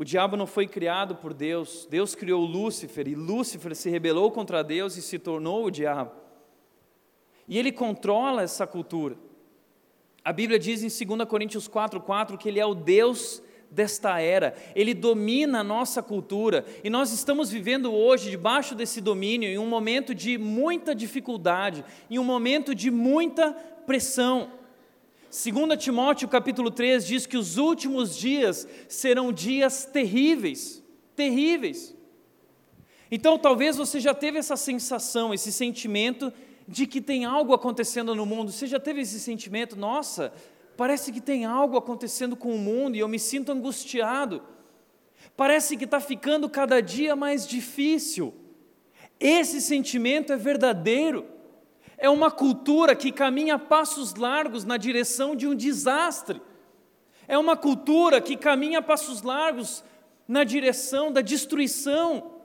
O 0.00 0.04
diabo 0.04 0.34
não 0.34 0.46
foi 0.46 0.66
criado 0.66 1.14
por 1.16 1.34
Deus, 1.34 1.86
Deus 1.90 2.14
criou 2.14 2.42
Lúcifer 2.42 3.06
e 3.06 3.14
Lúcifer 3.14 3.76
se 3.76 3.90
rebelou 3.90 4.30
contra 4.30 4.64
Deus 4.64 4.96
e 4.96 5.02
se 5.02 5.18
tornou 5.18 5.66
o 5.66 5.70
diabo. 5.70 6.12
E 7.46 7.58
ele 7.58 7.70
controla 7.70 8.40
essa 8.40 8.66
cultura. 8.66 9.18
A 10.24 10.32
Bíblia 10.32 10.58
diz 10.58 10.82
em 10.82 11.06
2 11.06 11.28
Coríntios 11.28 11.68
4,4 11.68 12.38
que 12.38 12.48
ele 12.48 12.58
é 12.58 12.64
o 12.64 12.74
Deus 12.74 13.42
desta 13.70 14.18
era, 14.18 14.54
ele 14.74 14.94
domina 14.94 15.60
a 15.60 15.64
nossa 15.64 16.02
cultura 16.02 16.64
e 16.82 16.88
nós 16.88 17.12
estamos 17.12 17.50
vivendo 17.50 17.92
hoje 17.92 18.30
debaixo 18.30 18.74
desse 18.74 19.02
domínio 19.02 19.50
em 19.50 19.58
um 19.58 19.66
momento 19.66 20.14
de 20.14 20.38
muita 20.38 20.94
dificuldade, 20.94 21.84
em 22.08 22.18
um 22.18 22.24
momento 22.24 22.74
de 22.74 22.90
muita 22.90 23.52
pressão. 23.86 24.59
2 25.30 25.82
Timóteo 25.82 26.28
capítulo 26.28 26.70
3 26.70 27.06
diz 27.06 27.26
que 27.26 27.36
os 27.36 27.56
últimos 27.56 28.16
dias 28.16 28.66
serão 28.88 29.32
dias 29.32 29.84
terríveis, 29.84 30.82
terríveis. 31.14 31.96
Então 33.10 33.38
talvez 33.38 33.76
você 33.76 34.00
já 34.00 34.12
teve 34.12 34.38
essa 34.38 34.56
sensação, 34.56 35.32
esse 35.32 35.52
sentimento 35.52 36.32
de 36.66 36.86
que 36.86 37.00
tem 37.00 37.24
algo 37.24 37.54
acontecendo 37.54 38.14
no 38.14 38.26
mundo. 38.26 38.50
Você 38.50 38.66
já 38.66 38.78
teve 38.78 39.00
esse 39.00 39.20
sentimento, 39.20 39.76
nossa, 39.76 40.32
Parece 40.80 41.12
que 41.12 41.20
tem 41.20 41.44
algo 41.44 41.76
acontecendo 41.76 42.34
com 42.34 42.54
o 42.54 42.58
mundo 42.58 42.96
e 42.96 43.00
eu 43.00 43.06
me 43.06 43.18
sinto 43.18 43.52
angustiado. 43.52 44.42
Parece 45.36 45.76
que 45.76 45.84
está 45.84 46.00
ficando 46.00 46.48
cada 46.48 46.80
dia 46.80 47.14
mais 47.14 47.46
difícil. 47.46 48.32
Esse 49.20 49.60
sentimento 49.60 50.32
é 50.32 50.38
verdadeiro. 50.38 51.26
É 52.00 52.08
uma 52.08 52.30
cultura 52.30 52.96
que 52.96 53.12
caminha 53.12 53.58
passos 53.58 54.14
largos 54.14 54.64
na 54.64 54.78
direção 54.78 55.36
de 55.36 55.46
um 55.46 55.54
desastre. 55.54 56.40
É 57.28 57.36
uma 57.36 57.58
cultura 57.58 58.22
que 58.22 58.38
caminha 58.38 58.80
passos 58.80 59.20
largos 59.20 59.84
na 60.26 60.42
direção 60.42 61.12
da 61.12 61.20
destruição. 61.20 62.40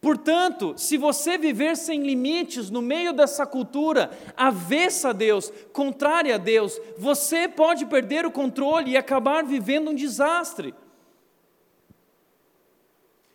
Portanto, 0.00 0.74
se 0.76 0.96
você 0.96 1.38
viver 1.38 1.76
sem 1.76 2.02
limites 2.02 2.68
no 2.68 2.82
meio 2.82 3.12
dessa 3.12 3.46
cultura 3.46 4.10
avessa 4.36 5.10
a 5.10 5.12
Deus, 5.12 5.52
contrária 5.72 6.34
a 6.34 6.38
Deus, 6.38 6.78
você 6.98 7.46
pode 7.46 7.86
perder 7.86 8.26
o 8.26 8.32
controle 8.32 8.90
e 8.90 8.96
acabar 8.96 9.44
vivendo 9.44 9.92
um 9.92 9.94
desastre. 9.94 10.74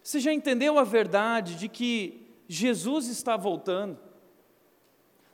Você 0.04 0.19
já 0.19 0.34
entendeu 0.34 0.78
a 0.78 0.84
verdade 0.84 1.56
de 1.56 1.69
que 1.69 2.28
Jesus 2.45 3.08
está 3.08 3.38
voltando? 3.38 4.09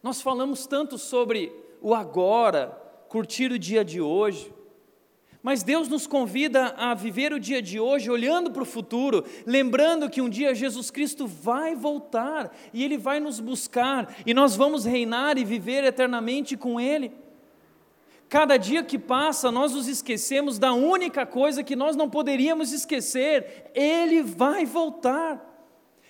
Nós 0.06 0.22
falamos 0.22 0.68
tanto 0.68 1.00
sobre 1.00 1.52
o 1.82 1.96
agora, 1.96 2.80
curtir 3.10 3.52
o 3.52 3.58
dia 3.58 3.84
de 3.84 4.00
hoje. 4.00 4.54
Mas 5.42 5.64
Deus 5.64 5.90
nos 5.90 6.06
convida 6.06 6.76
a 6.78 6.94
viver 6.94 7.34
o 7.34 7.40
dia 7.40 7.60
de 7.60 7.80
hoje 7.80 8.12
olhando 8.12 8.52
para 8.52 8.62
o 8.62 8.68
futuro, 8.68 9.26
lembrando 9.48 10.08
que 10.08 10.22
um 10.22 10.30
dia 10.30 10.54
Jesus 10.54 10.92
Cristo 10.92 11.26
vai 11.26 11.74
voltar 11.74 12.56
e 12.72 12.84
Ele 12.84 13.00
vai 13.00 13.20
nos 13.20 13.40
buscar 13.40 14.16
e 14.28 14.32
nós 14.32 14.56
vamos 14.56 14.86
reinar 14.86 15.40
e 15.40 15.44
viver 15.44 15.84
eternamente 15.84 16.56
com 16.56 16.80
Ele. 16.80 17.12
Cada 18.30 18.58
dia 18.58 18.84
que 18.84 19.00
passa, 19.00 19.52
nós 19.52 19.74
nos 19.74 19.88
esquecemos 19.88 20.60
da 20.60 20.72
única 20.72 21.26
coisa 21.26 21.64
que 21.64 21.76
nós 21.76 21.96
não 21.96 22.08
poderíamos 22.08 22.72
esquecer: 22.72 23.72
Ele 23.74 24.22
vai 24.22 24.68
voltar. 24.68 25.44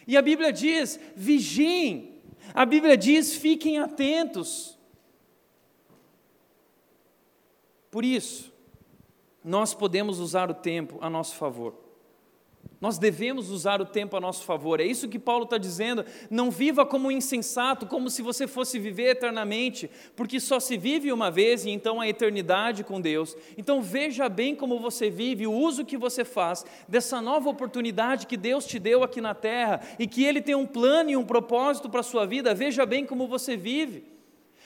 E 0.06 0.18
a 0.18 0.22
Bíblia 0.22 0.52
diz: 0.52 1.00
vigiem. 1.16 2.15
A 2.54 2.66
Bíblia 2.66 2.98
diz: 2.98 3.36
fiquem 3.36 3.80
atentos. 3.80 4.78
Por 7.92 8.04
isso, 8.04 8.52
nós 9.44 9.74
podemos 9.74 10.20
usar 10.20 10.50
o 10.50 10.54
tempo 10.54 10.98
a 11.00 11.10
nosso 11.10 11.36
favor. 11.36 11.85
Nós 12.86 12.98
devemos 13.00 13.50
usar 13.50 13.82
o 13.82 13.86
tempo 13.86 14.16
a 14.16 14.22
nosso 14.22 14.44
favor. 14.44 14.80
É 14.80 14.86
isso 14.86 15.08
que 15.08 15.18
Paulo 15.18 15.46
está 15.46 15.58
dizendo. 15.58 16.06
Não 16.30 16.52
viva 16.52 16.86
como 16.86 17.08
um 17.08 17.12
insensato, 17.12 17.88
como 17.88 18.10
se 18.10 18.22
você 18.22 18.46
fosse 18.48 18.78
viver 18.78 19.12
eternamente, 19.12 19.90
porque 20.16 20.40
só 20.40 20.60
se 20.60 20.78
vive 20.78 21.12
uma 21.12 21.32
vez 21.32 21.66
e 21.66 21.72
então 21.72 22.02
a 22.02 22.08
eternidade 22.08 22.84
com 22.84 23.02
Deus. 23.02 23.36
Então 23.58 23.82
veja 23.82 24.28
bem 24.30 24.56
como 24.56 24.80
você 24.80 25.10
vive, 25.10 25.48
o 25.48 25.54
uso 25.54 25.86
que 25.86 25.98
você 25.98 26.26
faz 26.26 26.66
dessa 26.88 27.22
nova 27.22 27.50
oportunidade 27.50 28.28
que 28.28 28.38
Deus 28.38 28.66
te 28.66 28.78
deu 28.78 29.04
aqui 29.04 29.22
na 29.22 29.34
terra 29.34 29.82
e 29.98 30.06
que 30.06 30.24
Ele 30.24 30.42
tem 30.42 30.56
um 30.56 30.68
plano 30.68 31.10
e 31.10 31.18
um 31.18 31.26
propósito 31.26 31.90
para 31.90 32.02
a 32.02 32.04
sua 32.04 32.26
vida. 32.26 32.54
Veja 32.54 32.86
bem 32.86 33.06
como 33.06 33.28
você 33.28 33.56
vive. 33.58 34.04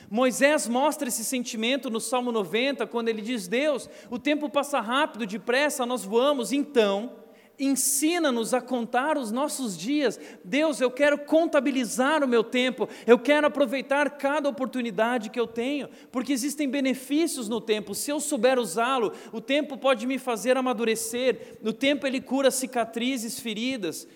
Moisés 0.09 0.67
mostra 0.67 1.07
esse 1.07 1.23
sentimento 1.23 1.89
no 1.89 1.99
Salmo 1.99 2.31
90, 2.31 2.87
quando 2.87 3.09
ele 3.09 3.21
diz: 3.21 3.47
Deus, 3.47 3.87
o 4.09 4.17
tempo 4.17 4.49
passa 4.49 4.81
rápido, 4.81 5.25
depressa 5.25 5.85
nós 5.85 6.03
voamos, 6.03 6.51
então 6.51 7.28
Ensina-nos 7.59 8.53
a 8.53 8.61
contar 8.61 9.17
os 9.17 9.31
nossos 9.31 9.77
dias. 9.77 10.19
Deus, 10.43 10.79
eu 10.79 10.89
quero 10.89 11.17
contabilizar 11.17 12.23
o 12.23 12.27
meu 12.27 12.43
tempo, 12.43 12.87
eu 13.05 13.19
quero 13.19 13.47
aproveitar 13.47 14.11
cada 14.11 14.47
oportunidade 14.47 15.29
que 15.29 15.39
eu 15.39 15.45
tenho, 15.45 15.89
porque 16.11 16.31
existem 16.31 16.69
benefícios 16.69 17.49
no 17.49 17.59
tempo. 17.59 17.93
Se 17.93 18.11
eu 18.11 18.19
souber 18.19 18.57
usá-lo, 18.57 19.11
o 19.33 19.41
tempo 19.41 19.77
pode 19.77 20.07
me 20.07 20.17
fazer 20.17 20.55
amadurecer, 20.55 21.57
no 21.61 21.73
tempo 21.73 22.07
ele 22.07 22.21
cura 22.21 22.49
cicatrizes, 22.49 23.39
feridas, 23.39 24.07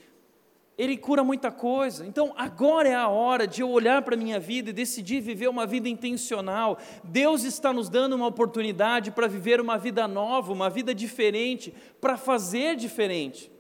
ele 0.77 0.97
cura 0.97 1.23
muita 1.23 1.51
coisa. 1.51 2.05
Então, 2.05 2.33
agora 2.35 2.89
é 2.89 2.95
a 2.95 3.07
hora 3.07 3.45
de 3.45 3.61
eu 3.61 3.69
olhar 3.69 4.01
para 4.01 4.15
a 4.15 4.17
minha 4.17 4.39
vida 4.39 4.69
e 4.69 4.73
decidir 4.73 5.21
viver 5.21 5.47
uma 5.47 5.65
vida 5.65 5.87
intencional. 5.87 6.77
Deus 7.03 7.43
está 7.43 7.71
nos 7.71 7.89
dando 7.89 8.15
uma 8.15 8.27
oportunidade 8.27 9.11
para 9.11 9.27
viver 9.27 9.61
uma 9.61 9.77
vida 9.77 10.07
nova, 10.07 10.51
uma 10.51 10.69
vida 10.69 10.93
diferente, 10.93 11.73
para 12.01 12.17
fazer 12.17 12.75
diferente. 12.75 13.51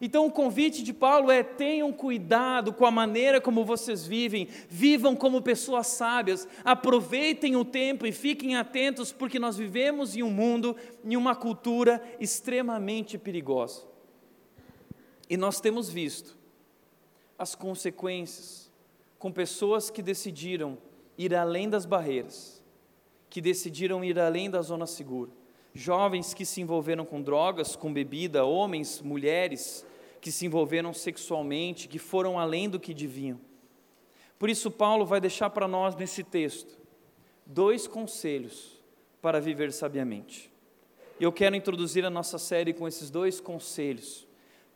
Então, 0.00 0.24
o 0.26 0.30
convite 0.30 0.82
de 0.82 0.94
Paulo 0.94 1.30
é: 1.30 1.42
tenham 1.42 1.92
cuidado 1.92 2.72
com 2.72 2.86
a 2.86 2.90
maneira 2.90 3.38
como 3.38 3.62
vocês 3.62 4.06
vivem, 4.06 4.48
vivam 4.66 5.14
como 5.14 5.42
pessoas 5.42 5.88
sábias, 5.88 6.48
aproveitem 6.64 7.54
o 7.54 7.66
tempo 7.66 8.06
e 8.06 8.12
fiquem 8.12 8.56
atentos, 8.56 9.12
porque 9.12 9.38
nós 9.38 9.58
vivemos 9.58 10.16
em 10.16 10.22
um 10.22 10.30
mundo, 10.30 10.74
em 11.04 11.16
uma 11.16 11.36
cultura 11.36 12.02
extremamente 12.18 13.18
perigosa. 13.18 13.89
E 15.30 15.36
nós 15.36 15.60
temos 15.60 15.88
visto 15.88 16.36
as 17.38 17.54
consequências 17.54 18.70
com 19.18 19.32
pessoas 19.32 19.88
que 19.88 20.02
decidiram 20.02 20.76
ir 21.16 21.34
além 21.34 21.70
das 21.70 21.86
barreiras, 21.86 22.62
que 23.30 23.40
decidiram 23.40 24.04
ir 24.04 24.18
além 24.18 24.50
da 24.50 24.60
zona 24.60 24.86
segura 24.86 25.30
jovens 25.74 26.34
que 26.34 26.44
se 26.44 26.60
envolveram 26.60 27.04
com 27.04 27.22
drogas, 27.22 27.76
com 27.76 27.92
bebida, 27.92 28.44
homens, 28.44 29.00
mulheres 29.00 29.86
que 30.20 30.30
se 30.30 30.44
envolveram 30.46 30.92
sexualmente, 30.92 31.88
que 31.88 31.98
foram 31.98 32.38
além 32.38 32.68
do 32.68 32.78
que 32.78 32.92
deviam. 32.92 33.40
Por 34.38 34.50
isso, 34.50 34.70
Paulo 34.70 35.06
vai 35.06 35.20
deixar 35.20 35.50
para 35.50 35.68
nós 35.68 35.94
nesse 35.96 36.22
texto 36.22 36.78
dois 37.46 37.86
conselhos 37.86 38.78
para 39.22 39.40
viver 39.40 39.72
sabiamente. 39.72 40.50
Eu 41.18 41.32
quero 41.32 41.56
introduzir 41.56 42.04
a 42.04 42.10
nossa 42.10 42.38
série 42.38 42.72
com 42.72 42.88
esses 42.88 43.10
dois 43.10 43.40
conselhos, 43.40 44.26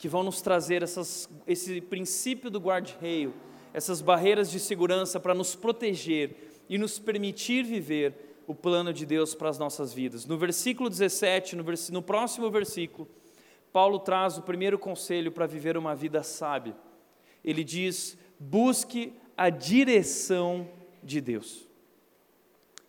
que 0.05 0.09
vão 0.09 0.23
nos 0.23 0.43
trazer 0.43 0.83
essas, 0.83 1.31
esse 1.47 1.81
princípio 1.81 2.51
do 2.51 2.61
guarda-reio, 2.61 3.33
essas 3.73 4.03
barreiras 4.03 4.51
de 4.51 4.61
segurança 4.61 5.19
para 5.19 5.33
nos 5.33 5.55
proteger 5.55 6.61
e 6.69 6.77
nos 6.77 6.99
permitir 6.99 7.65
viver 7.65 8.37
o 8.47 8.55
plano 8.55 8.93
de 8.93 9.07
Deus 9.07 9.35
para 9.35 9.49
as 9.49 9.59
nossas 9.59 9.95
vidas. 9.95 10.27
No 10.27 10.37
versículo 10.37 10.91
17, 10.91 11.57
no, 11.57 11.65
vers 11.65 11.89
no 11.89 12.03
próximo 12.03 12.51
versículo, 12.51 13.09
Paulo 13.73 13.99
traz 13.99 14.37
o 14.37 14.43
primeiro 14.43 14.79
conselho 14.79 15.33
para 15.33 15.47
viver 15.47 15.75
uma 15.75 15.95
vida 15.95 16.23
sábia. 16.23 16.77
Ele 17.43 17.65
diz: 17.65 18.19
busque 18.39 19.15
a 19.35 19.49
direção 19.49 20.69
de 21.03 21.23
Deus. 21.23 21.67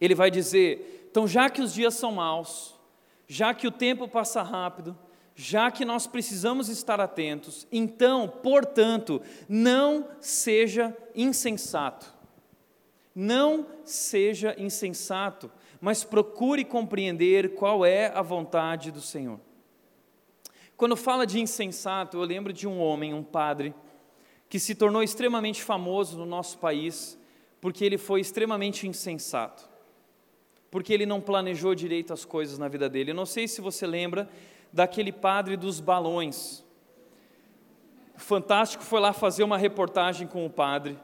Ele 0.02 0.16
vai 0.16 0.30
dizer: 0.30 1.08
então, 1.10 1.26
já 1.26 1.50
que 1.50 1.62
os 1.62 1.74
dias 1.74 1.94
são 1.94 2.12
maus, 2.12 2.76
já 3.26 3.54
que 3.54 3.68
o 3.68 3.72
tempo 3.72 4.06
passa 4.06 4.42
rápido, 4.42 5.00
já 5.36 5.70
que 5.70 5.84
nós 5.84 6.08
precisamos 6.08 6.70
estar 6.70 7.00
atentos, 7.00 7.68
então, 7.72 8.28
portanto, 8.28 9.22
não 9.50 10.08
seja 10.20 10.96
insensato 11.14 12.16
não 13.16 13.66
seja 13.86 14.54
insensato, 14.58 15.50
mas 15.80 16.04
procure 16.04 16.66
compreender 16.66 17.56
qual 17.56 17.86
é 17.86 18.08
a 18.08 18.22
vontade 18.22 18.92
do 18.92 19.00
Senhor. 19.00 19.40
Quando 20.76 20.98
fala 20.98 21.26
de 21.26 21.40
insensato, 21.40 22.18
eu 22.18 22.24
lembro 22.24 22.52
de 22.52 22.68
um 22.68 22.78
homem, 22.82 23.14
um 23.14 23.24
padre, 23.24 23.74
que 24.50 24.60
se 24.60 24.76
tornou 24.76 25.02
extremamente 25.02 25.64
famoso 25.64 26.18
no 26.18 26.26
nosso 26.26 26.58
país 26.58 27.18
porque 27.62 27.86
ele 27.86 27.98
foi 27.98 28.20
extremamente 28.20 28.86
insensato, 28.86 29.68
porque 30.70 30.94
ele 30.94 31.06
não 31.06 31.22
planejou 31.22 31.74
direito 31.74 32.14
as 32.14 32.26
coisas 32.26 32.60
na 32.60 32.68
vida 32.68 32.90
dele. 32.90 33.12
Eu 33.12 33.16
não 33.16 33.26
sei 33.26 33.48
se 33.48 33.62
você 33.62 33.88
lembra 33.88 34.30
daquele 34.76 35.12
padre 35.12 35.56
dos 35.56 35.80
balões. 35.80 36.64
Fantástico 38.18 38.84
foi 38.84 39.00
lá 39.00 39.14
fazer 39.14 39.44
uma 39.44 39.58
reportagem 39.58 40.28
com 40.28 40.46
o 40.46 40.50
padre. 40.50 41.00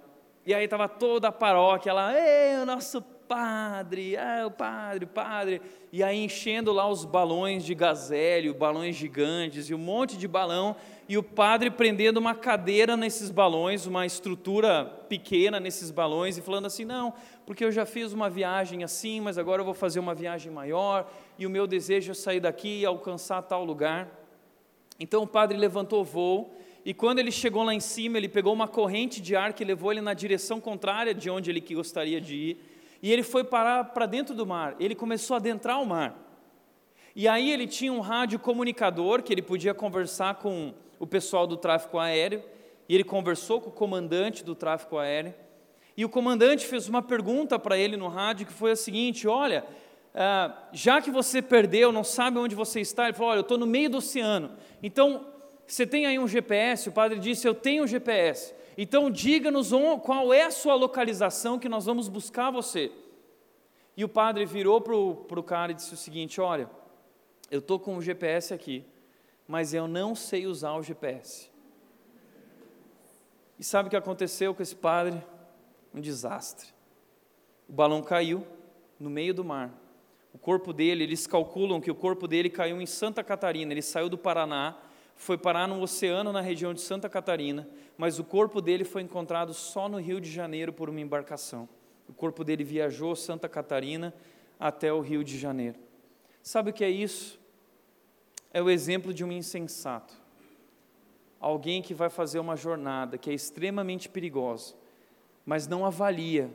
E 0.46 0.54
aí 0.54 0.66
estava 0.66 0.90
toda 0.90 1.30
a 1.30 1.32
paróquia 1.32 1.94
lá, 1.94 2.14
ei, 2.14 2.58
o 2.62 2.66
nosso 2.66 3.02
padre, 3.32 4.18
é 4.18 4.46
o 4.46 4.52
padre, 4.52 5.06
o 5.06 5.08
padre. 5.08 5.62
E 5.90 6.04
aí 6.04 6.22
enchendo 6.26 6.74
lá 6.74 6.86
os 6.90 7.06
balões 7.06 7.64
de 7.64 7.74
gazélio, 7.74 8.54
balões 8.54 8.94
gigantes 8.94 9.70
e 9.70 9.74
um 9.74 9.78
monte 9.78 10.18
de 10.18 10.28
balão. 10.28 10.76
E 11.08 11.18
o 11.18 11.24
padre 11.24 11.72
prendendo 11.72 12.18
uma 12.18 12.36
cadeira 12.36 12.98
nesses 12.98 13.32
balões, 13.32 13.86
uma 13.86 14.06
estrutura 14.06 14.84
pequena 15.08 15.62
nesses 15.62 15.92
balões 15.92 16.38
e 16.38 16.42
falando 16.42 16.66
assim: 16.66 16.84
não, 16.84 17.14
porque 17.46 17.64
eu 17.64 17.72
já 17.72 17.86
fiz 17.86 18.12
uma 18.12 18.30
viagem 18.30 18.84
assim, 18.84 19.22
mas 19.22 19.38
agora 19.38 19.62
eu 19.62 19.66
vou 19.66 19.74
fazer 19.74 20.02
uma 20.02 20.14
viagem 20.14 20.52
maior. 20.52 21.10
E 21.40 21.48
o 21.48 21.50
meu 21.50 21.66
desejo 21.66 22.12
é 22.12 22.14
sair 22.14 22.42
daqui 22.42 22.82
e 22.82 22.86
alcançar 22.86 23.42
tal 23.44 23.64
lugar. 23.64 24.10
Então 25.00 25.24
o 25.24 25.28
padre 25.28 25.58
levantou 25.58 26.02
o 26.02 26.04
voo 26.04 26.54
e 26.84 26.94
quando 26.94 27.20
ele 27.20 27.32
chegou 27.32 27.64
lá 27.64 27.74
em 27.74 27.80
cima, 27.80 28.18
ele 28.18 28.28
pegou 28.28 28.52
uma 28.52 28.68
corrente 28.68 29.22
de 29.22 29.36
ar 29.36 29.54
que 29.54 29.64
levou 29.64 29.92
ele 29.92 30.02
na 30.02 30.14
direção 30.16 30.60
contrária 30.60 31.14
de 31.14 31.30
onde 31.30 31.52
ele 31.52 31.62
gostaria 31.62 32.20
de 32.20 32.36
ir, 32.36 32.71
e 33.02 33.12
ele 33.12 33.24
foi 33.24 33.44
parar 33.44 33.86
para 33.86 34.06
dentro 34.06 34.36
do 34.36 34.46
mar. 34.46 34.76
Ele 34.80 34.96
começou 34.96 35.36
a 35.36 35.38
adentrar 35.38 35.82
o 35.82 35.86
mar. 35.86 36.16
E 37.16 37.28
aí 37.28 37.52
ele 37.52 37.68
tinha 37.68 37.92
um 37.92 38.00
rádio 38.00 38.40
comunicador 38.40 39.22
que 39.22 39.34
ele 39.34 39.42
podia 39.42 39.74
conversar 39.74 40.36
com 40.36 40.74
o 41.00 41.08
pessoal 41.08 41.48
do 41.48 41.58
tráfego 41.58 41.98
aéreo, 41.98 42.44
e 42.88 42.94
ele 42.94 43.04
conversou 43.04 43.60
com 43.60 43.70
o 43.70 43.74
comandante 43.74 44.44
do 44.44 44.54
tráfego 44.54 44.98
aéreo. 44.98 45.34
E 45.98 46.06
o 46.06 46.10
comandante 46.10 46.66
fez 46.66 46.88
uma 46.88 47.02
pergunta 47.02 47.58
para 47.60 47.78
ele 47.78 47.98
no 47.98 48.08
rádio 48.08 48.46
que 48.46 48.54
foi 48.54 48.72
a 48.72 48.76
seguinte: 48.76 49.28
Olha, 49.28 49.66
ah, 50.16 50.54
já 50.72 51.02
que 51.02 51.12
você 51.12 51.42
perdeu, 51.42 51.92
não 51.92 52.04
sabe 52.04 52.38
onde 52.38 52.56
você 52.56 52.80
está, 52.80 53.06
ele 53.06 53.14
falou: 53.14 53.32
Olha, 53.32 53.40
eu 53.40 53.42
estou 53.42 53.58
no 53.58 53.66
meio 53.66 53.90
do 53.90 53.98
oceano. 53.98 54.52
Então 54.82 55.26
você 55.72 55.88
tem 55.88 56.06
aí 56.06 56.20
um 56.20 56.28
GPS? 56.28 56.90
O 56.90 56.92
padre 56.92 57.18
disse: 57.18 57.48
Eu 57.48 57.56
tenho 57.56 57.86
um 57.86 57.88
GPS. 57.88 58.54
Então 58.78 59.10
diga-nos 59.10 59.72
qual 60.04 60.34
é 60.34 60.44
a 60.44 60.52
sua 60.52 60.76
localização 60.76 61.58
que 61.58 61.70
nós 61.70 61.86
vamos 61.86 62.10
buscar 62.10 62.52
você. 62.52 62.92
E 63.96 64.04
o 64.04 64.10
padre 64.10 64.46
virou 64.46 64.82
para 64.82 64.94
o 65.40 65.44
cara 65.44 65.72
e 65.72 65.76
disse 65.76 65.94
o 65.94 65.98
seguinte: 65.98 66.42
Olha, 66.42 66.70
eu 67.50 67.60
estou 67.60 67.80
com 67.80 67.96
o 67.96 68.02
GPS 68.02 68.54
aqui, 68.54 68.84
mas 69.48 69.74
eu 69.74 69.88
não 69.88 70.14
sei 70.14 70.46
usar 70.46 70.74
o 70.74 70.84
GPS. 70.84 71.50
E 73.58 73.64
sabe 73.64 73.88
o 73.88 73.90
que 73.90 73.96
aconteceu 73.96 74.54
com 74.54 74.62
esse 74.62 74.76
padre? 74.76 75.24
Um 75.96 76.02
desastre. 76.02 76.68
O 77.70 77.72
balão 77.72 78.04
caiu 78.04 78.46
no 79.00 79.10
meio 79.10 79.34
do 79.34 79.46
mar. 79.46 79.74
O 80.34 80.38
corpo 80.38 80.74
dele, 80.74 81.06
eles 81.06 81.26
calculam 81.28 81.80
que 81.80 81.90
o 81.90 81.96
corpo 81.96 82.28
dele 82.28 82.50
caiu 82.50 82.82
em 82.82 82.86
Santa 82.86 83.24
Catarina. 83.24 83.72
Ele 83.72 83.82
saiu 83.82 84.10
do 84.10 84.18
Paraná 84.18 84.91
foi 85.22 85.38
parar 85.38 85.68
no 85.68 85.80
oceano 85.80 86.34
na 86.34 86.42
região 86.42 86.74
de 86.74 86.82
Santa 86.82 87.08
Catarina, 87.08 87.70
mas 87.96 88.18
o 88.18 88.24
corpo 88.24 88.60
dele 88.60 88.84
foi 88.84 89.04
encontrado 89.04 89.54
só 89.54 89.88
no 89.88 90.00
Rio 90.00 90.20
de 90.20 90.32
Janeiro 90.32 90.74
por 90.74 90.90
uma 90.90 91.00
embarcação. 91.00 91.70
O 92.10 92.14
corpo 92.14 92.44
dele 92.44 92.64
viajou 92.64 93.16
Santa 93.16 93.48
Catarina 93.48 94.16
até 94.60 94.92
o 94.92 95.00
Rio 95.00 95.24
de 95.24 95.38
Janeiro. 95.38 95.78
Sabe 96.42 96.72
o 96.72 96.74
que 96.74 96.84
é 96.84 96.90
isso? 96.90 97.40
É 98.52 98.64
o 98.64 98.70
exemplo 98.70 99.14
de 99.14 99.24
um 99.24 99.32
insensato. 99.32 100.20
Alguém 101.40 101.84
que 101.84 101.94
vai 101.94 102.10
fazer 102.10 102.40
uma 102.40 102.56
jornada 102.56 103.16
que 103.16 103.30
é 103.30 103.34
extremamente 103.34 104.10
perigosa, 104.10 104.74
mas 105.46 105.68
não 105.68 105.86
avalia 105.86 106.52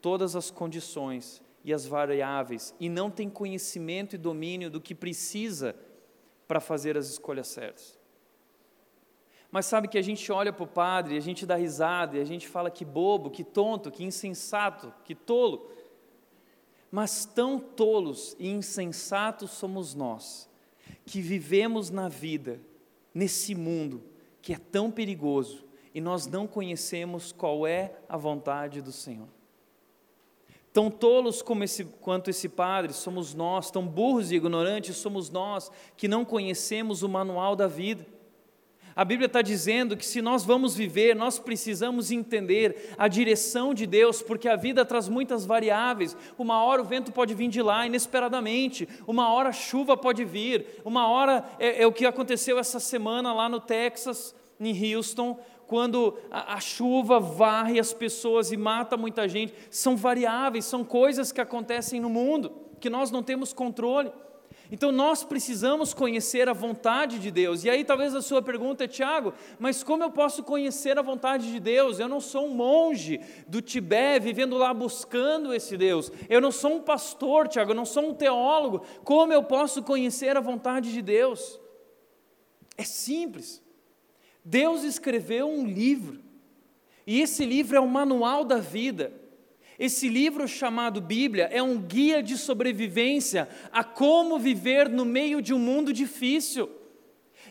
todas 0.00 0.36
as 0.36 0.48
condições 0.48 1.42
e 1.64 1.74
as 1.74 1.84
variáveis 1.84 2.72
e 2.78 2.88
não 2.88 3.10
tem 3.10 3.28
conhecimento 3.28 4.14
e 4.14 4.18
domínio 4.18 4.70
do 4.70 4.80
que 4.80 4.94
precisa 4.94 5.74
para 6.46 6.60
fazer 6.60 6.96
as 6.96 7.08
escolhas 7.08 7.48
certas. 7.48 7.98
Mas 9.50 9.66
sabe 9.66 9.88
que 9.88 9.98
a 9.98 10.02
gente 10.02 10.30
olha 10.30 10.52
para 10.52 10.64
o 10.64 10.68
padre, 10.68 11.16
a 11.16 11.20
gente 11.20 11.46
dá 11.46 11.56
risada 11.56 12.16
e 12.16 12.20
a 12.20 12.24
gente 12.24 12.46
fala 12.46 12.70
que 12.70 12.84
bobo, 12.84 13.30
que 13.30 13.44
tonto, 13.44 13.90
que 13.90 14.04
insensato, 14.04 14.92
que 15.04 15.14
tolo. 15.14 15.70
Mas 16.90 17.24
tão 17.24 17.58
tolos 17.58 18.36
e 18.38 18.48
insensatos 18.48 19.52
somos 19.52 19.94
nós, 19.94 20.48
que 21.04 21.20
vivemos 21.20 21.90
na 21.90 22.08
vida, 22.08 22.60
nesse 23.14 23.54
mundo 23.54 24.02
que 24.46 24.52
é 24.52 24.58
tão 24.58 24.92
perigoso 24.92 25.64
e 25.92 26.00
nós 26.00 26.28
não 26.28 26.46
conhecemos 26.46 27.32
qual 27.32 27.66
é 27.66 27.96
a 28.08 28.16
vontade 28.16 28.80
do 28.80 28.92
Senhor. 28.92 29.26
Tão 30.76 30.90
tolos 30.90 31.40
como 31.40 31.64
esse, 31.64 31.86
quanto 31.86 32.28
esse 32.28 32.50
padre 32.50 32.92
somos 32.92 33.32
nós, 33.32 33.70
tão 33.70 33.86
burros 33.86 34.30
e 34.30 34.34
ignorantes 34.34 34.98
somos 34.98 35.30
nós 35.30 35.70
que 35.96 36.06
não 36.06 36.22
conhecemos 36.22 37.02
o 37.02 37.08
manual 37.08 37.56
da 37.56 37.66
vida. 37.66 38.06
A 38.94 39.02
Bíblia 39.02 39.24
está 39.24 39.40
dizendo 39.40 39.96
que 39.96 40.04
se 40.04 40.20
nós 40.20 40.44
vamos 40.44 40.74
viver, 40.74 41.16
nós 41.16 41.38
precisamos 41.38 42.10
entender 42.10 42.94
a 42.98 43.08
direção 43.08 43.72
de 43.72 43.86
Deus, 43.86 44.20
porque 44.20 44.50
a 44.50 44.54
vida 44.54 44.84
traz 44.84 45.08
muitas 45.08 45.46
variáveis. 45.46 46.14
Uma 46.36 46.62
hora 46.62 46.82
o 46.82 46.84
vento 46.84 47.10
pode 47.10 47.32
vir 47.32 47.48
de 47.48 47.62
lá 47.62 47.86
inesperadamente, 47.86 48.86
uma 49.06 49.32
hora 49.32 49.48
a 49.48 49.54
chuva 49.54 49.96
pode 49.96 50.26
vir, 50.26 50.82
uma 50.84 51.08
hora 51.08 51.42
é, 51.58 51.84
é 51.84 51.86
o 51.86 51.92
que 51.92 52.04
aconteceu 52.04 52.58
essa 52.58 52.78
semana 52.78 53.32
lá 53.32 53.48
no 53.48 53.60
Texas, 53.60 54.34
em 54.60 54.94
Houston, 54.94 55.38
quando 55.66 56.16
a, 56.30 56.54
a, 56.54 56.60
chuva 56.60 57.18
varre 57.18 57.80
as 57.80 57.92
pessoas 57.92 58.52
e 58.52 58.56
mata 58.56 58.96
muita 58.96 59.28
gente. 59.28 59.54
São 59.70 59.96
variáveis, 59.96 60.64
são 60.64 60.84
coisas 60.84 61.32
que 61.32 61.40
acontecem 61.40 62.00
no 62.00 62.08
mundo, 62.08 62.52
que 62.80 62.88
nós 62.88 63.10
não 63.10 63.22
temos 63.22 63.52
controle. 63.52 64.12
Então 64.70 64.90
nós 64.90 65.22
precisamos 65.22 65.94
conhecer 65.94 66.48
a 66.48 66.52
vontade 66.52 67.18
de 67.18 67.30
Deus. 67.30 67.64
E 67.64 67.70
aí 67.70 67.84
talvez 67.84 68.14
a 68.14 68.22
sua 68.22 68.42
pergunta 68.42 68.84
é, 68.84 68.88
Tiago, 68.88 69.32
mas 69.58 69.82
como 69.82 70.02
eu 70.02 70.10
posso 70.10 70.42
conhecer 70.42 70.98
a 70.98 71.02
vontade 71.02 71.50
de 71.50 71.60
Deus? 71.60 72.00
Eu 72.00 72.08
não 72.08 72.20
sou 72.20 72.46
um 72.46 72.54
monge 72.54 73.20
do 73.46 73.60
Tibete 73.62 74.24
vivendo 74.24 74.56
lá 74.56 74.74
buscando 74.74 75.54
esse 75.54 75.76
Deus. 75.76 76.10
Eu 76.28 76.40
não 76.40 76.50
sou 76.50 76.76
um 76.76 76.80
pastor, 76.82 77.48
Tiago, 77.48 77.70
eu 77.72 77.76
não 77.76 77.84
sou 77.84 78.08
um 78.08 78.14
teólogo. 78.14 78.82
Como 79.04 79.32
eu 79.32 79.42
posso 79.42 79.82
conhecer 79.82 80.36
a 80.36 80.40
vontade 80.40 80.92
de 80.92 81.02
Deus? 81.02 81.60
É 82.76 82.82
simples. 82.84 83.65
Deus 84.48 84.84
escreveu 84.84 85.48
um 85.48 85.66
livro. 85.66 86.20
E 87.04 87.20
esse 87.20 87.44
livro 87.44 87.76
é 87.76 87.80
o 87.80 87.88
manual 87.88 88.44
da 88.44 88.58
vida. 88.58 89.12
Esse 89.76 90.08
livro 90.08 90.46
chamado 90.46 91.00
Bíblia 91.00 91.48
é 91.50 91.60
um 91.60 91.76
guia 91.76 92.22
de 92.22 92.38
sobrevivência 92.38 93.48
a 93.72 93.82
como 93.82 94.38
viver 94.38 94.88
no 94.88 95.04
meio 95.04 95.42
de 95.42 95.52
um 95.52 95.58
mundo 95.58 95.92
difícil. 95.92 96.70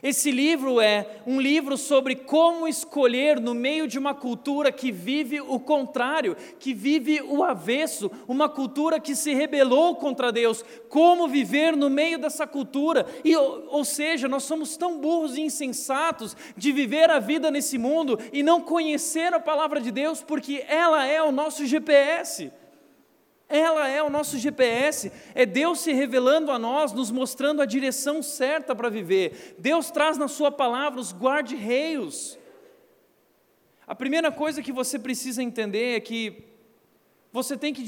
Esse 0.02 0.30
livro 0.30 0.80
é 0.80 1.06
um 1.26 1.40
livro 1.40 1.76
sobre 1.76 2.14
como 2.14 2.68
escolher 2.68 3.40
no 3.40 3.54
meio 3.54 3.88
de 3.88 3.98
uma 3.98 4.14
cultura 4.14 4.70
que 4.70 4.92
vive 4.92 5.40
o 5.40 5.58
contrário, 5.58 6.36
que 6.58 6.74
vive 6.74 7.22
o 7.22 7.42
avesso, 7.42 8.10
uma 8.28 8.48
cultura 8.48 9.00
que 9.00 9.14
se 9.14 9.32
rebelou 9.32 9.96
contra 9.96 10.30
Deus, 10.30 10.64
como 10.88 11.28
viver 11.28 11.76
no 11.76 11.88
meio 11.88 12.18
dessa 12.18 12.46
cultura. 12.46 13.06
E, 13.24 13.34
ou 13.36 13.84
seja, 13.84 14.28
nós 14.28 14.44
somos 14.44 14.76
tão 14.76 14.98
burros 14.98 15.36
e 15.36 15.40
insensatos 15.40 16.36
de 16.56 16.72
viver 16.72 17.10
a 17.10 17.18
vida 17.18 17.50
nesse 17.50 17.78
mundo 17.78 18.18
e 18.32 18.42
não 18.42 18.60
conhecer 18.60 19.32
a 19.32 19.40
palavra 19.40 19.80
de 19.80 19.90
Deus, 19.90 20.22
porque 20.22 20.64
ela 20.68 21.06
é 21.06 21.22
o 21.22 21.32
nosso 21.32 21.64
GPS. 21.64 22.52
Ela 23.48 23.88
é 23.88 24.02
o 24.02 24.10
nosso 24.10 24.38
GPS, 24.38 25.12
é 25.34 25.46
Deus 25.46 25.80
se 25.80 25.92
revelando 25.92 26.50
a 26.50 26.58
nós, 26.58 26.92
nos 26.92 27.12
mostrando 27.12 27.62
a 27.62 27.66
direção 27.66 28.22
certa 28.22 28.74
para 28.74 28.88
viver. 28.88 29.54
Deus 29.58 29.90
traz 29.90 30.18
na 30.18 30.26
Sua 30.26 30.50
palavra 30.50 31.00
os 31.00 31.12
guarda-reios. 31.12 32.36
A 33.86 33.94
primeira 33.94 34.32
coisa 34.32 34.60
que 34.62 34.72
você 34.72 34.98
precisa 34.98 35.42
entender 35.42 35.96
é 35.96 36.00
que 36.00 36.42
você 37.32 37.56
tem 37.56 37.72
que 37.72 37.84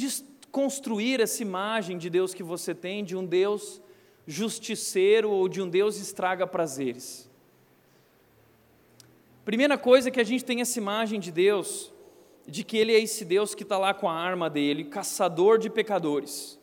construir 0.52 1.20
essa 1.20 1.42
imagem 1.42 1.98
de 1.98 2.08
Deus 2.08 2.32
que 2.32 2.42
você 2.42 2.72
tem, 2.72 3.04
de 3.04 3.16
um 3.16 3.26
Deus 3.26 3.80
justiceiro 4.26 5.30
ou 5.30 5.48
de 5.48 5.60
um 5.60 5.68
Deus 5.68 5.98
estraga 5.98 6.46
prazeres. 6.46 7.28
Primeira 9.44 9.76
coisa 9.76 10.08
é 10.08 10.12
que 10.12 10.20
a 10.20 10.24
gente 10.24 10.44
tem 10.44 10.60
essa 10.60 10.78
imagem 10.78 11.18
de 11.18 11.32
Deus 11.32 11.90
de 12.48 12.64
que 12.64 12.76
ele 12.76 12.92
é 12.92 12.98
esse 12.98 13.24
Deus 13.24 13.54
que 13.54 13.62
está 13.62 13.76
lá 13.76 13.92
com 13.92 14.08
a 14.08 14.14
arma 14.14 14.48
dele, 14.48 14.84
caçador 14.84 15.58
de 15.58 15.68
pecadores. 15.68 16.58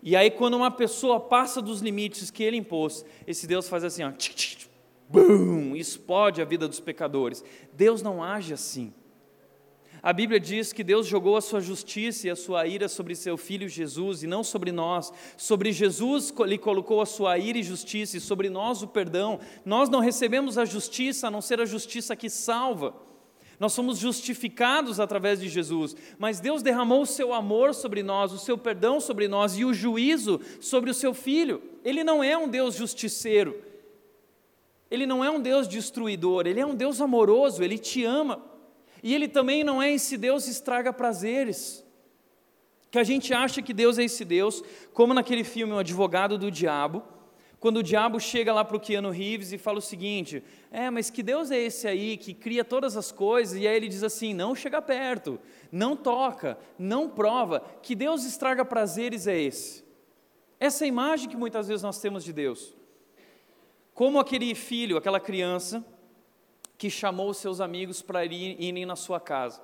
E 0.00 0.14
aí, 0.14 0.30
quando 0.30 0.54
uma 0.54 0.70
pessoa 0.70 1.18
passa 1.18 1.60
dos 1.60 1.80
limites 1.80 2.30
que 2.30 2.44
ele 2.44 2.56
impôs, 2.56 3.04
esse 3.26 3.46
Deus 3.46 3.68
faz 3.68 3.82
assim, 3.82 4.04
ó, 4.04 4.12
tch, 4.12 4.34
tch, 4.34 4.68
boom, 5.08 5.74
explode 5.74 6.40
a 6.40 6.44
vida 6.44 6.68
dos 6.68 6.78
pecadores. 6.78 7.44
Deus 7.72 8.00
não 8.00 8.22
age 8.22 8.52
assim. 8.52 8.94
A 10.00 10.12
Bíblia 10.12 10.38
diz 10.38 10.72
que 10.72 10.84
Deus 10.84 11.08
jogou 11.08 11.36
a 11.36 11.40
sua 11.40 11.60
justiça 11.60 12.28
e 12.28 12.30
a 12.30 12.36
sua 12.36 12.64
ira 12.68 12.88
sobre 12.88 13.16
seu 13.16 13.36
filho 13.36 13.68
Jesus 13.68 14.22
e 14.22 14.28
não 14.28 14.44
sobre 14.44 14.70
nós. 14.70 15.12
Sobre 15.36 15.72
Jesus 15.72 16.32
ele 16.38 16.56
colocou 16.56 17.00
a 17.00 17.06
sua 17.06 17.36
ira 17.36 17.58
e 17.58 17.64
justiça 17.64 18.16
e 18.16 18.20
sobre 18.20 18.48
nós 18.48 18.80
o 18.80 18.86
perdão. 18.86 19.40
Nós 19.64 19.88
não 19.88 19.98
recebemos 19.98 20.56
a 20.56 20.64
justiça 20.64 21.26
a 21.26 21.30
não 21.30 21.40
ser 21.40 21.60
a 21.60 21.66
justiça 21.66 22.14
que 22.14 22.30
salva. 22.30 23.07
Nós 23.58 23.72
somos 23.72 23.98
justificados 23.98 25.00
através 25.00 25.40
de 25.40 25.48
Jesus, 25.48 25.96
mas 26.18 26.38
Deus 26.38 26.62
derramou 26.62 27.02
o 27.02 27.06
seu 27.06 27.34
amor 27.34 27.74
sobre 27.74 28.02
nós, 28.02 28.32
o 28.32 28.38
seu 28.38 28.56
perdão 28.56 29.00
sobre 29.00 29.26
nós 29.26 29.58
e 29.58 29.64
o 29.64 29.74
juízo 29.74 30.40
sobre 30.60 30.90
o 30.90 30.94
seu 30.94 31.12
filho. 31.12 31.60
Ele 31.84 32.04
não 32.04 32.22
é 32.22 32.38
um 32.38 32.48
Deus 32.48 32.76
justiceiro, 32.76 33.60
ele 34.90 35.06
não 35.06 35.24
é 35.24 35.30
um 35.30 35.40
Deus 35.40 35.66
destruidor, 35.66 36.46
ele 36.46 36.60
é 36.60 36.66
um 36.66 36.74
Deus 36.74 37.00
amoroso, 37.00 37.62
ele 37.62 37.78
te 37.78 38.04
ama. 38.04 38.44
E 39.02 39.14
ele 39.14 39.28
também 39.28 39.62
não 39.62 39.82
é 39.82 39.92
esse 39.92 40.16
Deus 40.16 40.46
estraga 40.46 40.92
prazeres. 40.92 41.84
Que 42.90 42.98
a 42.98 43.04
gente 43.04 43.34
acha 43.34 43.60
que 43.60 43.74
Deus 43.74 43.98
é 43.98 44.04
esse 44.04 44.24
Deus, 44.24 44.62
como 44.92 45.12
naquele 45.12 45.44
filme 45.44 45.72
O 45.72 45.78
Advogado 45.78 46.38
do 46.38 46.50
Diabo 46.50 47.02
quando 47.60 47.78
o 47.78 47.82
diabo 47.82 48.20
chega 48.20 48.52
lá 48.52 48.64
para 48.64 48.76
o 48.76 48.80
Keanu 48.80 49.10
Reeves 49.10 49.52
e 49.52 49.58
fala 49.58 49.78
o 49.78 49.82
seguinte: 49.82 50.42
É, 50.70 50.90
mas 50.90 51.10
que 51.10 51.22
Deus 51.22 51.50
é 51.50 51.58
esse 51.58 51.88
aí 51.88 52.16
que 52.16 52.32
cria 52.32 52.64
todas 52.64 52.96
as 52.96 53.10
coisas? 53.10 53.58
E 53.58 53.66
aí 53.66 53.76
ele 53.76 53.88
diz 53.88 54.04
assim: 54.04 54.32
Não 54.32 54.54
chega 54.54 54.80
perto, 54.80 55.40
não 55.72 55.96
toca, 55.96 56.58
não 56.78 57.08
prova. 57.08 57.60
Que 57.82 57.94
Deus 57.94 58.24
estraga 58.24 58.64
prazeres 58.64 59.26
é 59.26 59.38
esse? 59.38 59.84
Essa 60.60 60.84
é 60.84 60.86
a 60.86 60.88
imagem 60.88 61.28
que 61.28 61.36
muitas 61.36 61.68
vezes 61.68 61.82
nós 61.82 62.00
temos 62.00 62.22
de 62.22 62.32
Deus. 62.32 62.76
Como 63.92 64.20
aquele 64.20 64.54
filho, 64.54 64.96
aquela 64.96 65.18
criança 65.18 65.84
que 66.76 66.88
chamou 66.88 67.30
os 67.30 67.38
seus 67.38 67.60
amigos 67.60 68.00
para 68.00 68.24
irem 68.24 68.86
na 68.86 68.94
sua 68.94 69.18
casa. 69.18 69.60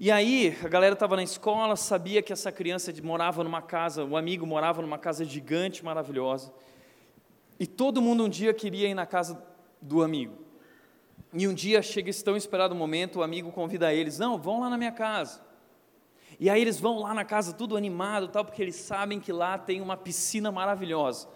E 0.00 0.12
aí, 0.12 0.56
a 0.64 0.68
galera 0.68 0.92
estava 0.92 1.16
na 1.16 1.24
escola, 1.24 1.74
sabia 1.74 2.22
que 2.22 2.32
essa 2.32 2.52
criança 2.52 2.94
morava 3.02 3.42
numa 3.42 3.60
casa, 3.60 4.04
o 4.04 4.16
amigo 4.16 4.46
morava 4.46 4.80
numa 4.80 4.96
casa 4.96 5.24
gigante, 5.24 5.84
maravilhosa. 5.84 6.54
E 7.58 7.66
todo 7.66 8.00
mundo 8.00 8.22
um 8.22 8.28
dia 8.28 8.54
queria 8.54 8.86
ir 8.86 8.94
na 8.94 9.04
casa 9.04 9.42
do 9.82 10.00
amigo. 10.00 10.38
E 11.32 11.48
um 11.48 11.52
dia 11.52 11.82
chega 11.82 12.10
esse 12.10 12.22
tão 12.22 12.36
esperado 12.36 12.76
momento, 12.76 13.18
o 13.18 13.22
amigo 13.24 13.50
convida 13.50 13.92
eles: 13.92 14.20
Não, 14.20 14.38
vão 14.38 14.60
lá 14.60 14.70
na 14.70 14.78
minha 14.78 14.92
casa. 14.92 15.40
E 16.38 16.48
aí 16.48 16.62
eles 16.62 16.78
vão 16.78 17.00
lá 17.00 17.12
na 17.12 17.24
casa, 17.24 17.52
tudo 17.52 17.76
animado, 17.76 18.28
tal, 18.28 18.44
porque 18.44 18.62
eles 18.62 18.76
sabem 18.76 19.18
que 19.18 19.32
lá 19.32 19.58
tem 19.58 19.80
uma 19.80 19.96
piscina 19.96 20.52
maravilhosa. 20.52 21.26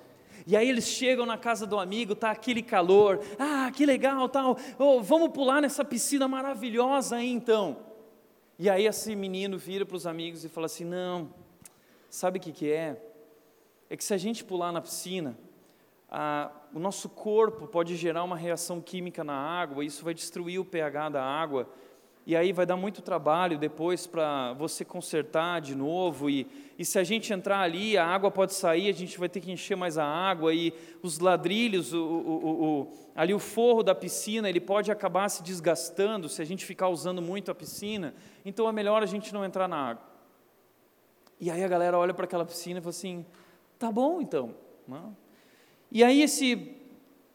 E 0.47 0.57
aí 0.57 0.69
eles 0.69 0.87
chegam 0.87 1.27
na 1.27 1.37
casa 1.37 1.67
do 1.67 1.81
amigo, 1.81 2.15
tá 2.15 2.31
aquele 2.31 2.63
calor, 2.63 3.21
ah, 3.41 3.73
que 3.75 3.85
legal, 3.85 4.29
tal, 4.29 4.57
oh, 4.79 5.03
vamos 5.03 5.31
pular 5.31 5.61
nessa 5.61 5.85
piscina 5.85 6.29
maravilhosa 6.29 7.17
aí 7.17 7.29
então. 7.29 7.91
E 8.63 8.71
aí 8.71 8.87
esse 8.87 9.17
menino 9.17 9.59
vira 9.59 9.85
para 9.85 9.97
os 9.97 10.07
amigos 10.07 10.45
e 10.45 10.49
fala 10.49 10.67
assim: 10.67 10.85
Não, 10.85 11.35
sabe 12.09 12.39
o 12.39 12.41
que, 12.41 12.53
que 12.53 12.71
é? 12.71 12.97
É 13.91 13.97
que 13.97 14.05
se 14.05 14.15
a 14.15 14.17
gente 14.17 14.45
pular 14.45 14.71
na 14.71 14.81
piscina, 14.81 15.37
o 16.73 16.79
nosso 16.79 17.09
corpo 17.09 17.67
pode 17.67 17.97
gerar 17.97 18.23
uma 18.23 18.37
reação 18.37 18.81
química 18.81 19.25
na 19.25 19.35
água, 19.35 19.85
isso 19.85 20.05
vai 20.05 20.15
destruir 20.15 20.61
o 20.61 20.65
pH 20.65 21.09
da 21.09 21.25
água, 21.25 21.69
e 22.25 22.37
aí 22.37 22.53
vai 22.53 22.65
dar 22.65 22.77
muito 22.77 23.03
trabalho 23.03 23.59
depois 23.59 24.07
para 24.07 24.53
você 24.53 24.85
consertar 24.85 25.61
de 25.61 25.75
novo. 25.75 26.31
E, 26.31 26.47
e 26.79 26.85
se 26.85 26.97
a 26.97 27.03
gente 27.03 27.33
entrar 27.33 27.61
ali, 27.61 27.99
a 27.99 28.07
água 28.07 28.31
pode 28.31 28.55
sair, 28.55 28.89
a 28.89 28.93
gente 28.93 29.19
vai 29.19 29.29
ter 29.29 29.41
que 29.41 29.51
encher 29.51 29.77
mais 29.77 29.99
a 29.99 30.05
água. 30.05 30.55
E 30.55 30.73
os 31.03 31.19
ladrilhos, 31.19 31.93
o, 31.93 31.99
o, 32.01 32.65
o, 32.65 32.93
ali 33.17 33.35
o 33.35 33.41
forro 33.41 33.83
da 33.83 33.93
piscina, 33.93 34.49
ele 34.49 34.61
pode 34.61 34.93
acabar 34.93 35.29
se 35.29 35.43
desgastando 35.43 36.29
se 36.29 36.41
a 36.41 36.45
gente 36.45 36.65
ficar 36.65 36.89
usando 36.89 37.21
muito 37.21 37.51
a 37.51 37.55
piscina. 37.55 38.15
Então 38.45 38.69
é 38.69 38.73
melhor 38.73 39.03
a 39.03 39.07
gente 39.07 39.35
não 39.35 39.45
entrar 39.45 39.67
na 39.67 39.77
água. 39.77 40.05
E 41.41 41.51
aí 41.51 41.65
a 41.65 41.69
galera 41.69 41.99
olha 41.99 42.15
para 42.15 42.25
aquela 42.25 42.45
piscina 42.45 42.79
e 42.79 42.83
fala 42.83 42.91
assim: 42.91 43.27
tá 43.81 43.91
bom 43.91 44.21
então. 44.21 44.55
E 45.91 46.05
aí 46.05 46.23
esse, 46.23 46.77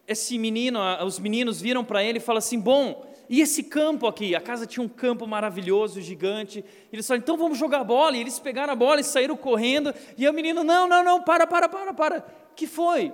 esse 0.08 0.40
menino, 0.40 0.80
os 1.06 1.20
meninos 1.20 1.60
viram 1.60 1.84
para 1.84 2.02
ele 2.02 2.20
e 2.20 2.22
falam 2.22 2.38
assim: 2.38 2.58
bom 2.58 3.06
e 3.30 3.42
esse 3.42 3.64
campo 3.64 4.08
aqui, 4.08 4.36
a 4.36 4.42
casa 4.42 4.66
tinha 4.66 4.84
um 4.84 4.88
campo 4.88 5.28
maravilhoso, 5.28 6.02
gigante. 6.02 6.64
Eles 6.92 7.06
falaram, 7.06 7.24
então 7.24 7.38
vamos 7.38 7.58
jogar 7.58 7.84
bola. 7.84 8.16
E 8.16 8.22
eles 8.22 8.40
pegaram 8.40 8.72
a 8.72 8.76
bola 8.76 9.02
e 9.02 9.04
saíram 9.04 9.36
correndo. 9.36 9.94
E 10.18 10.28
o 10.28 10.34
menino, 10.34 10.64
não, 10.64 10.88
não, 10.88 11.04
não, 11.04 11.22
para, 11.22 11.46
para, 11.46 11.68
para, 11.68 11.94
para. 11.94 12.22
que 12.56 12.66
foi? 12.66 13.14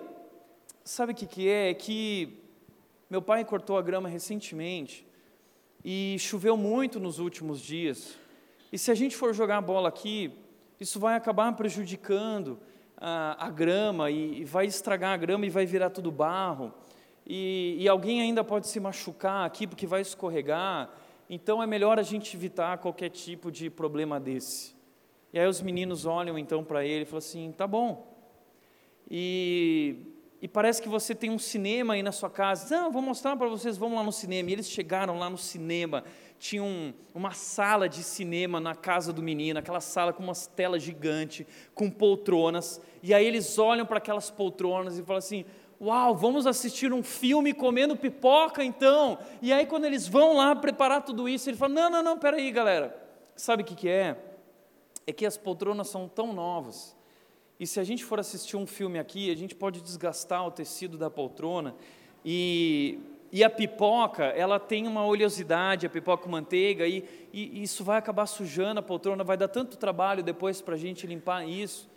Sabe 0.83 1.13
o 1.13 1.15
que, 1.15 1.25
que 1.25 1.49
é? 1.49 1.71
É 1.71 1.73
que 1.73 2.37
meu 3.09 3.21
pai 3.21 3.43
cortou 3.43 3.77
a 3.77 3.81
grama 3.81 4.07
recentemente. 4.07 5.05
E 5.83 6.15
choveu 6.19 6.55
muito 6.55 6.99
nos 6.99 7.17
últimos 7.17 7.59
dias. 7.59 8.15
E 8.71 8.77
se 8.77 8.91
a 8.91 8.95
gente 8.95 9.15
for 9.15 9.33
jogar 9.33 9.57
a 9.57 9.61
bola 9.61 9.89
aqui, 9.89 10.31
isso 10.79 10.99
vai 10.99 11.15
acabar 11.15 11.51
prejudicando 11.53 12.59
a, 12.97 13.47
a 13.47 13.49
grama 13.49 14.11
e, 14.11 14.41
e 14.41 14.45
vai 14.45 14.67
estragar 14.67 15.13
a 15.13 15.17
grama 15.17 15.45
e 15.45 15.49
vai 15.49 15.65
virar 15.65 15.89
tudo 15.89 16.11
barro 16.11 16.71
e, 17.25 17.77
e 17.79 17.87
alguém 17.87 18.21
ainda 18.21 18.43
pode 18.43 18.67
se 18.67 18.79
machucar 18.79 19.45
aqui 19.45 19.65
porque 19.65 19.87
vai 19.87 20.01
escorregar, 20.01 20.89
então 21.29 21.63
é 21.63 21.67
melhor 21.67 21.97
a 21.97 22.03
gente 22.03 22.35
evitar 22.35 22.77
qualquer 22.77 23.09
tipo 23.09 23.51
de 23.51 23.69
problema 23.69 24.19
desse. 24.19 24.75
E 25.33 25.39
aí 25.39 25.47
os 25.47 25.61
meninos 25.61 26.05
olham 26.05 26.37
então 26.37 26.63
para 26.63 26.85
ele 26.85 27.03
e 27.03 27.05
falam 27.05 27.17
assim: 27.17 27.51
tá 27.51 27.65
bom. 27.65 28.13
E, 29.09 29.95
e 30.41 30.47
parece 30.47 30.81
que 30.81 30.87
você 30.87 31.15
tem 31.15 31.31
um 31.31 31.39
cinema 31.39 31.95
aí 31.95 32.03
na 32.03 32.11
sua 32.11 32.29
casa. 32.29 32.75
Não, 32.75 32.91
vou 32.91 33.01
mostrar 33.01 33.35
para 33.35 33.47
vocês, 33.47 33.77
vamos 33.77 33.97
lá 33.97 34.03
no 34.03 34.11
cinema. 34.11 34.49
E 34.49 34.53
eles 34.53 34.69
chegaram 34.69 35.17
lá 35.17 35.29
no 35.29 35.37
cinema, 35.37 36.03
tinha 36.37 36.61
um, 36.61 36.93
uma 37.15 37.31
sala 37.31 37.89
de 37.89 38.03
cinema 38.03 38.59
na 38.59 38.75
casa 38.75 39.11
do 39.11 39.23
menino, 39.23 39.57
aquela 39.57 39.81
sala 39.81 40.13
com 40.13 40.21
umas 40.21 40.45
telas 40.45 40.83
gigantes, 40.83 41.47
com 41.73 41.89
poltronas. 41.89 42.79
E 43.01 43.13
aí 43.13 43.25
eles 43.25 43.57
olham 43.57 43.85
para 43.85 43.97
aquelas 43.97 44.29
poltronas 44.29 44.99
e 44.99 45.03
falam 45.03 45.17
assim: 45.17 45.45
Uau, 45.83 46.15
vamos 46.15 46.47
assistir 46.47 46.93
um 46.93 47.03
filme 47.03 47.53
comendo 47.53 47.97
pipoca 47.97 48.63
então. 48.63 49.17
E 49.41 49.51
aí, 49.51 49.65
quando 49.65 49.83
eles 49.83 50.07
vão 50.07 50.37
lá 50.37 50.55
preparar 50.55 51.03
tudo 51.03 51.27
isso, 51.27 51.49
ele 51.49 51.57
fala: 51.57 51.73
Não, 51.73 51.89
não, 51.89 52.01
não, 52.01 52.17
peraí, 52.17 52.49
galera. 52.51 52.95
Sabe 53.35 53.63
o 53.63 53.65
que, 53.65 53.75
que 53.75 53.89
é? 53.89 54.17
É 55.05 55.11
que 55.11 55.25
as 55.25 55.37
poltronas 55.37 55.89
são 55.89 56.07
tão 56.07 56.31
novas 56.31 56.95
e 57.59 57.67
se 57.67 57.79
a 57.79 57.83
gente 57.83 58.03
for 58.03 58.19
assistir 58.19 58.57
um 58.57 58.65
filme 58.65 58.99
aqui, 58.99 59.31
a 59.31 59.35
gente 59.35 59.55
pode 59.55 59.81
desgastar 59.81 60.45
o 60.45 60.51
tecido 60.51 60.97
da 60.97 61.09
poltrona 61.09 61.75
e, 62.25 62.99
e 63.31 63.43
a 63.43 63.49
pipoca, 63.49 64.25
ela 64.25 64.59
tem 64.59 64.87
uma 64.87 65.05
oleosidade, 65.05 65.85
a 65.85 65.89
pipoca 65.89 66.23
com 66.23 66.29
manteiga, 66.29 66.85
e, 66.87 67.05
e 67.31 67.63
isso 67.63 67.83
vai 67.83 67.97
acabar 67.97 68.25
sujando 68.25 68.79
a 68.79 68.83
poltrona, 68.83 69.23
vai 69.23 69.37
dar 69.37 69.47
tanto 69.47 69.77
trabalho 69.77 70.23
depois 70.23 70.61
para 70.61 70.75
a 70.75 70.77
gente 70.77 71.05
limpar 71.05 71.47
isso. 71.47 71.89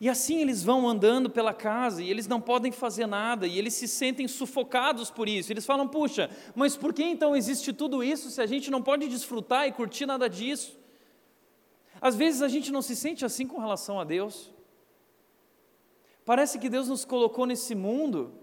E 0.00 0.08
assim 0.08 0.40
eles 0.40 0.62
vão 0.62 0.86
andando 0.86 1.30
pela 1.30 1.54
casa 1.54 2.02
e 2.02 2.10
eles 2.10 2.26
não 2.26 2.40
podem 2.40 2.70
fazer 2.70 3.06
nada 3.06 3.46
e 3.46 3.58
eles 3.58 3.72
se 3.74 3.88
sentem 3.88 4.28
sufocados 4.28 5.10
por 5.10 5.28
isso. 5.28 5.52
Eles 5.52 5.64
falam: 5.64 5.88
puxa, 5.88 6.30
mas 6.54 6.76
por 6.76 6.92
que 6.92 7.02
então 7.02 7.34
existe 7.34 7.72
tudo 7.72 8.04
isso 8.04 8.30
se 8.30 8.40
a 8.40 8.46
gente 8.46 8.70
não 8.70 8.82
pode 8.82 9.08
desfrutar 9.08 9.66
e 9.66 9.72
curtir 9.72 10.04
nada 10.04 10.28
disso? 10.28 10.78
Às 12.00 12.14
vezes 12.14 12.42
a 12.42 12.48
gente 12.48 12.70
não 12.70 12.82
se 12.82 12.94
sente 12.94 13.24
assim 13.24 13.46
com 13.46 13.58
relação 13.58 13.98
a 13.98 14.04
Deus. 14.04 14.52
Parece 16.26 16.58
que 16.58 16.68
Deus 16.68 16.88
nos 16.88 17.04
colocou 17.04 17.46
nesse 17.46 17.74
mundo, 17.74 18.34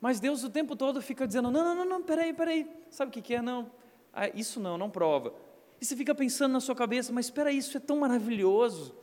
mas 0.00 0.20
Deus 0.20 0.44
o 0.44 0.50
tempo 0.50 0.76
todo 0.76 1.02
fica 1.02 1.26
dizendo: 1.26 1.50
não, 1.50 1.64
não, 1.64 1.74
não, 1.74 1.84
não 1.84 2.02
peraí, 2.02 2.32
peraí. 2.32 2.70
Sabe 2.88 3.08
o 3.08 3.22
que, 3.22 3.34
é? 3.34 3.42
Não, 3.42 3.70
ah, 4.12 4.28
isso 4.28 4.60
não, 4.60 4.78
não 4.78 4.88
prova. 4.88 5.34
E 5.80 5.84
você 5.84 5.96
fica 5.96 6.14
pensando 6.14 6.52
na 6.52 6.60
sua 6.60 6.74
cabeça: 6.74 7.12
mas 7.12 7.26
espera 7.26 7.50
isso 7.50 7.76
é 7.76 7.80
tão 7.80 7.96
maravilhoso, 7.96 8.94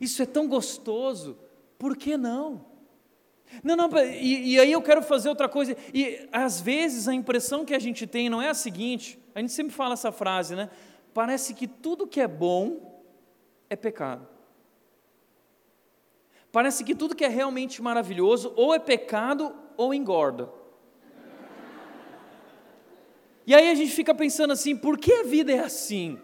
isso 0.00 0.22
é 0.22 0.26
tão 0.26 0.48
gostoso, 0.48 1.38
por 1.78 1.96
que 1.96 2.16
não? 2.16 2.64
Não, 3.62 3.76
não, 3.76 3.90
e, 3.98 4.54
e, 4.54 4.60
aí 4.60 4.72
eu 4.72 4.80
quero 4.80 5.02
fazer 5.02 5.28
outra 5.28 5.48
coisa. 5.48 5.76
E 5.92 6.26
às 6.32 6.60
vezes 6.60 7.06
a 7.06 7.14
impressão 7.14 7.64
que 7.64 7.74
a 7.74 7.78
gente 7.78 8.06
tem 8.06 8.30
não 8.30 8.40
é 8.40 8.48
a 8.48 8.54
seguinte: 8.54 9.18
a 9.34 9.40
gente 9.40 9.52
sempre 9.52 9.74
fala 9.74 9.92
essa 9.94 10.10
frase, 10.10 10.54
né? 10.54 10.70
Parece 11.12 11.52
que 11.52 11.66
tudo 11.66 12.06
que 12.06 12.20
é 12.20 12.28
bom 12.28 13.02
é 13.68 13.76
pecado. 13.76 14.26
Parece 16.50 16.84
que 16.84 16.94
tudo 16.94 17.14
que 17.14 17.24
é 17.24 17.28
realmente 17.28 17.82
maravilhoso 17.82 18.52
ou 18.56 18.74
é 18.74 18.78
pecado 18.78 19.54
ou 19.76 19.92
engorda. 19.92 20.50
E 23.46 23.54
aí 23.54 23.70
a 23.70 23.74
gente 23.74 23.92
fica 23.92 24.14
pensando 24.14 24.52
assim, 24.52 24.76
por 24.76 24.98
que 24.98 25.12
a 25.12 25.22
vida 25.24 25.50
é 25.52 25.60
assim? 25.60 26.18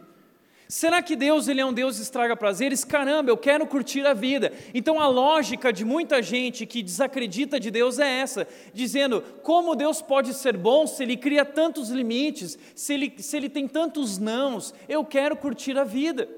Será 0.70 1.00
que 1.00 1.16
Deus 1.16 1.48
ele 1.48 1.62
é 1.62 1.64
um 1.64 1.72
Deus 1.72 1.98
estraga 1.98 2.36
prazeres? 2.36 2.84
Caramba, 2.84 3.30
eu 3.30 3.38
quero 3.38 3.66
curtir 3.66 4.06
a 4.06 4.12
vida. 4.12 4.52
Então 4.74 5.00
a 5.00 5.08
lógica 5.08 5.72
de 5.72 5.82
muita 5.82 6.22
gente 6.22 6.66
que 6.66 6.82
desacredita 6.82 7.58
de 7.58 7.70
Deus 7.70 7.98
é 7.98 8.20
essa, 8.20 8.46
dizendo: 8.74 9.22
como 9.42 9.74
Deus 9.74 10.02
pode 10.02 10.34
ser 10.34 10.58
bom 10.58 10.86
se 10.86 11.02
Ele 11.02 11.16
cria 11.16 11.42
tantos 11.42 11.88
limites, 11.88 12.58
se 12.74 12.92
Ele, 12.92 13.14
se 13.16 13.34
ele 13.34 13.48
tem 13.48 13.66
tantos 13.66 14.18
nãos? 14.18 14.74
Eu 14.86 15.02
quero 15.06 15.34
curtir 15.36 15.78
a 15.78 15.84
vida. 15.84 16.28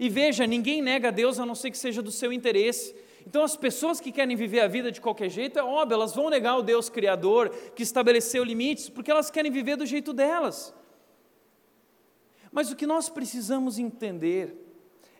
E 0.00 0.08
veja, 0.08 0.46
ninguém 0.46 0.80
nega 0.80 1.08
a 1.08 1.10
Deus 1.10 1.38
a 1.38 1.44
não 1.44 1.54
ser 1.54 1.70
que 1.70 1.78
seja 1.78 2.00
do 2.00 2.10
seu 2.10 2.32
interesse. 2.32 2.94
Então, 3.26 3.42
as 3.42 3.56
pessoas 3.56 4.00
que 4.00 4.12
querem 4.12 4.36
viver 4.36 4.60
a 4.60 4.68
vida 4.68 4.90
de 4.90 5.00
qualquer 5.00 5.28
jeito, 5.28 5.58
é 5.58 5.62
óbvio, 5.62 5.96
elas 5.96 6.14
vão 6.14 6.30
negar 6.30 6.56
o 6.56 6.62
Deus 6.62 6.88
Criador, 6.88 7.50
que 7.74 7.82
estabeleceu 7.82 8.44
limites, 8.44 8.88
porque 8.88 9.10
elas 9.10 9.30
querem 9.30 9.50
viver 9.50 9.76
do 9.76 9.84
jeito 9.84 10.12
delas. 10.12 10.72
Mas 12.56 12.70
o 12.70 12.74
que 12.74 12.86
nós 12.86 13.10
precisamos 13.10 13.78
entender 13.78 14.56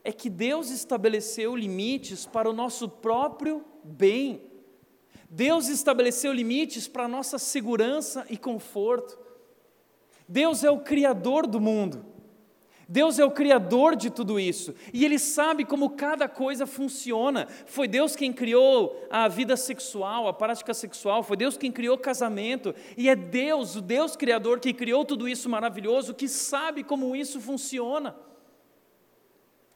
é 0.02 0.10
que 0.10 0.30
Deus 0.30 0.70
estabeleceu 0.70 1.54
limites 1.54 2.24
para 2.24 2.48
o 2.48 2.52
nosso 2.54 2.88
próprio 2.88 3.62
bem. 3.84 4.40
Deus 5.28 5.68
estabeleceu 5.68 6.32
limites 6.32 6.88
para 6.88 7.04
a 7.04 7.08
nossa 7.08 7.38
segurança 7.38 8.24
e 8.30 8.38
conforto. 8.38 9.18
Deus 10.26 10.64
é 10.64 10.70
o 10.70 10.80
Criador 10.80 11.46
do 11.46 11.60
mundo. 11.60 12.06
Deus 12.88 13.18
é 13.18 13.24
o 13.24 13.30
criador 13.30 13.96
de 13.96 14.10
tudo 14.10 14.38
isso 14.38 14.74
e 14.92 15.04
Ele 15.04 15.18
sabe 15.18 15.64
como 15.64 15.90
cada 15.90 16.28
coisa 16.28 16.66
funciona. 16.66 17.48
Foi 17.66 17.88
Deus 17.88 18.14
quem 18.14 18.32
criou 18.32 19.06
a 19.10 19.26
vida 19.26 19.56
sexual, 19.56 20.28
a 20.28 20.32
prática 20.32 20.72
sexual, 20.72 21.22
foi 21.22 21.36
Deus 21.36 21.56
quem 21.56 21.72
criou 21.72 21.96
o 21.96 22.00
casamento 22.00 22.74
e 22.96 23.08
é 23.08 23.16
Deus, 23.16 23.76
o 23.76 23.80
Deus 23.80 24.14
criador, 24.14 24.60
que 24.60 24.72
criou 24.72 25.04
tudo 25.04 25.28
isso 25.28 25.48
maravilhoso, 25.48 26.14
que 26.14 26.28
sabe 26.28 26.84
como 26.84 27.16
isso 27.16 27.40
funciona. 27.40 28.16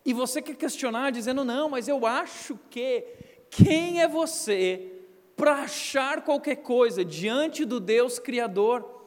E 0.04 0.12
você 0.12 0.40
quer 0.40 0.56
questionar 0.56 1.10
dizendo, 1.10 1.44
não, 1.44 1.68
mas 1.68 1.88
eu 1.88 2.06
acho 2.06 2.58
que. 2.70 3.04
Quem 3.50 4.00
é 4.00 4.06
você 4.06 4.92
para 5.36 5.62
achar 5.62 6.22
qualquer 6.22 6.56
coisa 6.56 7.04
diante 7.04 7.64
do 7.64 7.80
Deus 7.80 8.18
Criador? 8.18 8.99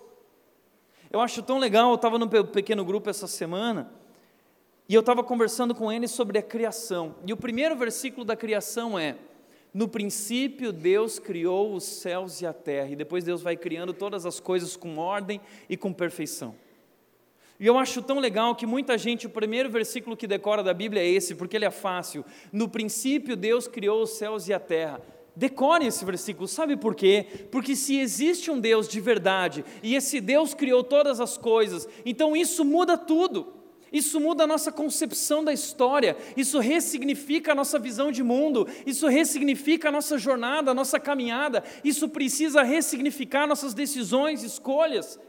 Eu 1.13 1.21
acho 1.21 1.43
tão 1.43 1.59
legal, 1.59 1.89
eu 1.89 1.95
estava 1.95 2.17
no 2.17 2.27
pequeno 2.27 2.83
grupo 2.83 3.07
essa 3.07 3.27
semana, 3.27 3.87
e 4.89 4.95
eu 4.95 5.01
estava 5.01 5.23
conversando 5.23 5.75
com 5.75 5.91
eles 5.91 6.09
sobre 6.09 6.39
a 6.39 6.41
criação. 6.41 7.13
E 7.23 7.31
o 7.31 7.37
primeiro 7.37 7.75
versículo 7.75 8.25
da 8.25 8.35
criação 8.35 8.97
é: 8.97 9.15
No 9.71 9.87
princípio 9.87 10.73
Deus 10.73 11.19
criou 11.19 11.75
os 11.75 11.83
céus 11.83 12.41
e 12.41 12.47
a 12.47 12.51
terra, 12.51 12.89
e 12.89 12.95
depois 12.95 13.23
Deus 13.23 13.43
vai 13.43 13.55
criando 13.55 13.93
todas 13.93 14.25
as 14.25 14.39
coisas 14.39 14.75
com 14.75 14.97
ordem 14.97 15.39
e 15.69 15.77
com 15.77 15.93
perfeição. 15.93 16.55
E 17.59 17.67
eu 17.67 17.77
acho 17.77 18.01
tão 18.01 18.17
legal 18.17 18.55
que 18.55 18.65
muita 18.65 18.97
gente, 18.97 19.27
o 19.27 19.29
primeiro 19.29 19.69
versículo 19.69 20.17
que 20.17 20.25
decora 20.25 20.63
da 20.63 20.73
Bíblia 20.73 21.03
é 21.03 21.07
esse, 21.07 21.35
porque 21.35 21.55
ele 21.55 21.65
é 21.65 21.71
fácil. 21.71 22.25
No 22.51 22.67
princípio 22.67 23.37
Deus 23.37 23.67
criou 23.67 24.01
os 24.01 24.17
céus 24.17 24.47
e 24.47 24.53
a 24.53 24.59
terra. 24.59 24.99
Decore 25.35 25.87
esse 25.87 26.05
versículo, 26.05 26.47
sabe 26.47 26.77
por 26.77 26.93
quê? 26.93 27.25
Porque 27.51 27.75
se 27.75 27.97
existe 27.97 28.51
um 28.51 28.59
Deus 28.59 28.87
de 28.87 28.99
verdade 29.01 29.65
e 29.81 29.95
esse 29.95 30.21
Deus 30.21 30.53
criou 30.53 30.83
todas 30.83 31.19
as 31.19 31.37
coisas, 31.37 31.87
então 32.05 32.35
isso 32.35 32.63
muda 32.63 32.97
tudo. 32.97 33.61
Isso 33.91 34.19
muda 34.19 34.45
a 34.45 34.47
nossa 34.47 34.71
concepção 34.71 35.43
da 35.43 35.53
história, 35.53 36.17
isso 36.35 36.57
ressignifica 36.57 37.51
a 37.51 37.55
nossa 37.55 37.77
visão 37.77 38.11
de 38.11 38.23
mundo, 38.23 38.67
isso 38.87 39.07
ressignifica 39.07 39.89
a 39.89 39.91
nossa 39.91 40.17
jornada, 40.17 40.71
a 40.71 40.73
nossa 40.73 40.99
caminhada, 40.99 41.63
isso 41.83 42.09
precisa 42.09 42.63
ressignificar 42.63 43.45
nossas 43.45 43.71
decisões, 43.75 44.41
escolhas. 44.41 45.19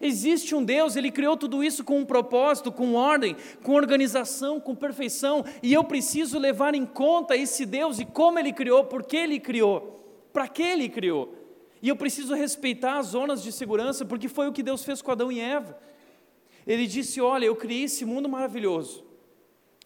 Existe 0.00 0.54
um 0.54 0.64
Deus, 0.64 0.96
Ele 0.96 1.10
criou 1.10 1.36
tudo 1.36 1.62
isso 1.62 1.82
com 1.82 1.98
um 1.98 2.04
propósito, 2.04 2.70
com 2.70 2.94
ordem, 2.94 3.36
com 3.62 3.74
organização, 3.74 4.60
com 4.60 4.74
perfeição, 4.74 5.44
e 5.62 5.72
eu 5.72 5.82
preciso 5.82 6.38
levar 6.38 6.74
em 6.74 6.86
conta 6.86 7.36
esse 7.36 7.66
Deus 7.66 7.98
e 7.98 8.04
como 8.04 8.38
Ele 8.38 8.52
criou, 8.52 8.84
por 8.84 9.04
que 9.04 9.16
Ele 9.16 9.40
criou, 9.40 10.28
para 10.32 10.46
que 10.46 10.62
Ele 10.62 10.88
criou. 10.88 11.34
E 11.82 11.88
eu 11.88 11.96
preciso 11.96 12.34
respeitar 12.34 12.98
as 12.98 13.08
zonas 13.08 13.42
de 13.42 13.50
segurança, 13.50 14.04
porque 14.04 14.28
foi 14.28 14.48
o 14.48 14.52
que 14.52 14.62
Deus 14.62 14.84
fez 14.84 15.02
com 15.02 15.10
Adão 15.10 15.32
e 15.32 15.40
Eva. 15.40 15.78
Ele 16.66 16.86
disse: 16.86 17.20
Olha, 17.20 17.46
eu 17.46 17.56
criei 17.56 17.84
esse 17.84 18.04
mundo 18.04 18.28
maravilhoso, 18.28 19.04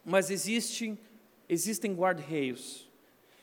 mas 0.04 0.30
existem, 0.30 0.98
existem 1.48 1.94
guarda-reios, 1.94 2.90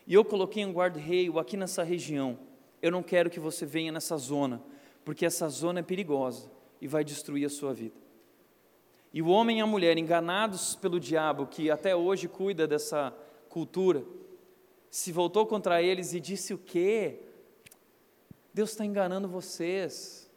e 0.05 0.13
eu 0.13 0.23
coloquei 0.23 0.65
um 0.65 0.71
guarda-reio 0.71 1.39
aqui 1.39 1.57
nessa 1.57 1.83
região. 1.83 2.37
Eu 2.81 2.91
não 2.91 3.03
quero 3.03 3.29
que 3.29 3.39
você 3.39 3.65
venha 3.65 3.91
nessa 3.91 4.17
zona, 4.17 4.61
porque 5.03 5.25
essa 5.25 5.49
zona 5.49 5.79
é 5.79 5.83
perigosa 5.83 6.58
e 6.81 6.87
vai 6.87 7.03
destruir 7.03 7.45
a 7.45 7.49
sua 7.49 7.73
vida. 7.73 7.95
E 9.13 9.21
o 9.21 9.27
homem 9.27 9.57
e 9.59 9.61
a 9.61 9.65
mulher, 9.65 9.97
enganados 9.97 10.75
pelo 10.75 10.99
diabo, 10.99 11.47
que 11.47 11.71
até 11.71 11.95
hoje 11.95 12.27
cuida 12.27 12.67
dessa 12.67 13.13
cultura, 13.49 14.03
se 14.89 15.11
voltou 15.11 15.45
contra 15.45 15.81
eles 15.81 16.13
e 16.13 16.19
disse 16.19 16.53
o 16.53 16.57
quê? 16.57 17.21
Deus 18.53 18.71
está 18.71 18.85
enganando 18.85 19.27
vocês. 19.27 20.29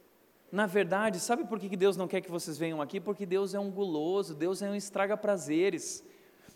Na 0.50 0.66
verdade, 0.66 1.18
sabe 1.20 1.44
por 1.44 1.58
que 1.58 1.76
Deus 1.76 1.96
não 1.96 2.08
quer 2.08 2.20
que 2.20 2.30
vocês 2.30 2.58
venham 2.58 2.80
aqui? 2.80 3.00
Porque 3.00 3.24
Deus 3.24 3.54
é 3.54 3.58
um 3.58 3.70
guloso, 3.70 4.34
Deus 4.34 4.60
é 4.62 4.70
um 4.70 4.74
estraga 4.74 5.16
prazeres. 5.16 6.04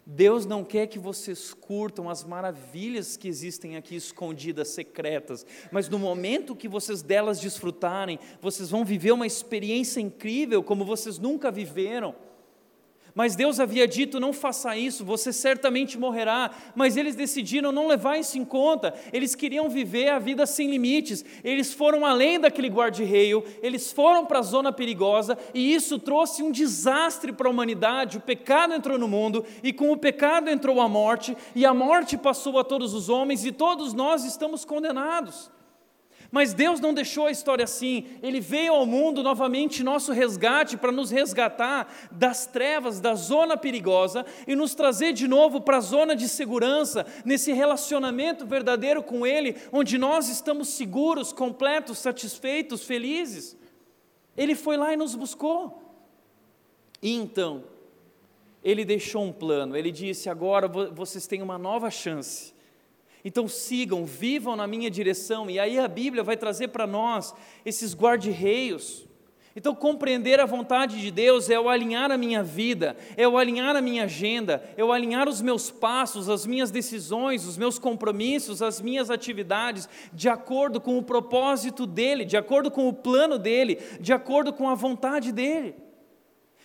Deus 0.09 0.47
não 0.47 0.63
quer 0.63 0.87
que 0.87 1.01
vocês 1.01 1.53
curtam 1.53 2.09
as 2.09 2.23
maravilhas 2.23 3.17
que 3.17 3.27
existem 3.27 3.77
aqui 3.77 3.97
escondidas, 3.97 4.69
secretas, 4.69 5.45
mas 5.73 5.89
no 5.89 5.99
momento 5.99 6.55
que 6.55 6.69
vocês 6.69 7.03
delas 7.03 7.41
desfrutarem, 7.41 8.21
vocês 8.41 8.71
vão 8.71 8.85
viver 8.85 9.11
uma 9.11 9.27
experiência 9.27 10.01
incrível 10.01 10.63
como 10.63 10.85
vocês 10.85 11.19
nunca 11.19 11.51
viveram. 11.51 12.15
Mas 13.17 13.35
Deus 13.35 13.59
havia 13.59 13.89
dito: 13.89 14.21
não 14.21 14.31
faça 14.31 14.77
isso, 14.77 15.03
você 15.03 15.33
certamente 15.33 15.99
morrerá. 15.99 16.51
Mas 16.75 16.99
eles 16.99 17.17
decidiram 17.17 17.73
não 17.73 17.89
levar 17.89 18.19
isso 18.19 18.37
em 18.37 18.45
conta. 18.45 18.93
Eles 19.11 19.35
queriam 19.35 19.71
viver 19.71 20.11
a 20.11 20.19
vida 20.19 20.45
sem 20.45 20.71
limites. 20.71 21.25
Eles 21.43 21.73
foram 21.73 22.05
além 22.05 22.39
daquele 22.39 22.69
guarda-reio, 22.69 23.43
eles 23.63 23.91
foram 23.91 24.27
para 24.27 24.41
a 24.41 24.43
zona 24.43 24.71
perigosa 24.71 25.39
e 25.55 25.73
isso 25.75 25.99
trouxe 25.99 26.43
um 26.43 26.53
desastre 26.53 27.33
para 27.33 27.49
a 27.49 27.51
humanidade. 27.51 28.19
O 28.19 28.21
pecado 28.21 28.75
entrou 28.75 28.99
no 28.99 29.09
mundo 29.09 29.47
e 29.63 29.73
com 29.73 29.91
o 29.91 29.97
pecado 29.97 30.51
entrou 30.51 30.79
a 30.83 30.89
morte, 30.89 31.35
e 31.55 31.65
a 31.65 31.73
morte 31.73 32.19
passou 32.19 32.59
a 32.59 32.65
todos 32.65 32.93
os 32.93 33.09
homens 33.09 33.47
e 33.47 33.51
todos 33.51 33.95
nós 33.95 34.25
estamos 34.25 34.63
condenados. 34.63 35.56
Mas 36.31 36.53
Deus 36.53 36.81
não 36.81 36.93
deixou 36.93 37.27
a 37.27 37.31
história 37.31 37.65
assim, 37.65 38.07
Ele 38.23 38.41
veio 38.41 38.75
ao 38.75 38.87
mundo 38.87 39.23
novamente 39.23 39.83
nosso 39.83 40.13
resgate 40.13 40.77
para 40.77 40.93
nos 40.93 41.11
resgatar 41.11 41.93
das 42.11 42.47
trevas, 42.47 43.01
da 43.01 43.15
zona 43.15 43.57
perigosa 43.57 44.25
e 44.47 44.55
nos 44.55 44.75
trazer 44.75 45.13
de 45.13 45.29
novo 45.29 45.61
para 45.61 45.79
a 45.79 45.81
zona 45.81 46.17
de 46.17 46.29
segurança, 46.29 47.07
nesse 47.25 47.53
relacionamento 47.53 48.47
verdadeiro 48.47 49.03
com 49.03 49.27
Ele, 49.27 49.57
onde 49.73 49.99
nós 49.99 50.29
estamos 50.29 50.69
seguros, 50.69 51.33
completos, 51.33 51.99
satisfeitos, 51.99 52.85
felizes. 52.85 53.57
Ele 54.37 54.55
foi 54.55 54.77
lá 54.77 54.93
e 54.93 54.97
nos 54.97 55.15
buscou. 55.15 55.83
E 57.01 57.15
então, 57.15 57.65
Ele 58.63 58.85
deixou 58.85 59.23
um 59.23 59.33
plano, 59.33 59.77
Ele 59.77 59.93
disse: 59.93 60.29
agora 60.29 60.69
vocês 60.69 61.27
têm 61.27 61.43
uma 61.43 61.59
nova 61.59 61.91
chance 61.91 62.56
então 63.27 63.49
sigam, 63.49 64.07
vivam 64.07 64.55
na 64.55 64.69
minha 64.69 64.89
direção. 64.89 65.51
E 65.51 65.59
aí 65.59 65.81
a 65.81 65.89
Bíblia 65.89 66.23
vai 66.23 66.37
trazer 66.37 66.69
para 66.69 66.87
nós 66.87 67.35
esses 67.65 67.93
guarda-reios. 67.93 69.05
Então, 69.57 69.75
compreender 69.75 70.39
a 70.39 70.47
vontade 70.47 71.01
de 71.01 71.11
Deus 71.11 71.51
é 71.51 71.59
o 71.59 71.69
alinhar 71.69 72.13
a 72.13 72.17
minha 72.17 72.41
vida, 72.41 72.97
é 73.17 73.27
o 73.27 73.37
alinhar 73.37 73.75
a 73.75 73.81
minha 73.81 74.05
agenda, 74.05 74.63
é 74.77 74.85
o 74.85 74.93
alinhar 74.93 75.29
os 75.29 75.43
meus 75.43 75.73
passos, 75.73 76.29
as 76.29 76.47
minhas 76.47 76.71
decisões, 76.71 77.45
os 77.45 77.59
meus 77.59 77.81
compromissos, 77.81 78.63
as 78.63 78.81
minhas 78.81 79.11
atividades, 79.11 79.89
de 80.13 80.29
acordo 80.29 80.81
com 80.81 80.97
o 80.97 81.03
propósito 81.03 81.85
dEle, 81.85 82.25
de 82.25 82.37
acordo 82.37 82.71
com 82.71 82.87
o 82.87 82.93
plano 82.93 83.41
dEle, 83.41 83.81
de 83.99 84.13
acordo 84.13 84.53
com 84.53 84.69
a 84.69 84.75
vontade 84.77 85.33
dEle. 85.33 85.75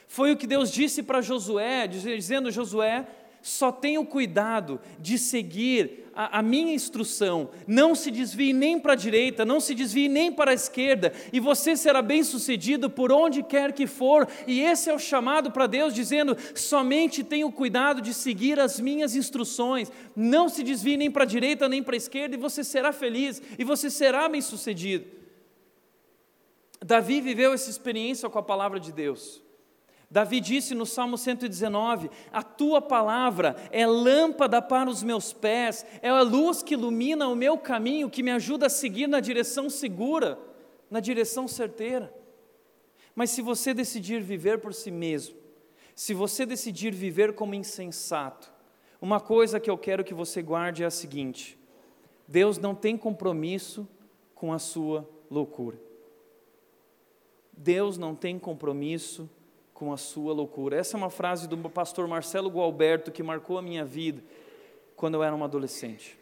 Foi 0.06 0.32
o 0.32 0.38
que 0.38 0.46
Deus 0.46 0.72
disse 0.72 1.02
para 1.02 1.22
Josué, 1.22 1.88
dizendo: 1.88 2.52
Josué, 2.52 3.08
só 3.42 3.72
tenha 3.72 4.00
o 4.00 4.06
cuidado 4.06 4.80
de 5.00 5.18
seguir 5.18 6.01
a, 6.14 6.40
a, 6.40 6.42
minha 6.42 6.74
instrução, 6.74 7.50
não 7.68 7.96
se 7.96 8.12
desvie 8.12 8.54
nem 8.54 8.80
para 8.80 8.94
a 8.94 8.96
direita, 8.96 9.46
não 9.46 9.60
se 9.60 9.74
desvie 9.74 10.08
nem 10.08 10.32
para 10.32 10.52
a 10.52 10.54
esquerda, 10.54 11.14
e 11.32 11.40
você 11.40 11.76
será 11.76 12.02
bem 12.02 12.24
sucedido 12.24 12.90
por 12.90 13.12
onde 13.12 13.44
quer 13.44 13.74
que 13.74 13.88
for, 13.88 14.28
e 14.46 14.62
esse 14.62 14.90
é 14.90 14.94
o 14.94 15.00
chamado 15.00 15.52
para 15.52 15.68
Deus, 15.68 15.94
dizendo: 15.94 16.36
somente 16.56 17.24
tenha 17.24 17.48
o 17.48 17.52
cuidado 17.52 18.02
de 18.02 18.14
seguir 18.14 18.60
as 18.60 18.80
minhas 18.80 19.16
instruções, 19.16 19.92
não 20.16 20.50
se 20.50 20.64
desvie 20.64 20.98
nem 20.98 21.10
para 21.12 21.24
a 21.24 21.28
direita 21.28 21.68
nem 21.68 21.84
para 21.84 21.96
a 21.96 21.98
esquerda, 21.98 22.36
e 22.36 22.40
você 22.40 22.64
será 22.64 22.92
feliz, 22.92 23.42
e 23.58 23.64
você 23.64 23.90
será 23.90 24.28
bem 24.28 24.42
sucedido. 24.42 25.06
Davi 26.84 27.22
viveu 27.22 27.54
essa 27.54 27.70
experiência 27.70 28.28
com 28.30 28.40
a 28.40 28.44
palavra 28.44 28.80
de 28.80 28.92
Deus. 28.92 29.42
Davi 30.12 30.42
disse 30.42 30.76
no 30.76 30.86
Salmo 30.86 31.18
119: 31.18 32.12
A 32.34 32.44
tua 32.44 32.82
palavra 32.82 33.56
é 33.72 33.88
lâmpada 33.88 34.62
para 34.62 34.90
os 34.90 35.02
meus 35.02 35.32
pés, 35.32 35.86
é 36.02 36.10
a 36.10 36.22
luz 36.22 36.62
que 36.62 36.74
ilumina 36.74 37.30
o 37.30 37.36
meu 37.36 37.58
caminho, 37.58 38.10
que 38.10 38.22
me 38.22 38.30
ajuda 38.30 38.66
a 38.66 38.70
seguir 38.70 39.08
na 39.08 39.22
direção 39.22 39.70
segura, 39.70 40.38
na 40.90 41.00
direção 41.00 41.48
certeira. 41.48 42.14
Mas 43.16 43.30
se 43.30 43.42
você 43.42 43.74
decidir 43.74 44.22
viver 44.22 44.60
por 44.60 44.74
si 44.74 44.92
mesmo, 44.92 45.38
se 45.96 46.14
você 46.14 46.46
decidir 46.46 46.94
viver 46.94 47.34
como 47.34 47.56
insensato, 47.56 48.52
uma 49.00 49.22
coisa 49.22 49.62
que 49.62 49.70
eu 49.70 49.78
quero 49.78 50.04
que 50.04 50.14
você 50.14 50.42
guarde 50.42 50.84
é 50.84 50.86
a 50.86 50.92
seguinte: 50.92 51.58
Deus 52.28 52.58
não 52.58 52.76
tem 52.76 52.98
compromisso 52.98 53.88
com 54.36 54.52
a 54.52 54.60
sua 54.60 55.10
loucura. 55.30 55.80
Deus 57.56 57.98
não 57.98 58.14
tem 58.14 58.38
compromisso 58.38 59.30
com 59.82 59.92
a 59.92 59.98
sua 59.98 60.32
loucura. 60.32 60.78
Essa 60.78 60.96
é 60.96 60.98
uma 61.00 61.10
frase 61.10 61.48
do 61.48 61.58
pastor 61.68 62.08
Marcelo 62.08 62.52
Gualberto 62.52 63.12
que 63.12 63.24
marcou 63.24 63.58
a 63.58 63.64
minha 63.64 63.84
vida 63.84 64.22
quando 64.96 65.16
eu 65.16 65.24
era 65.24 65.36
um 65.36 65.44
adolescente. 65.44 66.20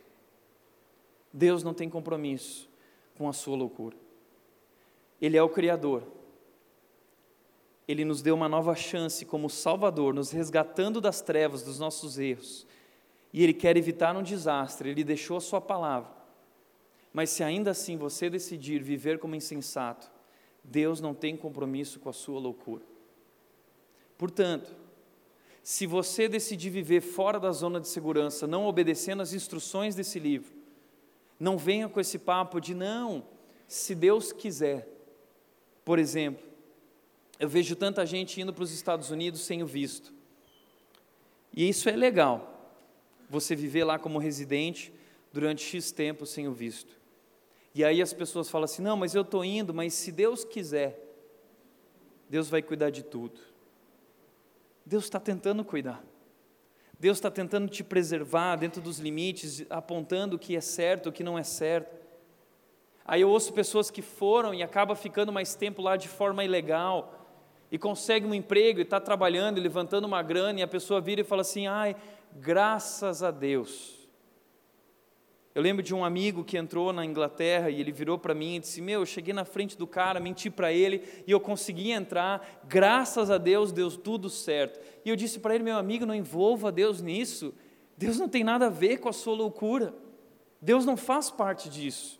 Deus 1.33 1.61
não 1.61 1.73
tem 1.73 1.89
compromisso 1.89 2.69
com 3.17 3.27
a 3.27 3.33
sua 3.33 3.57
loucura. 3.57 3.97
Ele 5.21 5.35
é 5.35 5.43
o 5.43 5.49
Criador. 5.49 6.03
Ele 7.85 8.05
nos 8.05 8.21
deu 8.21 8.33
uma 8.33 8.47
nova 8.47 8.73
chance 8.75 9.25
como 9.25 9.49
Salvador, 9.49 10.13
nos 10.13 10.31
resgatando 10.31 11.01
das 11.01 11.19
trevas, 11.19 11.61
dos 11.61 11.79
nossos 11.79 12.17
erros. 12.17 12.65
E 13.33 13.43
Ele 13.43 13.53
quer 13.53 13.75
evitar 13.75 14.15
um 14.15 14.23
desastre, 14.23 14.89
Ele 14.89 15.03
deixou 15.03 15.35
a 15.35 15.41
Sua 15.41 15.59
palavra. 15.59 16.11
Mas 17.11 17.29
se 17.29 17.43
ainda 17.43 17.71
assim 17.71 17.97
você 17.97 18.29
decidir 18.29 18.81
viver 18.81 19.19
como 19.19 19.35
insensato, 19.35 20.09
Deus 20.63 21.01
não 21.01 21.13
tem 21.13 21.35
compromisso 21.35 21.99
com 21.99 22.07
a 22.07 22.13
sua 22.13 22.39
loucura. 22.39 22.87
Portanto, 24.19 24.75
se 25.63 25.87
você 25.87 26.27
decidir 26.27 26.69
viver 26.69 26.99
fora 26.99 27.39
da 27.39 27.53
zona 27.53 27.79
de 27.79 27.87
segurança, 27.87 28.45
não 28.45 28.65
obedecendo 28.65 29.21
às 29.21 29.31
instruções 29.31 29.95
desse 29.95 30.19
livro, 30.19 30.53
não 31.39 31.57
venha 31.57 31.87
com 31.87 32.01
esse 32.01 32.19
papo 32.19 32.59
de 32.59 32.75
não, 32.75 33.25
se 33.65 33.95
Deus 33.95 34.33
quiser. 34.33 34.89
Por 35.85 35.97
exemplo, 35.97 36.45
eu 37.39 37.47
vejo 37.47 37.77
tanta 37.77 38.05
gente 38.05 38.41
indo 38.41 38.53
para 38.53 38.65
os 38.65 38.73
Estados 38.73 39.09
Unidos 39.09 39.39
sem 39.39 39.63
o 39.63 39.65
visto. 39.65 40.13
E 41.55 41.69
isso 41.69 41.87
é 41.87 41.95
legal, 41.95 42.75
você 43.29 43.55
viver 43.55 43.85
lá 43.85 43.97
como 43.97 44.19
residente 44.19 44.93
durante 45.31 45.63
X 45.63 45.93
tempo 45.93 46.25
sem 46.25 46.45
o 46.45 46.51
visto. 46.51 46.99
E 47.73 47.85
aí 47.85 48.01
as 48.01 48.11
pessoas 48.11 48.49
falam 48.49 48.65
assim: 48.65 48.81
não, 48.81 48.97
mas 48.97 49.15
eu 49.15 49.21
estou 49.21 49.45
indo, 49.45 49.73
mas 49.73 49.93
se 49.93 50.11
Deus 50.11 50.43
quiser, 50.43 50.99
Deus 52.29 52.49
vai 52.49 52.61
cuidar 52.61 52.89
de 52.89 53.01
tudo. 53.01 53.48
Deus 54.89 55.03
está 55.03 55.19
tentando 55.19 55.63
cuidar. 55.63 56.03
Deus 56.99 57.17
está 57.17 57.29
tentando 57.29 57.69
te 57.69 57.83
preservar 57.83 58.55
dentro 58.55 58.81
dos 58.81 58.97
limites, 58.97 59.63
apontando 59.69 60.35
o 60.35 60.39
que 60.39 60.55
é 60.55 60.61
certo, 60.61 61.09
o 61.09 61.11
que 61.11 61.23
não 61.23 61.37
é 61.37 61.43
certo. 61.43 61.95
Aí 63.05 63.21
eu 63.21 63.29
ouço 63.29 63.53
pessoas 63.53 63.91
que 63.91 64.01
foram 64.01 64.51
e 64.51 64.63
acabam 64.63 64.97
ficando 64.97 65.31
mais 65.31 65.53
tempo 65.53 65.79
lá 65.79 65.95
de 65.95 66.07
forma 66.07 66.43
ilegal 66.43 67.23
e 67.71 67.77
consegue 67.77 68.25
um 68.25 68.33
emprego 68.33 68.79
e 68.79 68.81
está 68.81 68.99
trabalhando 68.99 69.61
levantando 69.61 70.05
uma 70.05 70.23
grana 70.23 70.59
e 70.59 70.63
a 70.63 70.67
pessoa 70.67 70.99
vira 70.99 71.21
e 71.21 71.23
fala 71.23 71.41
assim: 71.41 71.67
ai, 71.67 71.95
graças 72.33 73.21
a 73.21 73.29
Deus. 73.29 73.98
Eu 75.59 75.63
lembro 75.63 75.83
de 75.83 75.93
um 75.93 76.05
amigo 76.05 76.41
que 76.41 76.57
entrou 76.57 76.93
na 76.93 77.05
Inglaterra 77.05 77.69
e 77.69 77.81
ele 77.81 77.91
virou 77.91 78.17
para 78.17 78.33
mim 78.33 78.55
e 78.55 78.59
disse: 78.61 78.81
Meu, 78.81 79.01
eu 79.01 79.05
cheguei 79.05 79.33
na 79.33 79.43
frente 79.43 79.77
do 79.77 79.85
cara, 79.85 80.17
menti 80.17 80.49
para 80.49 80.71
ele 80.71 81.03
e 81.27 81.31
eu 81.31 81.37
consegui 81.37 81.91
entrar, 81.91 82.63
graças 82.65 83.29
a 83.29 83.37
Deus 83.37 83.73
deu 83.73 83.91
tudo 83.91 84.29
certo. 84.29 84.79
E 85.03 85.09
eu 85.09 85.17
disse 85.17 85.37
para 85.37 85.53
ele: 85.53 85.65
Meu 85.65 85.75
amigo, 85.75 86.05
não 86.05 86.15
envolva 86.15 86.71
Deus 86.71 87.01
nisso, 87.01 87.53
Deus 87.97 88.17
não 88.17 88.29
tem 88.29 88.41
nada 88.41 88.67
a 88.67 88.69
ver 88.69 88.99
com 88.99 89.09
a 89.09 89.11
sua 89.11 89.35
loucura, 89.35 89.93
Deus 90.61 90.85
não 90.85 90.95
faz 90.95 91.29
parte 91.29 91.69
disso. 91.69 92.18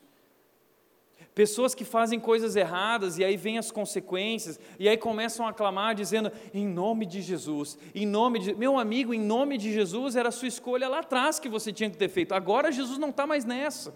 Pessoas 1.36 1.74
que 1.74 1.86
fazem 1.86 2.20
coisas 2.20 2.56
erradas 2.56 3.18
e 3.18 3.24
aí 3.24 3.38
vêm 3.38 3.58
as 3.58 3.72
consequências, 3.72 4.60
e 4.78 4.90
aí 4.90 4.98
começam 4.98 5.48
a 5.48 5.54
clamar 5.54 5.96
dizendo: 5.96 6.32
em 6.54 6.68
nome 6.68 7.06
de 7.06 7.22
Jesus, 7.22 7.78
em 7.96 8.06
nome 8.06 8.40
de. 8.40 8.54
Meu 8.56 8.78
amigo, 8.78 9.14
em 9.14 9.22
nome 9.22 9.58
de 9.58 9.72
Jesus 9.72 10.16
era 10.16 10.30
a 10.30 10.32
sua 10.32 10.48
escolha 10.48 10.88
lá 10.90 11.00
atrás 11.00 11.40
que 11.40 11.48
você 11.48 11.72
tinha 11.72 11.90
que 11.90 11.98
ter 11.98 12.10
feito, 12.10 12.34
agora 12.34 12.72
Jesus 12.72 12.98
não 12.98 13.10
está 13.10 13.26
mais 13.26 13.46
nessa. 13.46 13.94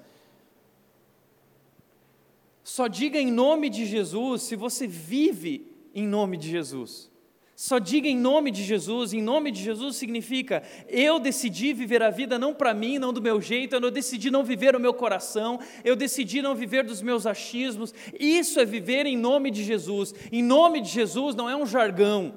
Só 2.63 2.87
diga 2.87 3.19
em 3.19 3.31
nome 3.31 3.69
de 3.69 3.85
Jesus 3.85 4.43
se 4.43 4.55
você 4.55 4.87
vive 4.87 5.69
em 5.93 6.07
nome 6.07 6.37
de 6.37 6.49
Jesus. 6.49 7.12
Só 7.55 7.77
diga 7.77 8.07
em 8.07 8.17
nome 8.17 8.49
de 8.49 8.63
Jesus. 8.63 9.13
Em 9.13 9.21
nome 9.21 9.51
de 9.51 9.61
Jesus 9.61 9.95
significa 9.95 10.63
eu 10.87 11.19
decidi 11.19 11.71
viver 11.73 12.01
a 12.01 12.09
vida 12.09 12.39
não 12.39 12.53
para 12.53 12.73
mim, 12.73 12.97
não 12.97 13.13
do 13.13 13.21
meu 13.21 13.39
jeito, 13.39 13.75
eu 13.75 13.91
decidi 13.91 14.31
não 14.31 14.43
viver 14.43 14.75
o 14.75 14.79
meu 14.79 14.93
coração, 14.93 15.59
eu 15.83 15.95
decidi 15.95 16.41
não 16.41 16.55
viver 16.55 16.83
dos 16.83 17.01
meus 17.01 17.25
achismos. 17.25 17.93
Isso 18.19 18.59
é 18.59 18.65
viver 18.65 19.05
em 19.05 19.17
nome 19.17 19.51
de 19.51 19.63
Jesus. 19.63 20.13
Em 20.31 20.41
nome 20.41 20.81
de 20.81 20.89
Jesus 20.89 21.35
não 21.35 21.49
é 21.49 21.55
um 21.55 21.65
jargão. 21.65 22.33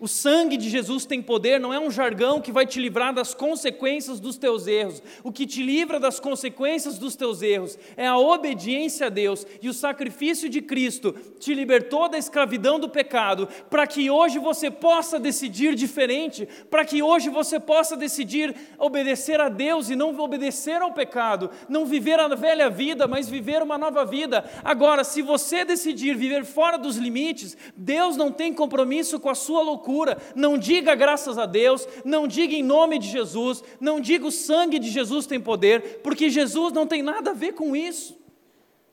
O 0.00 0.06
sangue 0.06 0.56
de 0.56 0.70
Jesus 0.70 1.04
tem 1.04 1.20
poder, 1.20 1.58
não 1.58 1.74
é 1.74 1.80
um 1.80 1.90
jargão 1.90 2.40
que 2.40 2.52
vai 2.52 2.64
te 2.64 2.78
livrar 2.78 3.12
das 3.12 3.34
consequências 3.34 4.20
dos 4.20 4.36
teus 4.36 4.68
erros. 4.68 5.02
O 5.24 5.32
que 5.32 5.44
te 5.44 5.60
livra 5.60 5.98
das 5.98 6.20
consequências 6.20 6.98
dos 6.98 7.16
teus 7.16 7.42
erros 7.42 7.76
é 7.96 8.06
a 8.06 8.16
obediência 8.16 9.08
a 9.08 9.10
Deus. 9.10 9.44
E 9.60 9.68
o 9.68 9.74
sacrifício 9.74 10.48
de 10.48 10.62
Cristo 10.62 11.12
te 11.40 11.52
libertou 11.52 12.08
da 12.08 12.16
escravidão 12.16 12.78
do 12.78 12.88
pecado, 12.88 13.48
para 13.68 13.88
que 13.88 14.08
hoje 14.08 14.38
você 14.38 14.70
possa 14.70 15.18
decidir 15.18 15.74
diferente, 15.74 16.46
para 16.70 16.84
que 16.84 17.02
hoje 17.02 17.28
você 17.28 17.58
possa 17.58 17.96
decidir 17.96 18.54
obedecer 18.78 19.40
a 19.40 19.48
Deus 19.48 19.90
e 19.90 19.96
não 19.96 20.16
obedecer 20.16 20.80
ao 20.80 20.92
pecado, 20.92 21.50
não 21.68 21.84
viver 21.84 22.20
a 22.20 22.28
velha 22.28 22.70
vida, 22.70 23.08
mas 23.08 23.28
viver 23.28 23.62
uma 23.62 23.76
nova 23.76 24.04
vida. 24.04 24.48
Agora, 24.62 25.02
se 25.02 25.22
você 25.22 25.64
decidir 25.64 26.16
viver 26.16 26.44
fora 26.44 26.78
dos 26.78 26.96
limites, 26.96 27.56
Deus 27.76 28.16
não 28.16 28.30
tem 28.30 28.54
compromisso 28.54 29.18
com 29.18 29.28
a 29.28 29.34
sua 29.34 29.60
loucura 29.60 29.87
loucura. 29.88 30.18
Não 30.34 30.58
diga 30.58 30.94
graças 30.94 31.38
a 31.38 31.46
Deus, 31.46 31.88
não 32.04 32.28
diga 32.28 32.54
em 32.54 32.62
nome 32.62 32.98
de 32.98 33.08
Jesus, 33.08 33.64
não 33.80 34.00
diga 34.00 34.26
o 34.26 34.32
sangue 34.32 34.78
de 34.78 34.90
Jesus 34.90 35.26
tem 35.26 35.40
poder, 35.40 36.00
porque 36.02 36.28
Jesus 36.28 36.72
não 36.72 36.86
tem 36.86 37.02
nada 37.02 37.30
a 37.30 37.34
ver 37.34 37.52
com 37.52 37.74
isso. 37.74 38.18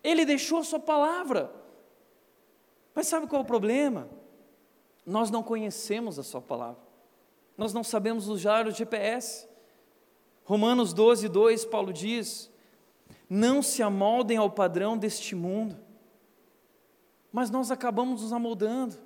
Ele 0.04 0.26
deixou 0.26 0.60
a 0.60 0.64
sua 0.64 0.80
palavra. 0.80 1.52
Mas 2.94 3.08
sabe 3.08 3.28
qual 3.28 3.42
é 3.42 3.44
o 3.44 3.48
problema? 3.48 4.08
Nós 5.06 5.30
não 5.30 5.44
conhecemos 5.44 6.18
a 6.18 6.24
sua 6.24 6.42
palavra. 6.42 6.82
Nós 7.58 7.74
não 7.74 7.84
sabemos 7.84 8.28
usar 8.28 8.68
o 8.68 8.72
GPS. 8.72 9.48
Romanos 10.46 10.94
12, 10.94 11.28
2, 11.28 11.66
Paulo 11.66 11.92
diz: 11.92 12.50
Não 13.30 13.62
se 13.62 13.84
amoldem 13.84 14.38
ao 14.38 14.50
padrão 14.50 14.98
deste 14.98 15.36
mundo, 15.36 15.78
mas 17.32 17.50
nós 17.50 17.72
acabamos 17.72 18.22
nos 18.22 18.32
amoldando. 18.32 19.05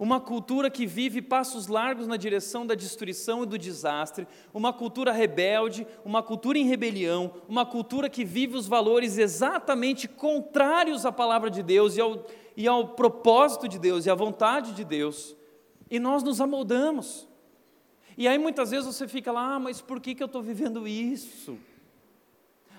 Uma 0.00 0.18
cultura 0.18 0.70
que 0.70 0.86
vive 0.86 1.20
passos 1.20 1.66
largos 1.66 2.06
na 2.06 2.16
direção 2.16 2.66
da 2.66 2.74
destruição 2.74 3.42
e 3.42 3.46
do 3.46 3.58
desastre, 3.58 4.26
uma 4.54 4.72
cultura 4.72 5.12
rebelde, 5.12 5.86
uma 6.06 6.22
cultura 6.22 6.56
em 6.56 6.64
rebelião, 6.64 7.34
uma 7.46 7.66
cultura 7.66 8.08
que 8.08 8.24
vive 8.24 8.56
os 8.56 8.66
valores 8.66 9.18
exatamente 9.18 10.08
contrários 10.08 11.04
à 11.04 11.12
palavra 11.12 11.50
de 11.50 11.62
Deus 11.62 11.98
e 11.98 12.00
ao, 12.00 12.26
e 12.56 12.66
ao 12.66 12.88
propósito 12.88 13.68
de 13.68 13.78
Deus 13.78 14.06
e 14.06 14.10
à 14.10 14.14
vontade 14.14 14.72
de 14.72 14.86
Deus, 14.86 15.36
e 15.90 15.98
nós 15.98 16.22
nos 16.22 16.40
amoldamos. 16.40 17.28
E 18.16 18.26
aí 18.26 18.38
muitas 18.38 18.70
vezes 18.70 18.86
você 18.86 19.06
fica 19.06 19.30
lá, 19.30 19.56
ah, 19.56 19.60
mas 19.60 19.82
por 19.82 20.00
que, 20.00 20.14
que 20.14 20.22
eu 20.22 20.26
estou 20.26 20.40
vivendo 20.40 20.88
isso? 20.88 21.58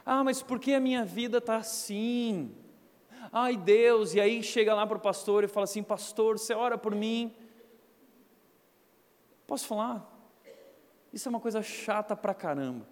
Ah, 0.03 0.23
mas 0.23 0.41
por 0.41 0.59
que 0.59 0.73
a 0.73 0.79
minha 0.79 1.05
vida 1.05 1.37
está 1.37 1.57
assim? 1.57 2.51
Ai 3.31 3.55
Deus, 3.55 4.13
e 4.13 4.19
aí 4.19 4.43
chega 4.43 4.73
lá 4.73 4.85
para 4.85 4.97
o 4.97 5.01
pastor 5.01 5.43
e 5.43 5.47
fala 5.47 5.63
assim: 5.63 5.81
Pastor, 5.81 6.37
você 6.37 6.53
ora 6.53 6.77
por 6.77 6.93
mim? 6.93 7.33
Posso 9.47 9.65
falar? 9.65 10.07
Isso 11.13 11.27
é 11.27 11.29
uma 11.29 11.39
coisa 11.39 11.61
chata 11.61 12.15
pra 12.15 12.33
caramba. 12.33 12.85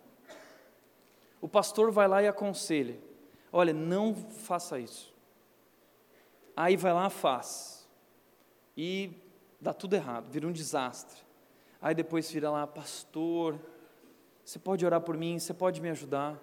O 1.41 1.47
pastor 1.47 1.91
vai 1.91 2.07
lá 2.07 2.23
e 2.23 2.27
aconselha: 2.27 2.97
Olha, 3.51 3.73
não 3.73 4.15
faça 4.15 4.79
isso. 4.79 5.13
Aí 6.55 6.75
vai 6.75 6.93
lá, 6.93 7.09
faz. 7.09 7.87
E 8.75 9.11
dá 9.59 9.73
tudo 9.73 9.95
errado, 9.95 10.29
vira 10.29 10.47
um 10.47 10.51
desastre. 10.51 11.21
Aí 11.81 11.95
depois 11.95 12.29
vira 12.31 12.49
lá, 12.49 12.67
pastor, 12.67 13.59
você 14.43 14.59
pode 14.59 14.85
orar 14.85 15.01
por 15.01 15.15
mim, 15.15 15.39
você 15.39 15.53
pode 15.53 15.81
me 15.81 15.89
ajudar. 15.89 16.37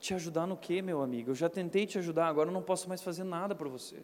Te 0.00 0.14
ajudar 0.14 0.46
no 0.46 0.56
que, 0.56 0.80
meu 0.80 1.02
amigo? 1.02 1.30
Eu 1.30 1.34
já 1.34 1.48
tentei 1.48 1.86
te 1.86 1.98
ajudar, 1.98 2.26
agora 2.26 2.48
eu 2.48 2.54
não 2.54 2.62
posso 2.62 2.88
mais 2.88 3.02
fazer 3.02 3.22
nada 3.22 3.54
para 3.54 3.68
você. 3.68 4.02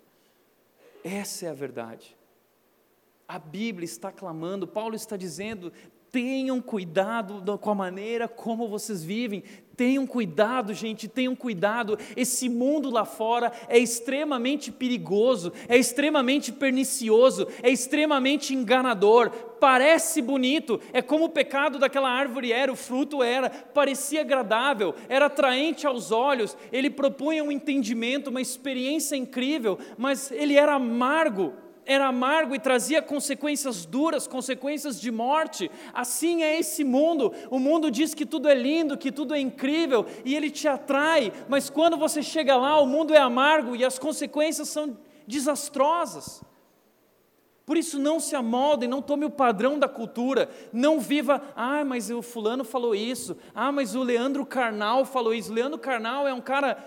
Essa 1.03 1.47
é 1.47 1.49
a 1.49 1.55
verdade. 1.55 2.16
A 3.26 3.38
Bíblia 3.38 3.86
está 3.86 4.12
clamando, 4.12 4.68
Paulo 4.68 4.94
está 4.94 5.16
dizendo: 5.16 5.72
tenham 6.11 6.61
cuidado 6.61 7.59
com 7.59 7.70
a 7.70 7.74
maneira 7.74 8.28
como 8.28 8.68
vocês 8.68 9.03
vivem, 9.03 9.42
tenham 9.76 10.06
cuidado, 10.06 10.72
gente, 10.72 11.06
tenham 11.06 11.36
cuidado. 11.36 11.98
Esse 12.16 12.48
mundo 12.48 12.90
lá 12.90 13.04
fora 13.04 13.52
é 13.68 13.78
extremamente 13.78 14.72
perigoso, 14.72 15.52
é 15.68 15.76
extremamente 15.76 16.50
pernicioso, 16.50 17.46
é 17.62 17.70
extremamente 17.70 18.54
enganador. 18.54 19.30
Parece 19.60 20.20
bonito, 20.20 20.80
é 20.92 21.00
como 21.00 21.24
o 21.24 21.30
pecado 21.30 21.78
daquela 21.78 22.10
árvore 22.10 22.52
era, 22.52 22.72
o 22.72 22.76
fruto 22.76 23.22
era, 23.22 23.48
parecia 23.48 24.20
agradável, 24.20 24.94
era 25.08 25.26
atraente 25.26 25.86
aos 25.86 26.10
olhos, 26.10 26.56
ele 26.70 26.90
propunha 26.90 27.42
um 27.42 27.50
entendimento, 27.50 28.28
uma 28.28 28.40
experiência 28.40 29.16
incrível, 29.16 29.78
mas 29.96 30.30
ele 30.30 30.56
era 30.56 30.74
amargo 30.74 31.54
era 31.87 32.09
amargo 32.09 32.55
e 32.55 32.59
trazia 32.59 33.01
consequências 33.01 33.87
duras, 33.87 34.26
consequências 34.26 35.01
de 35.01 35.12
morte. 35.12 35.70
Assim 35.95 36.43
é 36.43 36.59
esse 36.59 36.82
mundo. 36.82 37.32
O 37.49 37.61
mundo 37.61 37.91
diz 37.91 38.12
que 38.12 38.26
tudo 38.26 38.49
é 38.49 38.55
lindo, 38.55 38.99
que 38.99 39.12
tudo 39.12 39.34
é 39.34 39.39
incrível 39.39 40.05
e 40.24 40.34
ele 40.34 40.51
te 40.51 40.66
atrai, 40.66 41.32
mas 41.49 41.70
quando 41.70 41.97
você 41.97 42.22
chega 42.22 42.57
lá, 42.57 42.80
o 42.80 42.87
mundo 42.87 43.14
é 43.14 43.18
amargo 43.18 43.76
e 43.76 43.84
as 43.84 43.99
consequências 43.99 44.68
são 44.68 44.99
desastrosas. 45.26 46.43
Por 47.64 47.76
isso, 47.76 47.99
não 47.99 48.20
se 48.20 48.37
amolde, 48.37 48.87
não 48.87 49.03
tome 49.03 49.24
o 49.24 49.30
padrão 49.30 49.76
da 49.76 49.89
cultura, 49.89 50.49
não 50.72 51.01
viva, 51.01 51.43
ah, 51.57 51.84
mas 51.84 52.11
o 52.11 52.22
fulano 52.22 52.62
falou 52.62 52.95
isso, 52.95 53.37
ah, 53.53 53.72
mas 53.72 53.97
o 53.97 54.05
Leandro 54.05 54.47
Carnal 54.47 55.05
falou 55.05 55.34
isso. 55.34 55.53
Leandro 55.53 55.78
Carnal 55.78 56.28
é 56.28 56.32
um 56.32 56.41
cara 56.41 56.78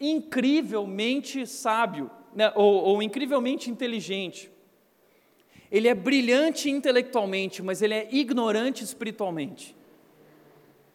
incrivelmente 0.00 1.46
sábio, 1.46 2.10
né, 2.36 2.52
ou, 2.54 2.84
ou 2.84 3.02
incrivelmente 3.02 3.70
inteligente. 3.70 4.50
Ele 5.72 5.88
é 5.88 5.94
brilhante 5.94 6.70
intelectualmente, 6.70 7.62
mas 7.62 7.80
ele 7.80 7.94
é 7.94 8.08
ignorante 8.12 8.84
espiritualmente. 8.84 9.74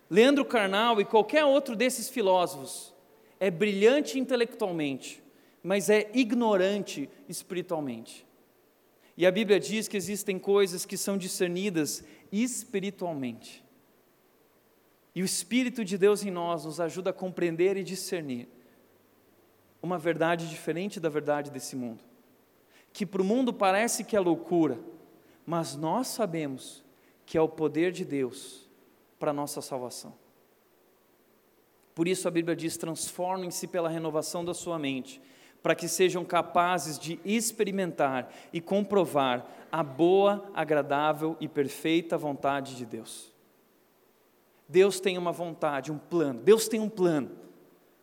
Leandro 0.08 0.46
Carnal 0.46 1.02
e 1.02 1.06
qualquer 1.06 1.44
outro 1.44 1.76
desses 1.76 2.10
filósofos 2.10 2.94
é 3.40 3.50
brilhante 3.50 4.20
intelectualmente, 4.20 5.22
mas 5.64 5.90
é 5.90 6.12
ignorante 6.14 7.10
espiritualmente. 7.28 8.26
E 9.18 9.26
a 9.26 9.32
Bíblia 9.32 9.60
diz 9.60 9.88
que 9.88 9.98
existem 9.98 10.38
coisas 10.38 10.86
que 10.86 10.96
são 10.96 11.18
discernidas 11.18 12.04
espiritualmente. 12.32 13.64
E 15.14 15.22
o 15.22 15.26
Espírito 15.26 15.84
de 15.84 15.98
Deus 15.98 16.24
em 16.24 16.32
nós 16.32 16.66
nos 16.66 16.80
ajuda 16.80 17.10
a 17.10 17.14
compreender 17.14 17.76
e 17.78 17.84
discernir 17.84 18.48
uma 19.82 19.98
verdade 19.98 20.50
diferente 20.50 21.00
da 21.00 21.10
verdade 21.10 21.50
desse 21.52 21.76
mundo. 21.76 22.04
Que 22.94 23.06
para 23.06 23.22
o 23.22 23.26
mundo 23.26 23.54
parece 23.54 24.04
que 24.04 24.16
é 24.16 24.20
loucura, 24.20 24.80
mas 25.46 25.76
nós 25.76 26.08
sabemos 26.08 26.84
que 27.26 27.38
é 27.38 27.42
o 27.42 27.50
poder 27.50 27.92
de 27.92 28.06
Deus 28.06 28.70
para 29.18 29.32
a 29.32 29.34
nossa 29.34 29.62
salvação. 29.62 30.14
Por 31.96 32.08
isso 32.08 32.28
a 32.28 32.32
Bíblia 32.32 32.56
diz: 32.56 32.78
transformem-se 32.78 33.68
pela 33.68 33.90
renovação 33.90 34.44
da 34.44 34.54
sua 34.54 34.78
mente, 34.78 35.22
para 35.62 35.76
que 35.76 35.88
sejam 35.88 36.26
capazes 36.26 36.98
de 36.98 37.20
experimentar 37.24 38.34
e 38.52 38.60
comprovar 38.60 39.46
a 39.72 39.84
boa, 39.84 40.50
agradável 40.54 41.38
e 41.40 41.48
perfeita 41.48 42.18
vontade 42.18 42.76
de 42.76 42.86
Deus. 42.86 43.32
Deus 44.68 45.00
tem 45.00 45.18
uma 45.18 45.32
vontade, 45.32 45.92
um 45.92 45.98
plano. 45.98 46.42
Deus 46.42 46.68
tem 46.68 46.80
um 46.80 46.90
plano. 46.90 47.30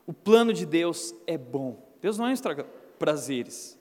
O 0.09 0.15
plano 0.15 0.55
de 0.55 0.65
Deus 0.65 1.15
é 1.27 1.37
bom. 1.37 1.87
Deus 2.01 2.17
não 2.17 2.27
é 2.27 2.33
estraga 2.33 2.65
prazeres. 2.99 3.79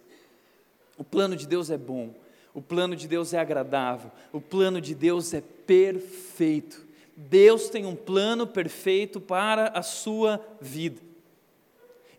O 0.98 1.04
plano 1.04 1.38
de 1.38 1.48
Deus 1.48 1.70
é 1.70 1.78
bom. 1.78 2.14
O 2.54 2.62
plano 2.62 2.98
de 2.98 3.08
Deus 3.08 3.34
é 3.34 3.40
agradável. 3.40 4.12
O 4.34 4.42
plano 4.42 4.82
de 4.82 4.94
Deus 4.94 5.34
é 5.34 5.40
perfeito. 5.40 6.86
Deus 7.16 7.70
tem 7.70 7.86
um 7.86 7.96
plano 7.96 8.46
perfeito 8.46 9.22
para 9.22 9.70
a 9.70 9.82
sua 9.82 10.46
vida. 10.60 11.02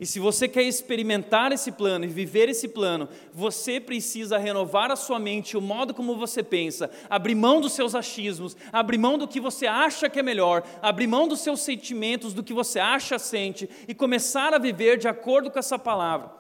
E 0.01 0.07
se 0.07 0.21
você 0.21 0.47
quer 0.47 0.63
experimentar 0.63 1.51
esse 1.51 1.73
plano 1.73 2.05
e 2.05 2.09
viver 2.09 2.49
esse 2.49 2.69
plano, 2.69 3.09
você 3.33 3.81
precisa 3.81 4.39
renovar 4.39 4.93
a 4.93 4.97
sua 4.97 5.19
mente, 5.19 5.57
o 5.57 5.61
modo 5.61 5.93
como 5.93 6.17
você 6.17 6.41
pensa, 6.41 6.89
abrir 7.11 7.35
mão 7.35 7.61
dos 7.61 7.73
seus 7.73 7.97
achismos, 7.97 8.57
abrir 8.73 8.97
mão 8.97 9.19
do 9.19 9.27
que 9.27 9.41
você 9.41 9.67
acha 9.67 10.09
que 10.09 10.21
é 10.21 10.23
melhor, 10.23 10.63
abrir 10.81 11.09
mão 11.09 11.27
dos 11.27 11.41
seus 11.41 11.63
sentimentos, 11.63 12.33
do 12.33 12.45
que 12.45 12.53
você 12.55 12.79
acha 12.79 13.19
sente 13.19 13.69
e 13.89 13.95
começar 13.95 14.55
a 14.55 14.59
viver 14.59 14.99
de 14.99 15.09
acordo 15.09 15.51
com 15.51 15.59
essa 15.59 15.79
palavra. 15.79 16.31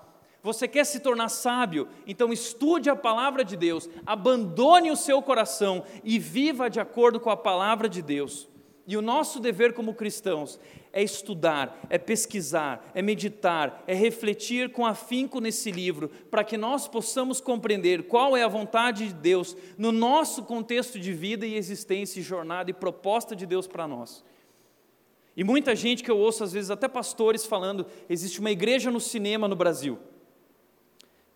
Você 0.40 0.68
quer 0.68 0.86
se 0.86 1.00
tornar 1.00 1.28
sábio? 1.28 1.88
Então 2.06 2.32
estude 2.32 2.88
a 2.88 2.94
palavra 2.94 3.44
de 3.44 3.56
Deus, 3.56 3.88
abandone 4.06 4.88
o 4.92 4.96
seu 4.96 5.20
coração 5.20 5.82
e 6.04 6.16
viva 6.16 6.70
de 6.70 6.78
acordo 6.78 7.18
com 7.18 7.28
a 7.28 7.36
palavra 7.36 7.88
de 7.88 8.00
Deus. 8.00 8.48
E 8.88 8.96
o 8.96 9.02
nosso 9.02 9.38
dever 9.38 9.74
como 9.74 9.92
cristãos 9.92 10.58
é 10.94 11.02
estudar, 11.02 11.78
é 11.90 11.98
pesquisar, 11.98 12.90
é 12.94 13.02
meditar, 13.02 13.84
é 13.86 13.92
refletir 13.92 14.72
com 14.72 14.86
afinco 14.86 15.42
nesse 15.42 15.70
livro, 15.70 16.08
para 16.30 16.42
que 16.42 16.56
nós 16.56 16.88
possamos 16.88 17.38
compreender 17.38 18.04
qual 18.04 18.34
é 18.34 18.42
a 18.42 18.48
vontade 18.48 19.08
de 19.08 19.12
Deus 19.12 19.54
no 19.76 19.92
nosso 19.92 20.42
contexto 20.42 20.98
de 20.98 21.12
vida 21.12 21.44
e 21.44 21.54
existência, 21.54 22.18
e 22.18 22.22
jornada 22.22 22.70
e 22.70 22.72
proposta 22.72 23.36
de 23.36 23.44
Deus 23.44 23.66
para 23.66 23.86
nós. 23.86 24.24
E 25.36 25.44
muita 25.44 25.76
gente 25.76 26.02
que 26.02 26.10
eu 26.10 26.16
ouço, 26.16 26.42
às 26.42 26.54
vezes 26.54 26.70
até 26.70 26.88
pastores 26.88 27.44
falando, 27.44 27.84
existe 28.08 28.40
uma 28.40 28.50
igreja 28.50 28.90
no 28.90 29.00
cinema 29.00 29.46
no 29.46 29.54
Brasil. 29.54 29.98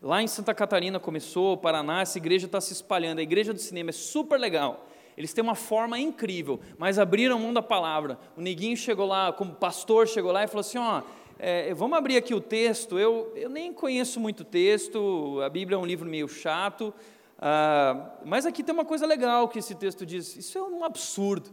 Lá 0.01 0.23
em 0.23 0.27
Santa 0.27 0.55
Catarina 0.55 0.99
começou, 0.99 1.59
Paraná, 1.59 2.01
essa 2.01 2.17
igreja 2.17 2.47
está 2.47 2.63
se 2.63 2.73
espalhando. 2.73 3.19
A 3.19 3.23
igreja 3.23 3.53
do 3.53 3.61
cinema 3.61 3.91
é 3.91 3.93
super 3.93 4.41
legal. 4.41 4.89
Eles 5.17 5.33
têm 5.33 5.43
uma 5.43 5.55
forma 5.55 5.99
incrível, 5.99 6.61
mas 6.79 6.99
abriram 6.99 7.39
mão 7.39 7.53
da 7.53 7.63
palavra. 7.63 8.19
O 8.37 8.41
neguinho 8.41 8.77
chegou 8.77 9.07
lá, 9.07 9.33
como 9.33 9.55
pastor, 9.55 10.09
chegou 10.09 10.33
lá 10.33 10.45
e 10.45 10.47
falou 10.47 10.61
assim: 10.61 10.79
ó, 10.79 11.03
é, 11.39 11.73
vamos 11.75 11.99
abrir 11.99 12.17
aqui 12.17 12.35
o 12.35 12.41
texto. 12.41 12.99
Eu, 12.99 13.33
eu 13.37 13.49
nem 13.49 13.73
conheço 13.73 14.19
muito 14.19 14.45
texto, 14.45 15.41
a 15.45 15.49
Bíblia 15.49 15.77
é 15.77 15.79
um 15.79 15.87
livro 15.87 16.09
meio 16.09 16.29
chato, 16.29 16.95
ah, 17.39 18.13
mas 18.25 18.47
aqui 18.47 18.63
tem 18.63 18.73
uma 18.73 18.85
coisa 18.85 19.05
legal 19.05 19.49
que 19.49 19.59
esse 19.59 19.75
texto 19.75 20.07
diz: 20.07 20.37
isso 20.37 20.57
é 20.57 20.63
um 20.63 20.85
absurdo. 20.85 21.51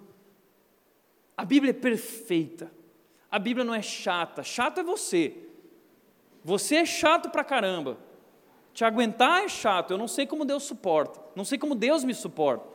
A 1.35 1.43
Bíblia 1.43 1.71
é 1.71 1.73
perfeita. 1.73 2.71
A 3.31 3.39
Bíblia 3.39 3.65
não 3.65 3.73
é 3.73 3.81
chata. 3.81 4.43
Chato 4.43 4.79
é 4.79 4.83
você. 4.83 5.35
Você 6.43 6.75
é 6.75 6.85
chato 6.85 7.29
pra 7.29 7.43
caramba. 7.43 7.97
Te 8.73 8.85
aguentar 8.85 9.43
é 9.43 9.47
chato, 9.47 9.91
eu 9.91 9.97
não 9.97 10.07
sei 10.07 10.25
como 10.25 10.45
Deus 10.45 10.63
suporta, 10.63 11.19
não 11.35 11.43
sei 11.43 11.57
como 11.57 11.75
Deus 11.75 12.03
me 12.03 12.13
suporta. 12.13 12.65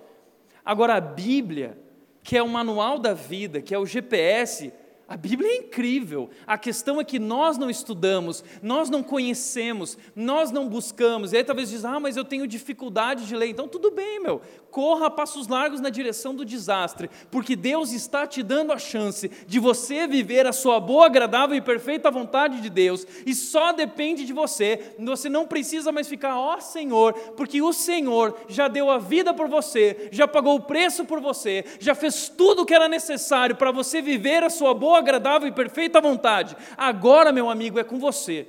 Agora, 0.65 0.95
a 0.95 1.01
Bíblia, 1.01 1.79
que 2.23 2.37
é 2.37 2.43
o 2.43 2.49
manual 2.49 2.99
da 2.99 3.13
vida, 3.13 3.61
que 3.61 3.75
é 3.75 3.79
o 3.79 3.85
GPS, 3.85 4.73
a 5.07 5.19
Bíblia 5.19 5.51
é 5.51 5.57
incrível. 5.57 6.31
A 6.47 6.57
questão 6.57 6.99
é 6.99 7.05
que 7.05 7.19
nós 7.19 7.59
não 7.59 7.69
estudamos, 7.69 8.43
nós 8.63 8.89
não 8.89 9.03
conhecemos, 9.03 9.99
nós 10.17 10.51
não 10.51 10.67
buscamos. 10.67 11.33
E 11.33 11.37
aí 11.37 11.45
talvez 11.45 11.69
diz: 11.69 11.85
"Ah, 11.85 12.01
mas 12.01 12.17
eu 12.17 12.25
tenho 12.25 12.47
dificuldade 12.47 13.27
de 13.27 13.37
ler". 13.37 13.49
Então 13.49 13.69
tudo 13.69 13.91
bem, 13.91 14.19
meu. 14.21 14.41
Corra 14.71 15.11
passos 15.11 15.47
largos 15.47 15.81
na 15.81 15.91
direção 15.91 16.35
do 16.35 16.45
desastre, 16.45 17.09
porque 17.31 17.55
Deus 17.55 17.93
está 17.93 18.27
te 18.27 18.43
dando 18.43 18.73
a 18.73 18.79
chance 18.79 19.31
de 19.47 19.61
você 19.61 20.07
viver 20.07 20.47
a 20.47 20.53
sua 20.53 20.81
boa, 20.81 21.07
agradável 21.07 21.57
e 21.57 21.61
perfeita 21.61 22.11
vontade 22.11 22.61
de 22.61 22.71
Deus. 22.71 23.07
E 23.27 23.35
só 23.35 23.73
depende 23.73 24.25
de 24.25 24.33
você. 24.33 24.95
Você 24.99 25.29
não 25.29 25.47
precisa 25.47 25.93
mais 25.93 26.09
ficar, 26.09 26.37
ó 26.37 26.57
oh, 26.57 26.61
Senhor, 26.61 27.13
porque 27.37 27.63
o 27.63 27.73
Senhor 27.73 28.37
já 28.49 28.67
deu 28.67 28.91
a 28.91 28.99
vida 28.99 29.33
por 29.33 29.49
você, 29.49 30.09
já 30.11 30.27
pagou 30.27 30.57
o 30.57 30.63
preço 30.63 31.05
por 31.05 31.21
você, 31.21 31.65
já 31.79 31.95
fez 31.95 32.29
tudo 32.29 32.63
o 32.63 32.67
que 32.67 32.75
era 32.75 32.89
necessário 32.89 33.55
para 33.55 33.71
você 33.71 34.03
viver 34.03 34.43
a 34.43 34.51
sua 34.51 34.75
boa 34.75 34.94
boa, 34.95 34.99
agradável 35.01 35.49
e 35.49 35.53
perfeita 35.53 36.01
vontade. 36.01 36.57
Agora, 36.77 37.33
meu 37.33 37.51
amigo, 37.51 37.79
é 37.79 37.85
com 37.85 37.99
você. 37.99 38.47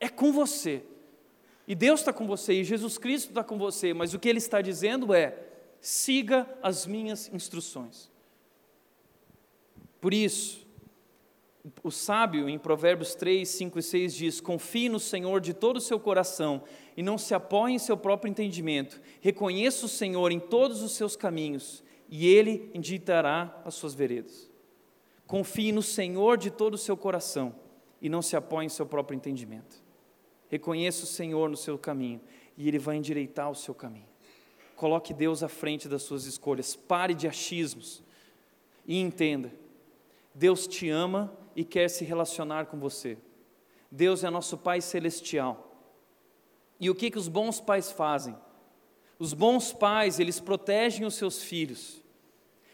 É 0.00 0.08
com 0.08 0.32
você. 0.32 0.82
E 1.66 1.74
Deus 1.74 2.00
está 2.00 2.12
com 2.12 2.26
você, 2.26 2.54
e 2.54 2.64
Jesus 2.64 2.98
Cristo 2.98 3.28
está 3.28 3.44
com 3.44 3.58
você, 3.58 3.92
mas 3.92 4.14
o 4.14 4.18
que 4.18 4.28
Ele 4.28 4.38
está 4.38 4.60
dizendo 4.60 5.14
é: 5.14 5.36
siga 5.80 6.48
as 6.62 6.86
minhas 6.86 7.32
instruções. 7.32 8.10
Por 10.00 10.14
isso, 10.14 10.66
o 11.82 11.90
sábio, 11.90 12.48
em 12.48 12.58
Provérbios 12.58 13.14
3, 13.14 13.46
5 13.46 13.78
e 13.78 13.82
6, 13.82 14.14
diz: 14.14 14.40
Confie 14.40 14.88
no 14.88 14.98
Senhor 14.98 15.40
de 15.40 15.52
todo 15.52 15.76
o 15.76 15.80
seu 15.80 16.00
coração 16.00 16.62
e 16.96 17.02
não 17.02 17.18
se 17.18 17.34
apoie 17.34 17.74
em 17.74 17.78
seu 17.78 17.96
próprio 17.96 18.30
entendimento. 18.30 19.00
Reconheça 19.20 19.84
o 19.84 19.88
Senhor 19.90 20.32
em 20.32 20.40
todos 20.40 20.82
os 20.82 20.92
seus 20.92 21.16
caminhos 21.16 21.84
e 22.08 22.26
Ele 22.26 22.70
inditará 22.72 23.60
as 23.64 23.74
suas 23.74 23.94
veredas. 23.94 24.48
Confie 25.28 25.72
no 25.72 25.82
Senhor 25.82 26.38
de 26.38 26.50
todo 26.50 26.72
o 26.72 26.78
seu 26.78 26.96
coração 26.96 27.54
e 28.00 28.08
não 28.08 28.22
se 28.22 28.34
apoie 28.34 28.64
em 28.64 28.70
seu 28.70 28.86
próprio 28.86 29.14
entendimento. 29.14 29.76
Reconheça 30.48 31.04
o 31.04 31.06
Senhor 31.06 31.50
no 31.50 31.56
seu 31.56 31.76
caminho 31.76 32.18
e 32.56 32.66
Ele 32.66 32.78
vai 32.78 32.96
endireitar 32.96 33.50
o 33.50 33.54
seu 33.54 33.74
caminho. 33.74 34.08
Coloque 34.74 35.12
Deus 35.12 35.42
à 35.42 35.48
frente 35.48 35.86
das 35.86 36.02
suas 36.02 36.24
escolhas. 36.24 36.74
Pare 36.74 37.12
de 37.12 37.28
achismos 37.28 38.02
e 38.86 38.98
entenda: 38.98 39.52
Deus 40.34 40.66
te 40.66 40.88
ama 40.88 41.30
e 41.54 41.62
quer 41.62 41.90
se 41.90 42.06
relacionar 42.06 42.64
com 42.64 42.78
você. 42.78 43.18
Deus 43.90 44.24
é 44.24 44.30
nosso 44.30 44.56
Pai 44.56 44.80
celestial. 44.80 45.76
E 46.80 46.88
o 46.88 46.94
que, 46.94 47.10
que 47.10 47.18
os 47.18 47.28
bons 47.28 47.60
pais 47.60 47.92
fazem? 47.92 48.34
Os 49.18 49.34
bons 49.34 49.74
pais, 49.74 50.18
eles 50.18 50.40
protegem 50.40 51.04
os 51.04 51.16
seus 51.16 51.42
filhos. 51.42 52.02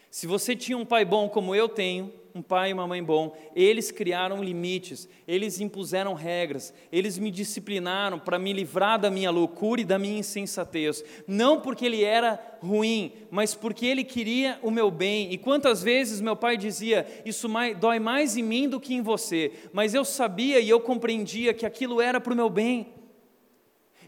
Se 0.09 0.25
você 0.25 0.55
tinha 0.55 0.77
um 0.77 0.85
pai 0.85 1.03
bom 1.03 1.27
como 1.27 1.53
eu 1.53 1.67
tenho, 1.67 2.13
um 2.35 2.41
pai 2.41 2.71
e 2.71 2.73
uma 2.73 2.85
mãe 2.85 3.01
bom, 3.01 3.33
eles 3.55 3.91
criaram 3.91 4.43
limites, 4.43 5.07
eles 5.25 5.61
impuseram 5.61 6.13
regras, 6.13 6.73
eles 6.91 7.17
me 7.17 7.31
disciplinaram 7.31 8.19
para 8.19 8.37
me 8.37 8.51
livrar 8.51 8.99
da 8.99 9.09
minha 9.09 9.31
loucura 9.31 9.79
e 9.79 9.85
da 9.85 9.97
minha 9.97 10.19
insensatez. 10.19 11.01
Não 11.25 11.61
porque 11.61 11.85
ele 11.85 12.03
era 12.03 12.37
ruim, 12.61 13.13
mas 13.31 13.55
porque 13.55 13.85
ele 13.85 14.03
queria 14.03 14.59
o 14.61 14.69
meu 14.69 14.91
bem. 14.91 15.31
E 15.31 15.37
quantas 15.37 15.81
vezes 15.81 16.19
meu 16.19 16.35
pai 16.35 16.57
dizia: 16.57 17.07
Isso 17.25 17.47
dói 17.79 17.99
mais 17.99 18.35
em 18.35 18.43
mim 18.43 18.67
do 18.67 18.81
que 18.81 18.93
em 18.93 19.01
você. 19.01 19.53
Mas 19.71 19.93
eu 19.93 20.03
sabia 20.03 20.59
e 20.59 20.69
eu 20.69 20.81
compreendia 20.81 21.53
que 21.53 21.65
aquilo 21.65 22.01
era 22.01 22.19
para 22.19 22.33
o 22.33 22.35
meu 22.35 22.49
bem. 22.49 22.93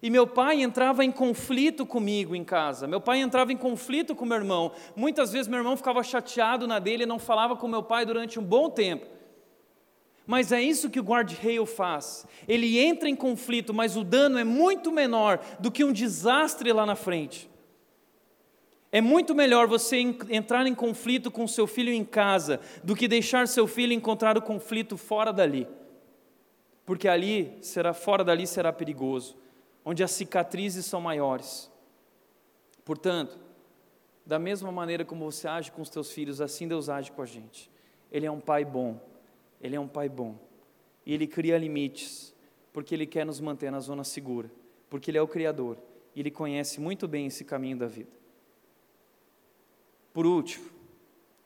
E 0.01 0.09
meu 0.09 0.27
pai 0.27 0.61
entrava 0.61 1.03
em 1.03 1.11
conflito 1.11 1.85
comigo 1.85 2.35
em 2.35 2.43
casa, 2.43 2.87
meu 2.87 3.01
pai 3.01 3.19
entrava 3.19 3.51
em 3.51 3.57
conflito 3.57 4.15
com 4.15 4.25
meu 4.25 4.37
irmão. 4.37 4.71
Muitas 4.95 5.31
vezes 5.31 5.47
meu 5.47 5.57
irmão 5.57 5.75
ficava 5.75 6.03
chateado 6.03 6.67
na 6.67 6.79
dele 6.79 7.03
e 7.03 7.07
não 7.07 7.17
falava 7.17 7.55
com 7.55 7.67
meu 7.67 7.81
pai 7.81 8.05
durante 8.05 8.39
um 8.39 8.43
bom 8.43 8.69
tempo. 8.69 9.07
Mas 10.25 10.51
é 10.51 10.61
isso 10.61 10.89
que 10.89 10.99
o 10.99 11.03
guard-rail 11.03 11.65
faz. 11.65 12.27
Ele 12.47 12.77
entra 12.77 13.09
em 13.09 13.15
conflito, 13.15 13.73
mas 13.73 13.95
o 13.95 14.03
dano 14.03 14.37
é 14.37 14.43
muito 14.43 14.91
menor 14.91 15.39
do 15.59 15.71
que 15.71 15.85
um 15.85 15.93
desastre 15.93 16.71
lá 16.73 16.85
na 16.85 16.95
frente. 16.95 17.49
É 18.91 19.01
muito 19.01 19.33
melhor 19.33 19.67
você 19.67 19.97
entrar 20.29 20.67
em 20.67 20.75
conflito 20.75 21.31
com 21.31 21.47
seu 21.47 21.65
filho 21.65 21.91
em 21.91 22.03
casa 22.03 22.59
do 22.83 22.95
que 22.95 23.07
deixar 23.07 23.47
seu 23.47 23.67
filho 23.67 23.93
encontrar 23.93 24.37
o 24.37 24.41
conflito 24.41 24.97
fora 24.97 25.31
dali. 25.31 25.67
Porque 26.85 27.07
ali 27.07 27.57
será 27.61 27.93
fora 27.93 28.23
dali 28.23 28.45
será 28.45 28.71
perigoso 28.71 29.46
onde 29.89 30.03
as 30.03 30.11
cicatrizes 30.11 30.85
são 30.85 30.99
maiores. 30.99 31.71
Portanto, 32.83 33.39
da 34.25 34.37
mesma 34.37 34.69
maneira 34.69 35.05
como 35.05 35.23
você 35.23 35.47
age 35.47 35.71
com 35.71 35.81
os 35.81 35.89
teus 35.89 36.11
filhos, 36.11 36.41
assim 36.41 36.67
Deus 36.67 36.89
age 36.89 37.09
com 37.09 37.21
a 37.21 37.25
gente. 37.25 37.71
Ele 38.11 38.25
é 38.25 38.31
um 38.31 38.41
pai 38.41 38.65
bom, 38.65 38.99
ele 39.61 39.77
é 39.77 39.79
um 39.79 39.87
pai 39.87 40.09
bom. 40.09 40.37
E 41.05 41.13
ele 41.13 41.25
cria 41.25 41.57
limites, 41.57 42.35
porque 42.73 42.93
ele 42.93 43.05
quer 43.05 43.25
nos 43.25 43.39
manter 43.39 43.71
na 43.71 43.79
zona 43.79 44.03
segura, 44.03 44.51
porque 44.89 45.09
ele 45.09 45.19
é 45.19 45.21
o 45.21 45.27
Criador 45.27 45.77
e 46.13 46.19
ele 46.19 46.31
conhece 46.31 46.81
muito 46.81 47.07
bem 47.07 47.27
esse 47.27 47.45
caminho 47.45 47.77
da 47.77 47.87
vida. 47.87 48.11
Por 50.11 50.25
último, 50.25 50.69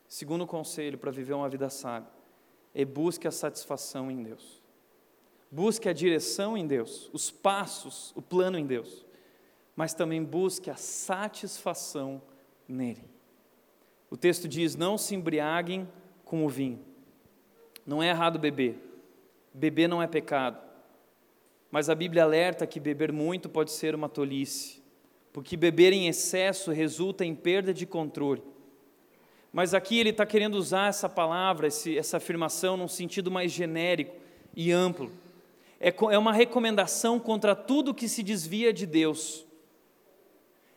segundo 0.08 0.48
conselho 0.48 0.98
para 0.98 1.12
viver 1.12 1.34
uma 1.34 1.48
vida 1.48 1.70
sábia, 1.70 2.10
é 2.74 2.84
busque 2.84 3.28
a 3.28 3.30
satisfação 3.30 4.10
em 4.10 4.20
Deus. 4.20 4.61
Busque 5.54 5.86
a 5.86 5.92
direção 5.92 6.56
em 6.56 6.66
Deus, 6.66 7.10
os 7.12 7.30
passos, 7.30 8.10
o 8.16 8.22
plano 8.22 8.58
em 8.58 8.64
Deus, 8.64 9.04
mas 9.76 9.92
também 9.92 10.24
busque 10.24 10.70
a 10.70 10.76
satisfação 10.76 12.22
nele. 12.66 13.04
O 14.08 14.16
texto 14.16 14.48
diz: 14.48 14.74
Não 14.74 14.96
se 14.96 15.14
embriaguem 15.14 15.86
com 16.24 16.46
o 16.46 16.48
vinho. 16.48 16.80
Não 17.86 18.02
é 18.02 18.08
errado 18.08 18.38
beber, 18.38 18.78
beber 19.52 19.90
não 19.90 20.02
é 20.02 20.06
pecado, 20.06 20.58
mas 21.70 21.90
a 21.90 21.94
Bíblia 21.94 22.22
alerta 22.22 22.66
que 22.66 22.80
beber 22.80 23.12
muito 23.12 23.46
pode 23.46 23.72
ser 23.72 23.94
uma 23.94 24.08
tolice, 24.08 24.82
porque 25.34 25.54
beber 25.54 25.92
em 25.92 26.08
excesso 26.08 26.70
resulta 26.70 27.26
em 27.26 27.34
perda 27.34 27.74
de 27.74 27.84
controle. 27.84 28.42
Mas 29.52 29.74
aqui 29.74 29.98
ele 29.98 30.10
está 30.10 30.24
querendo 30.24 30.54
usar 30.54 30.88
essa 30.88 31.10
palavra, 31.10 31.66
essa 31.66 32.16
afirmação, 32.16 32.74
num 32.74 32.88
sentido 32.88 33.30
mais 33.30 33.52
genérico 33.52 34.16
e 34.56 34.72
amplo 34.72 35.12
é, 35.82 35.92
é 36.12 36.18
uma 36.18 36.32
recomendação 36.32 37.18
contra 37.18 37.56
tudo 37.56 37.92
que 37.92 38.08
se 38.08 38.22
desvia 38.22 38.72
de 38.72 38.86
Deus. 38.86 39.44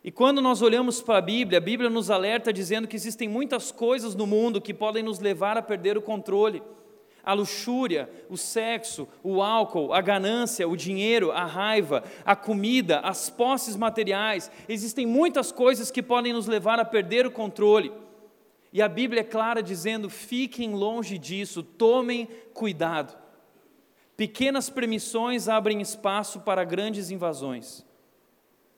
E 0.03 0.12
quando 0.12 0.41
nós 0.41 0.64
olhamos 0.64 1.01
para 1.01 1.20
a 1.20 1.22
Bíblia, 1.22 1.60
a 1.60 1.62
Bíblia 1.62 1.89
nos 1.89 2.10
alerta 2.10 2.51
dizendo 2.51 2.88
que 2.88 2.95
existem 2.95 3.30
muitas 3.30 3.72
coisas 3.72 4.16
no 4.16 4.26
mundo 4.26 4.60
que 4.60 4.74
podem 4.74 5.03
nos 5.03 5.20
levar 5.20 5.58
a 5.58 5.62
perder 5.62 5.95
o 5.95 6.01
controle. 6.01 6.62
A 7.24 7.34
luxúria, 7.34 8.10
o 8.30 8.38
sexo, 8.38 9.08
o 9.24 9.41
álcool, 9.41 9.93
a 9.93 10.01
ganância, 10.01 10.68
o 10.68 10.76
dinheiro, 10.76 11.32
a 11.32 11.45
raiva, 11.45 12.03
a 12.24 12.36
comida, 12.36 12.99
as 12.99 13.30
posses 13.30 13.76
materiais. 13.76 14.51
Existem 14.68 15.06
muitas 15.06 15.51
coisas 15.51 15.89
que 15.89 16.03
podem 16.03 16.34
nos 16.34 16.47
levar 16.47 16.80
a 16.80 16.86
perder 16.86 17.26
o 17.26 17.32
controle. 17.32 17.91
E 18.72 18.82
a 18.82 18.88
Bíblia 18.88 19.22
é 19.22 19.24
clara 19.24 19.62
dizendo: 19.64 20.08
fiquem 20.08 20.74
longe 20.74 21.18
disso, 21.18 21.64
tomem 21.64 22.28
cuidado. 22.53 23.25
Pequenas 24.18 24.70
permissões 24.70 25.49
abrem 25.49 25.82
espaço 25.82 26.39
para 26.39 26.63
grandes 26.63 27.11
invasões. 27.11 27.86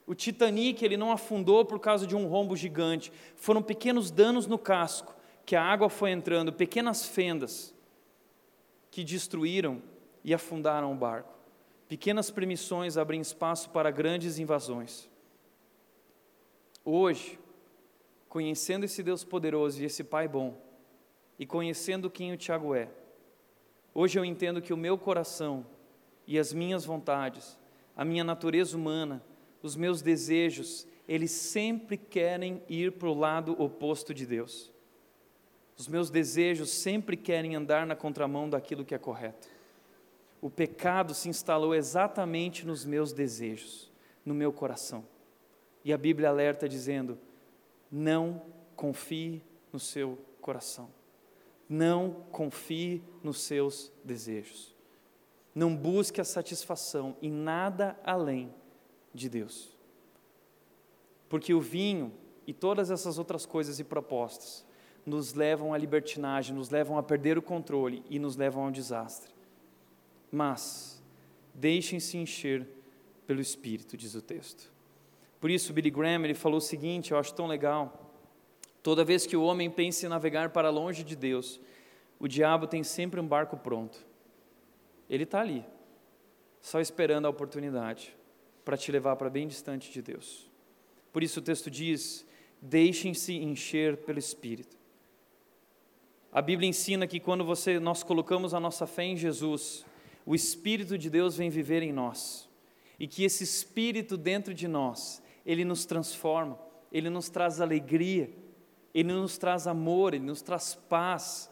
O 0.06 0.16
Titanic 0.16 0.84
ele 0.84 0.98
não 0.98 1.12
afundou 1.12 1.64
por 1.66 1.80
causa 1.80 2.08
de 2.08 2.16
um 2.16 2.28
rombo 2.28 2.56
gigante, 2.56 3.12
foram 3.36 3.62
pequenos 3.62 4.10
danos 4.10 4.48
no 4.48 4.58
casco 4.58 5.16
que 5.46 5.56
a 5.56 5.64
água 5.64 5.90
foi 5.90 6.12
entrando, 6.12 6.52
pequenas 6.52 7.06
fendas 7.06 7.74
que 8.90 9.04
destruíram 9.04 9.82
e 10.24 10.34
afundaram 10.34 10.92
o 10.92 10.96
barco. 10.96 11.34
Pequenas 11.88 12.32
permissões 12.32 12.98
abrem 12.98 13.22
espaço 13.22 13.70
para 13.70 13.92
grandes 13.92 14.40
invasões. 14.40 15.10
Hoje, 16.84 17.40
conhecendo 18.28 18.86
esse 18.86 19.04
Deus 19.04 19.24
poderoso 19.24 19.82
e 19.82 19.86
esse 19.86 20.04
Pai 20.04 20.28
bom, 20.28 20.58
e 21.38 21.46
conhecendo 21.46 22.10
quem 22.10 22.34
o 22.34 22.38
Tiago 22.38 22.74
é, 22.74 22.90
Hoje 24.00 24.20
eu 24.20 24.24
entendo 24.24 24.62
que 24.62 24.72
o 24.72 24.78
meu 24.78 24.96
coração 24.96 25.66
e 26.28 26.38
as 26.38 26.54
minhas 26.54 26.86
vontades, 26.86 27.58
a 27.96 28.06
minha 28.06 28.24
natureza 28.24 28.78
humana, 28.78 29.24
os 29.64 29.76
meus 29.76 30.04
desejos, 30.04 30.88
eles 31.08 31.32
sempre 31.32 31.98
querem 31.98 32.62
ir 32.70 32.92
para 32.92 33.08
o 33.08 33.14
lado 33.16 33.60
oposto 33.60 34.14
de 34.14 34.24
Deus. 34.24 34.72
Os 35.76 35.88
meus 35.88 36.12
desejos 36.12 36.70
sempre 36.70 37.18
querem 37.18 37.56
andar 37.56 37.88
na 37.88 37.96
contramão 37.96 38.48
daquilo 38.48 38.86
que 38.86 38.94
é 38.94 39.00
correto. 39.00 39.50
O 40.40 40.48
pecado 40.48 41.16
se 41.16 41.28
instalou 41.28 41.74
exatamente 41.74 42.68
nos 42.68 42.86
meus 42.86 43.12
desejos, 43.12 43.92
no 44.24 44.36
meu 44.36 44.54
coração. 44.54 45.04
E 45.84 45.92
a 45.92 45.98
Bíblia 45.98 46.30
alerta 46.30 46.70
dizendo: 46.70 47.18
não 47.92 48.44
confie 48.76 49.42
no 49.74 49.80
seu 49.80 50.20
coração. 50.40 50.97
Não 51.70 52.12
confie 52.32 53.04
nos 53.24 53.42
seus 53.42 53.92
desejos. 54.04 54.76
Não 55.54 55.76
busque 55.76 56.22
a 56.22 56.24
satisfação 56.24 57.18
em 57.22 57.32
nada 57.32 58.00
além 58.04 58.54
de 59.14 59.28
Deus. 59.28 59.76
Porque 61.28 61.54
o 61.54 61.60
vinho 61.60 62.14
e 62.46 62.54
todas 62.54 62.90
essas 62.90 63.18
outras 63.18 63.46
coisas 63.46 63.80
e 63.80 63.84
propostas 63.84 64.66
nos 65.06 65.34
levam 65.34 65.74
à 65.74 65.78
libertinagem, 65.78 66.56
nos 66.56 66.70
levam 66.70 66.98
a 66.98 67.04
perder 67.04 67.38
o 67.38 67.42
controle 67.42 68.04
e 68.10 68.20
nos 68.20 68.36
levam 68.36 68.66
ao 68.66 68.72
desastre. 68.72 69.34
Mas 70.32 71.02
deixem-se 71.54 72.18
encher 72.18 72.68
pelo 73.26 73.42
Espírito, 73.42 73.98
diz 73.98 74.16
o 74.16 74.22
texto. 74.22 74.72
Por 75.40 75.50
isso, 75.50 75.74
Billy 75.74 75.90
Graham 75.90 76.24
ele 76.24 76.34
falou 76.34 76.58
o 76.58 76.62
seguinte, 76.62 77.12
eu 77.12 77.18
acho 77.18 77.34
tão 77.34 77.48
legal. 77.48 78.07
Toda 78.88 79.04
vez 79.04 79.26
que 79.26 79.36
o 79.36 79.44
homem 79.44 79.70
pensa 79.70 80.06
em 80.06 80.10
navegar 80.10 80.52
para 80.52 80.70
longe 80.70 81.04
de 81.04 81.14
Deus, 81.14 81.60
o 82.18 82.26
diabo 82.26 82.66
tem 82.66 82.86
sempre 82.86 83.20
um 83.20 83.28
barco 83.28 83.58
pronto. 83.58 83.98
Ele 85.10 85.26
está 85.26 85.42
ali, 85.42 85.66
só 86.62 86.80
esperando 86.80 87.26
a 87.26 87.30
oportunidade 87.30 88.16
para 88.64 88.78
te 88.78 88.90
levar 88.90 89.18
para 89.18 89.30
bem 89.30 89.46
distante 89.46 89.92
de 89.92 90.02
Deus. 90.02 90.50
Por 91.12 91.22
isso 91.22 91.42
o 91.42 91.44
texto 91.44 91.70
diz: 91.70 92.26
deixem-se 92.62 93.34
encher 93.34 93.98
pelo 94.06 94.20
Espírito. 94.20 94.78
A 96.32 96.42
Bíblia 96.42 96.70
ensina 96.70 97.06
que 97.06 97.20
quando 97.20 97.44
você, 97.44 97.82
nós 97.82 98.04
colocamos 98.04 98.54
a 98.54 98.60
nossa 98.62 98.88
fé 98.88 99.04
em 99.04 99.18
Jesus, 99.18 99.86
o 100.26 100.34
Espírito 100.34 100.98
de 100.98 101.10
Deus 101.10 101.36
vem 101.36 101.50
viver 101.50 101.84
em 101.84 101.92
nós. 101.92 102.50
E 102.98 103.06
que 103.06 103.26
esse 103.26 103.44
Espírito 103.44 104.16
dentro 104.16 104.54
de 104.54 104.66
nós, 104.66 105.22
ele 105.46 105.66
nos 105.66 105.86
transforma, 105.86 106.58
ele 106.90 107.10
nos 107.10 107.28
traz 107.28 107.60
alegria, 107.60 108.47
ele 109.00 109.14
nos 109.14 109.38
traz 109.38 109.68
amor, 109.68 110.16
ele 110.16 110.26
nos 110.26 110.42
traz 110.42 110.74
paz. 110.74 111.52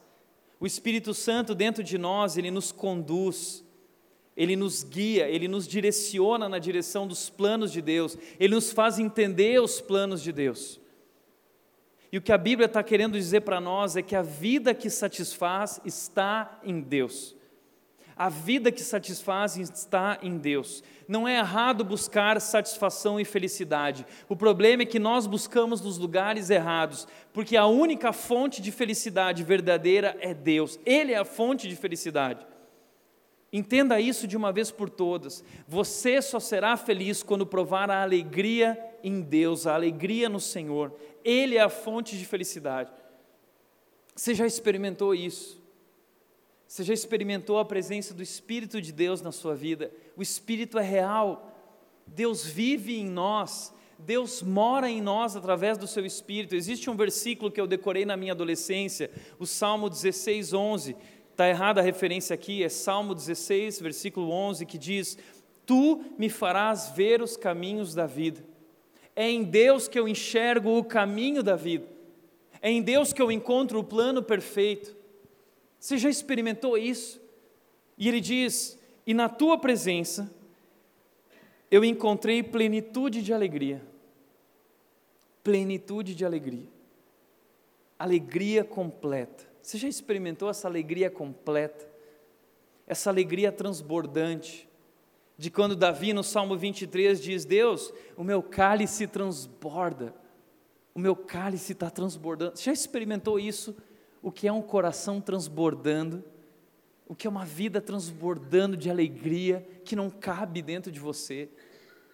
O 0.59 0.65
Espírito 0.65 1.13
Santo 1.13 1.53
dentro 1.53 1.83
de 1.83 1.95
nós, 1.95 2.37
ele 2.37 2.49
nos 2.49 2.71
conduz, 2.71 3.63
ele 4.35 4.55
nos 4.55 4.83
guia, 4.83 5.29
ele 5.29 5.47
nos 5.47 5.67
direciona 5.67 6.49
na 6.49 6.57
direção 6.57 7.07
dos 7.07 7.29
planos 7.29 7.71
de 7.71 7.83
Deus, 7.83 8.17
ele 8.39 8.55
nos 8.55 8.71
faz 8.71 8.97
entender 8.97 9.61
os 9.61 9.79
planos 9.79 10.23
de 10.23 10.31
Deus. 10.31 10.81
E 12.11 12.17
o 12.17 12.21
que 12.21 12.31
a 12.31 12.37
Bíblia 12.37 12.65
está 12.65 12.81
querendo 12.81 13.13
dizer 13.13 13.41
para 13.41 13.61
nós 13.61 13.95
é 13.95 14.01
que 14.01 14.15
a 14.15 14.23
vida 14.23 14.73
que 14.73 14.89
satisfaz 14.89 15.79
está 15.85 16.59
em 16.63 16.81
Deus. 16.81 17.35
A 18.15 18.27
vida 18.27 18.71
que 18.71 18.81
satisfaz 18.81 19.55
está 19.57 20.17
em 20.23 20.37
Deus. 20.37 20.83
Não 21.07 21.27
é 21.27 21.37
errado 21.37 21.83
buscar 21.83 22.39
satisfação 22.41 23.19
e 23.19 23.25
felicidade. 23.25 24.05
O 24.27 24.35
problema 24.35 24.83
é 24.83 24.85
que 24.85 24.99
nós 24.99 25.27
buscamos 25.27 25.81
nos 25.81 25.97
lugares 25.97 26.49
errados, 26.49 27.07
porque 27.31 27.55
a 27.55 27.67
única 27.67 28.11
fonte 28.11 28.61
de 28.61 28.71
felicidade 28.71 29.43
verdadeira 29.43 30.17
é 30.19 30.33
Deus. 30.33 30.79
Ele 30.85 31.13
é 31.13 31.17
a 31.17 31.25
fonte 31.25 31.67
de 31.67 31.75
felicidade. 31.75 32.45
Entenda 33.53 34.01
isso 34.01 34.27
de 34.27 34.35
uma 34.35 34.51
vez 34.51 34.69
por 34.69 34.89
todas. 34.89 35.43
Você 35.67 36.21
só 36.21 36.39
será 36.39 36.75
feliz 36.75 37.23
quando 37.23 37.45
provar 37.45 37.89
a 37.89 38.01
alegria 38.01 38.77
em 39.03 39.21
Deus, 39.21 39.65
a 39.65 39.75
alegria 39.75 40.27
no 40.27 40.39
Senhor. 40.39 40.93
Ele 41.23 41.55
é 41.55 41.61
a 41.61 41.69
fonte 41.69 42.17
de 42.17 42.25
felicidade. 42.25 42.91
Você 44.15 44.33
já 44.33 44.45
experimentou 44.45 45.15
isso? 45.15 45.64
Você 46.75 46.83
já 46.83 46.93
experimentou 46.93 47.57
a 47.57 47.63
presença 47.63 48.13
do 48.13 48.21
Espírito 48.21 48.81
de 48.81 48.91
Deus 48.91 49.21
na 49.21 49.31
sua 49.31 49.55
vida? 49.55 49.89
O 50.13 50.21
Espírito 50.21 50.77
é 50.77 50.83
real. 50.83 51.57
Deus 52.05 52.45
vive 52.45 52.99
em 52.99 53.05
nós. 53.05 53.73
Deus 53.97 54.41
mora 54.41 54.89
em 54.89 55.01
nós 55.01 55.37
através 55.37 55.77
do 55.77 55.87
seu 55.87 56.05
Espírito. 56.05 56.53
Existe 56.53 56.89
um 56.89 56.95
versículo 56.97 57.49
que 57.49 57.61
eu 57.61 57.65
decorei 57.65 58.03
na 58.05 58.17
minha 58.17 58.33
adolescência, 58.33 59.09
o 59.39 59.45
Salmo 59.45 59.89
16, 59.89 60.51
11. 60.51 60.97
Está 61.31 61.47
errada 61.47 61.79
a 61.79 61.83
referência 61.83 62.33
aqui, 62.33 62.61
é 62.61 62.67
Salmo 62.67 63.15
16, 63.15 63.79
versículo 63.79 64.29
11, 64.29 64.65
que 64.65 64.77
diz: 64.77 65.17
Tu 65.65 66.03
me 66.17 66.27
farás 66.27 66.91
ver 66.93 67.21
os 67.21 67.37
caminhos 67.37 67.95
da 67.95 68.05
vida 68.05 68.43
é 69.15 69.29
em 69.29 69.45
Deus 69.45 69.87
que 69.87 69.97
eu 69.97 70.09
enxergo 70.09 70.77
o 70.77 70.83
caminho 70.83 71.41
da 71.41 71.55
vida. 71.55 71.87
É 72.61 72.69
em 72.69 72.81
Deus 72.81 73.13
que 73.13 73.21
eu 73.21 73.31
encontro 73.31 73.79
o 73.79 73.83
plano 73.83 74.21
perfeito. 74.21 75.04
Você 75.85 75.99
já 75.99 76.09
experimentou 76.09 76.75
isso? 76.79 77.21
E 77.95 78.07
ele 78.07 78.19
diz: 78.19 78.75
E 79.05 79.13
na 79.13 79.29
tua 79.29 79.55
presença 79.55 80.33
eu 81.69 81.85
encontrei 81.85 82.41
plenitude 82.41 83.21
de 83.21 83.31
alegria. 83.31 83.83
Plenitude 85.43 86.15
de 86.15 86.25
alegria. 86.25 86.67
Alegria 87.99 88.63
completa. 88.63 89.47
Você 89.61 89.77
já 89.77 89.87
experimentou 89.87 90.49
essa 90.49 90.67
alegria 90.67 91.11
completa? 91.11 91.87
Essa 92.87 93.11
alegria 93.11 93.51
transbordante 93.51 94.67
de 95.37 95.51
quando 95.51 95.75
Davi 95.75 96.13
no 96.13 96.23
Salmo 96.23 96.57
23 96.57 97.21
diz: 97.21 97.45
Deus, 97.45 97.93
o 98.17 98.23
meu 98.23 98.41
cálice 98.41 99.05
transborda, 99.05 100.15
o 100.95 100.99
meu 100.99 101.15
cálice 101.15 101.73
está 101.73 101.91
transbordando. 101.91 102.57
Você 102.57 102.63
já 102.63 102.73
experimentou 102.73 103.39
isso? 103.39 103.75
O 104.25 104.31
que 104.31 104.47
é 104.47 104.51
um 104.51 104.59
coração 104.59 105.21
transbordando? 105.21 106.23
O 107.07 107.13
que 107.13 107.27
é 107.27 107.29
uma 107.29 107.45
vida 107.45 107.79
transbordando 107.79 108.75
de 108.75 108.89
alegria 108.89 109.63
que 109.85 109.95
não 109.95 110.09
cabe 110.09 110.63
dentro 110.63 110.91
de 110.91 110.99
você? 110.99 111.47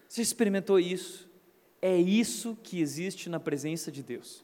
Você 0.09 0.21
experimentou 0.21 0.77
isso? 0.77 1.31
É 1.81 1.95
isso 1.95 2.57
que 2.61 2.81
existe 2.81 3.29
na 3.29 3.39
presença 3.39 3.89
de 3.89 4.03
Deus. 4.03 4.43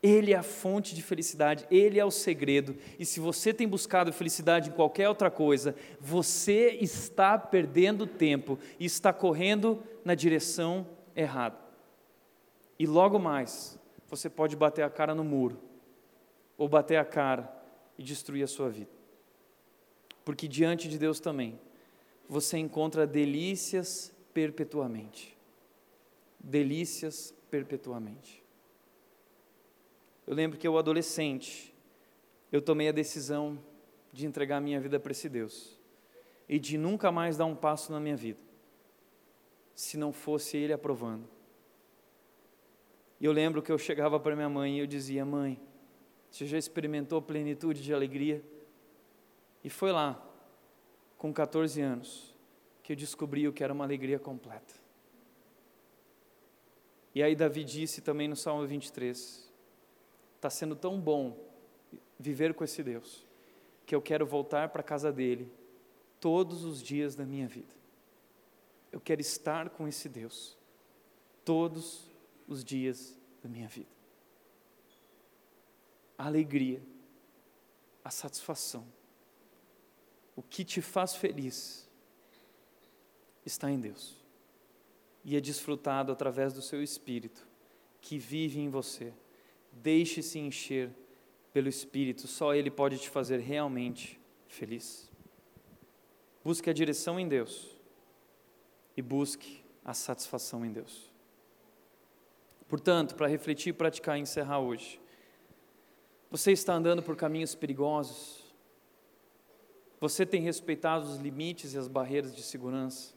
Ele 0.00 0.32
é 0.32 0.36
a 0.36 0.42
fonte 0.44 0.94
de 0.94 1.02
felicidade, 1.02 1.66
Ele 1.68 1.98
é 1.98 2.04
o 2.04 2.12
segredo. 2.12 2.76
E 2.96 3.04
se 3.04 3.18
você 3.18 3.52
tem 3.52 3.66
buscado 3.66 4.12
felicidade 4.12 4.70
em 4.70 4.72
qualquer 4.72 5.08
outra 5.08 5.32
coisa, 5.32 5.74
você 6.00 6.78
está 6.80 7.36
perdendo 7.36 8.06
tempo 8.06 8.56
e 8.78 8.84
está 8.84 9.12
correndo 9.12 9.82
na 10.04 10.14
direção 10.14 10.86
errada. 11.16 11.58
E 12.78 12.86
logo 12.86 13.18
mais, 13.18 13.76
você 14.08 14.30
pode 14.30 14.54
bater 14.54 14.84
a 14.84 14.90
cara 14.90 15.12
no 15.12 15.24
muro, 15.24 15.71
ou 16.62 16.68
bater 16.68 16.96
a 16.96 17.04
cara 17.04 17.52
e 17.98 18.04
destruir 18.04 18.44
a 18.44 18.46
sua 18.46 18.68
vida. 18.68 18.92
Porque 20.24 20.46
diante 20.46 20.88
de 20.88 20.96
Deus 20.96 21.18
também, 21.18 21.58
você 22.28 22.56
encontra 22.56 23.04
delícias 23.04 24.14
perpetuamente. 24.32 25.36
Delícias 26.38 27.34
perpetuamente. 27.50 28.44
Eu 30.24 30.36
lembro 30.36 30.56
que 30.56 30.68
eu, 30.68 30.78
adolescente, 30.78 31.74
eu 32.52 32.62
tomei 32.62 32.88
a 32.88 32.92
decisão 32.92 33.58
de 34.12 34.24
entregar 34.24 34.60
minha 34.60 34.78
vida 34.78 35.00
para 35.00 35.10
esse 35.10 35.28
Deus 35.28 35.76
e 36.48 36.60
de 36.60 36.78
nunca 36.78 37.10
mais 37.10 37.36
dar 37.36 37.46
um 37.46 37.56
passo 37.56 37.90
na 37.90 37.98
minha 37.98 38.14
vida, 38.14 38.40
se 39.74 39.96
não 39.96 40.12
fosse 40.12 40.56
Ele 40.56 40.72
aprovando. 40.72 41.28
E 43.20 43.24
eu 43.24 43.32
lembro 43.32 43.60
que 43.60 43.72
eu 43.72 43.78
chegava 43.78 44.20
para 44.20 44.36
minha 44.36 44.48
mãe 44.48 44.76
e 44.76 44.78
eu 44.78 44.86
dizia: 44.86 45.24
Mãe, 45.24 45.60
você 46.32 46.46
já 46.46 46.56
experimentou 46.56 47.20
plenitude 47.20 47.82
de 47.82 47.92
alegria? 47.92 48.42
E 49.62 49.68
foi 49.68 49.92
lá, 49.92 50.20
com 51.18 51.30
14 51.30 51.78
anos, 51.82 52.34
que 52.82 52.94
eu 52.94 52.96
descobri 52.96 53.46
o 53.46 53.52
que 53.52 53.62
era 53.62 53.72
uma 53.72 53.84
alegria 53.84 54.18
completa. 54.18 54.72
E 57.14 57.22
aí 57.22 57.36
Davi 57.36 57.62
disse 57.62 58.00
também 58.00 58.28
no 58.28 58.34
Salmo 58.34 58.66
23: 58.66 59.52
Está 60.36 60.48
sendo 60.48 60.74
tão 60.74 60.98
bom 60.98 61.36
viver 62.18 62.54
com 62.54 62.64
esse 62.64 62.82
Deus, 62.82 63.26
que 63.84 63.94
eu 63.94 64.00
quero 64.00 64.24
voltar 64.24 64.70
para 64.70 64.80
a 64.80 64.84
casa 64.84 65.12
dele 65.12 65.52
todos 66.18 66.64
os 66.64 66.82
dias 66.82 67.14
da 67.14 67.26
minha 67.26 67.46
vida. 67.46 67.74
Eu 68.90 69.02
quero 69.02 69.20
estar 69.20 69.68
com 69.68 69.86
esse 69.86 70.08
Deus 70.08 70.56
todos 71.44 72.10
os 72.48 72.64
dias 72.64 73.20
da 73.42 73.50
minha 73.50 73.68
vida. 73.68 74.01
A 76.22 76.26
alegria, 76.26 76.80
a 78.04 78.10
satisfação, 78.10 78.86
o 80.36 80.42
que 80.42 80.64
te 80.64 80.80
faz 80.80 81.16
feliz 81.16 81.88
está 83.44 83.68
em 83.68 83.80
Deus 83.80 84.16
e 85.24 85.36
é 85.36 85.40
desfrutado 85.40 86.12
através 86.12 86.52
do 86.52 86.62
seu 86.62 86.80
Espírito 86.80 87.44
que 88.00 88.18
vive 88.18 88.60
em 88.60 88.68
você 88.68 89.12
Deixe-se 89.72 90.38
encher 90.38 90.90
pelo 91.52 91.68
Espírito, 91.68 92.26
só 92.26 92.54
Ele 92.54 92.70
pode 92.70 92.98
te 92.98 93.08
fazer 93.08 93.38
realmente 93.38 94.20
feliz. 94.46 95.10
Busque 96.44 96.68
a 96.68 96.72
direção 96.72 97.18
em 97.18 97.26
Deus 97.26 97.70
e 98.96 99.00
busque 99.00 99.64
a 99.84 99.94
satisfação 99.94 100.64
em 100.64 100.72
Deus. 100.72 101.10
Portanto, 102.68 103.14
para 103.14 103.26
refletir, 103.26 103.74
praticar 103.74 104.18
e 104.18 104.22
encerrar 104.22 104.60
hoje, 104.60 105.00
você 106.32 106.50
está 106.50 106.72
andando 106.72 107.02
por 107.02 107.14
caminhos 107.14 107.54
perigosos? 107.54 108.42
Você 110.00 110.24
tem 110.24 110.40
respeitado 110.40 111.04
os 111.04 111.18
limites 111.18 111.74
e 111.74 111.78
as 111.78 111.86
barreiras 111.86 112.34
de 112.34 112.42
segurança? 112.42 113.12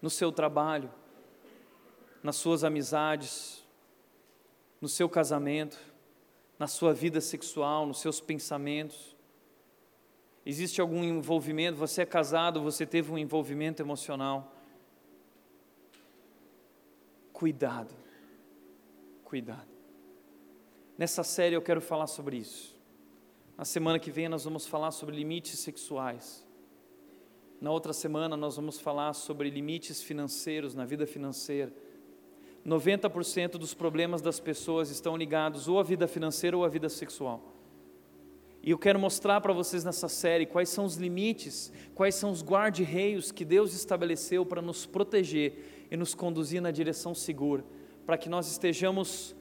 No 0.00 0.08
seu 0.08 0.30
trabalho, 0.30 0.88
nas 2.22 2.36
suas 2.36 2.62
amizades, 2.62 3.64
no 4.80 4.88
seu 4.88 5.08
casamento, 5.08 5.76
na 6.56 6.68
sua 6.68 6.94
vida 6.94 7.20
sexual, 7.20 7.84
nos 7.84 7.98
seus 7.98 8.20
pensamentos. 8.20 9.16
Existe 10.46 10.80
algum 10.80 11.02
envolvimento? 11.02 11.78
Você 11.78 12.02
é 12.02 12.06
casado, 12.06 12.62
você 12.62 12.86
teve 12.86 13.10
um 13.10 13.18
envolvimento 13.18 13.82
emocional? 13.82 14.54
Cuidado, 17.32 17.92
cuidado. 19.24 19.71
Nessa 20.96 21.22
série 21.22 21.56
eu 21.56 21.62
quero 21.62 21.80
falar 21.80 22.06
sobre 22.06 22.36
isso. 22.36 22.76
Na 23.56 23.64
semana 23.64 23.98
que 23.98 24.10
vem 24.10 24.28
nós 24.28 24.44
vamos 24.44 24.66
falar 24.66 24.90
sobre 24.90 25.16
limites 25.16 25.58
sexuais. 25.58 26.46
Na 27.60 27.70
outra 27.70 27.92
semana 27.92 28.36
nós 28.36 28.56
vamos 28.56 28.80
falar 28.80 29.12
sobre 29.14 29.48
limites 29.48 30.02
financeiros 30.02 30.74
na 30.74 30.84
vida 30.84 31.06
financeira. 31.06 31.72
90% 32.66 33.52
dos 33.52 33.74
problemas 33.74 34.20
das 34.20 34.38
pessoas 34.38 34.90
estão 34.90 35.16
ligados 35.16 35.66
ou 35.66 35.78
à 35.78 35.82
vida 35.82 36.06
financeira 36.06 36.56
ou 36.56 36.64
à 36.64 36.68
vida 36.68 36.88
sexual. 36.88 37.52
E 38.62 38.70
eu 38.70 38.78
quero 38.78 38.98
mostrar 38.98 39.40
para 39.40 39.52
vocês 39.52 39.82
nessa 39.82 40.08
série 40.08 40.46
quais 40.46 40.68
são 40.68 40.84
os 40.84 40.96
limites, 40.96 41.72
quais 41.96 42.14
são 42.14 42.30
os 42.30 42.44
guarda-reios 42.44 43.32
que 43.32 43.44
Deus 43.44 43.74
estabeleceu 43.74 44.46
para 44.46 44.62
nos 44.62 44.86
proteger 44.86 45.86
e 45.90 45.96
nos 45.96 46.14
conduzir 46.14 46.62
na 46.62 46.70
direção 46.70 47.12
segura, 47.12 47.64
para 48.06 48.16
que 48.16 48.28
nós 48.28 48.48
estejamos 48.48 49.34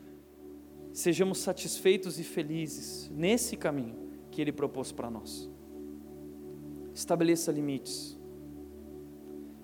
sejamos 0.93 1.39
satisfeitos 1.39 2.19
e 2.19 2.23
felizes 2.23 3.09
nesse 3.09 3.55
caminho 3.55 3.95
que 4.29 4.41
ele 4.41 4.51
propôs 4.51 4.91
para 4.91 5.09
nós. 5.09 5.49
Estabeleça 6.93 7.51
limites. 7.51 8.19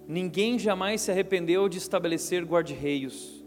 Ninguém 0.08 0.58
jamais 0.58 1.02
se 1.02 1.12
arrependeu 1.12 1.68
de 1.68 1.78
estabelecer 1.78 2.44
guarda-reios, 2.46 3.44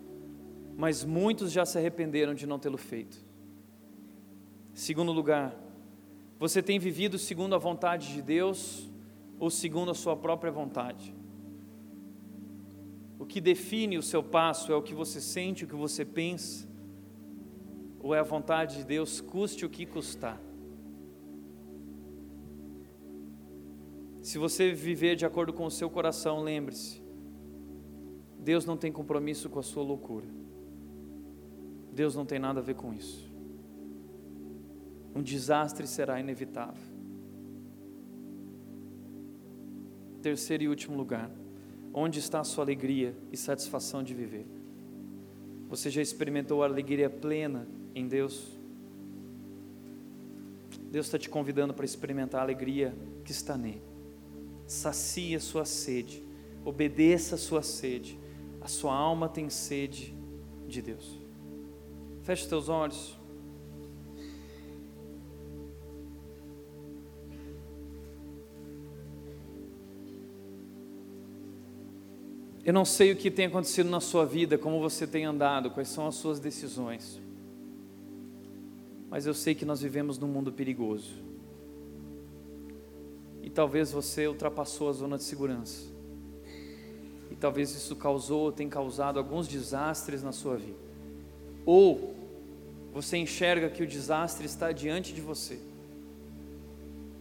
mas 0.76 1.04
muitos 1.04 1.50
já 1.50 1.64
se 1.64 1.78
arrependeram 1.78 2.34
de 2.34 2.46
não 2.46 2.58
tê-lo 2.58 2.76
feito. 2.76 3.24
Segundo 4.74 5.12
lugar, 5.12 5.58
você 6.38 6.62
tem 6.62 6.78
vivido 6.78 7.18
segundo 7.18 7.54
a 7.54 7.58
vontade 7.58 8.12
de 8.12 8.22
Deus 8.22 8.90
ou 9.38 9.50
segundo 9.50 9.90
a 9.90 9.94
sua 9.94 10.16
própria 10.16 10.52
vontade? 10.52 11.14
O 13.18 13.26
que 13.26 13.40
define 13.40 13.98
o 13.98 14.02
seu 14.02 14.22
passo 14.22 14.72
é 14.72 14.76
o 14.76 14.82
que 14.82 14.94
você 14.94 15.20
sente, 15.20 15.64
o 15.64 15.66
que 15.66 15.74
você 15.74 16.04
pensa, 16.04 16.66
ou 18.00 18.14
é 18.14 18.18
a 18.18 18.24
vontade 18.24 18.78
de 18.78 18.84
Deus, 18.84 19.20
custe 19.20 19.64
o 19.64 19.70
que 19.70 19.86
custar? 19.86 20.40
Se 24.22 24.38
você 24.38 24.72
viver 24.72 25.16
de 25.16 25.24
acordo 25.24 25.52
com 25.52 25.64
o 25.64 25.70
seu 25.70 25.88
coração, 25.88 26.42
lembre-se: 26.42 27.02
Deus 28.38 28.64
não 28.64 28.76
tem 28.76 28.90
compromisso 28.90 29.48
com 29.48 29.58
a 29.58 29.62
sua 29.62 29.82
loucura. 29.82 30.26
Deus 31.92 32.14
não 32.14 32.26
tem 32.26 32.38
nada 32.38 32.60
a 32.60 32.62
ver 32.62 32.74
com 32.74 32.94
isso 32.94 33.30
um 35.14 35.22
desastre 35.22 35.86
será 35.86 36.20
inevitável. 36.20 36.82
Terceiro 40.22 40.64
e 40.64 40.68
último 40.68 40.96
lugar, 40.96 41.30
onde 41.92 42.18
está 42.18 42.40
a 42.40 42.44
sua 42.44 42.64
alegria 42.64 43.16
e 43.32 43.36
satisfação 43.36 44.02
de 44.02 44.14
viver? 44.14 44.46
Você 45.68 45.88
já 45.88 46.02
experimentou 46.02 46.62
a 46.62 46.66
alegria 46.66 47.08
plena 47.08 47.66
em 47.94 48.06
Deus? 48.08 48.58
Deus 50.90 51.06
está 51.06 51.18
te 51.18 51.28
convidando 51.28 51.72
para 51.72 51.84
experimentar 51.84 52.40
a 52.40 52.44
alegria 52.44 52.94
que 53.24 53.30
está 53.30 53.56
nele. 53.56 53.82
Sacie 54.66 55.34
a 55.36 55.40
sua 55.40 55.64
sede, 55.64 56.22
obedeça 56.64 57.36
a 57.36 57.38
sua 57.38 57.62
sede. 57.62 58.18
A 58.60 58.68
sua 58.68 58.94
alma 58.94 59.28
tem 59.28 59.48
sede 59.48 60.14
de 60.68 60.82
Deus. 60.82 61.18
Feche 62.22 62.46
teus 62.46 62.68
olhos. 62.68 63.18
Eu 72.62 72.74
não 72.74 72.84
sei 72.84 73.10
o 73.10 73.16
que 73.16 73.30
tem 73.30 73.46
acontecido 73.46 73.88
na 73.88 74.00
sua 74.00 74.26
vida, 74.26 74.58
como 74.58 74.78
você 74.80 75.06
tem 75.06 75.24
andado, 75.24 75.70
quais 75.70 75.88
são 75.88 76.06
as 76.06 76.14
suas 76.16 76.38
decisões. 76.38 77.20
Mas 79.10 79.26
eu 79.26 79.34
sei 79.34 79.56
que 79.56 79.64
nós 79.64 79.82
vivemos 79.82 80.16
num 80.18 80.28
mundo 80.28 80.52
perigoso. 80.52 81.12
E 83.42 83.50
talvez 83.50 83.90
você 83.90 84.28
ultrapassou 84.28 84.88
a 84.88 84.92
zona 84.92 85.18
de 85.18 85.24
segurança. 85.24 85.82
E 87.28 87.34
talvez 87.34 87.74
isso 87.74 87.96
causou 87.96 88.42
ou 88.42 88.52
tem 88.52 88.68
causado 88.68 89.18
alguns 89.18 89.48
desastres 89.48 90.22
na 90.22 90.30
sua 90.30 90.56
vida. 90.56 90.78
Ou 91.66 92.14
você 92.92 93.16
enxerga 93.16 93.68
que 93.68 93.82
o 93.82 93.86
desastre 93.86 94.46
está 94.46 94.70
diante 94.70 95.12
de 95.12 95.20
você. 95.20 95.58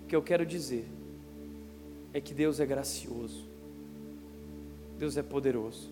O 0.03 0.07
que 0.07 0.15
eu 0.15 0.21
quero 0.21 0.45
dizer 0.45 0.85
é 2.13 2.21
que 2.21 2.35
Deus 2.35 2.59
é 2.59 2.65
gracioso. 2.67 3.45
Deus 4.99 5.17
é 5.17 5.23
poderoso. 5.23 5.89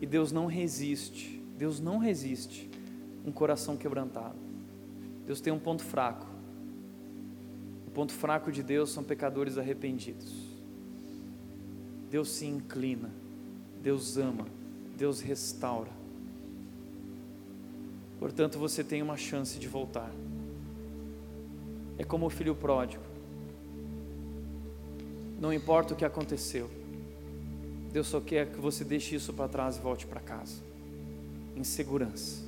E 0.00 0.06
Deus 0.06 0.32
não 0.32 0.46
resiste, 0.46 1.40
Deus 1.56 1.78
não 1.78 1.98
resiste 1.98 2.68
um 3.24 3.30
coração 3.32 3.76
quebrantado. 3.76 4.47
Deus 5.28 5.42
tem 5.42 5.52
um 5.52 5.58
ponto 5.58 5.84
fraco. 5.84 6.26
O 7.86 7.90
ponto 7.90 8.14
fraco 8.14 8.50
de 8.50 8.62
Deus 8.62 8.88
são 8.88 9.04
pecadores 9.04 9.58
arrependidos. 9.58 10.34
Deus 12.10 12.30
se 12.30 12.46
inclina, 12.46 13.10
Deus 13.82 14.16
ama, 14.16 14.46
Deus 14.96 15.20
restaura. 15.20 15.90
Portanto, 18.18 18.58
você 18.58 18.82
tem 18.82 19.02
uma 19.02 19.18
chance 19.18 19.58
de 19.58 19.68
voltar. 19.68 20.10
É 21.98 22.04
como 22.04 22.24
o 22.24 22.30
filho 22.30 22.54
pródigo. 22.54 23.04
Não 25.38 25.52
importa 25.52 25.92
o 25.92 25.96
que 25.96 26.06
aconteceu, 26.06 26.70
Deus 27.92 28.06
só 28.06 28.18
quer 28.18 28.50
que 28.50 28.58
você 28.58 28.82
deixe 28.82 29.14
isso 29.14 29.34
para 29.34 29.46
trás 29.46 29.76
e 29.76 29.80
volte 29.80 30.06
para 30.06 30.20
casa, 30.20 30.62
em 31.54 31.62
segurança, 31.62 32.42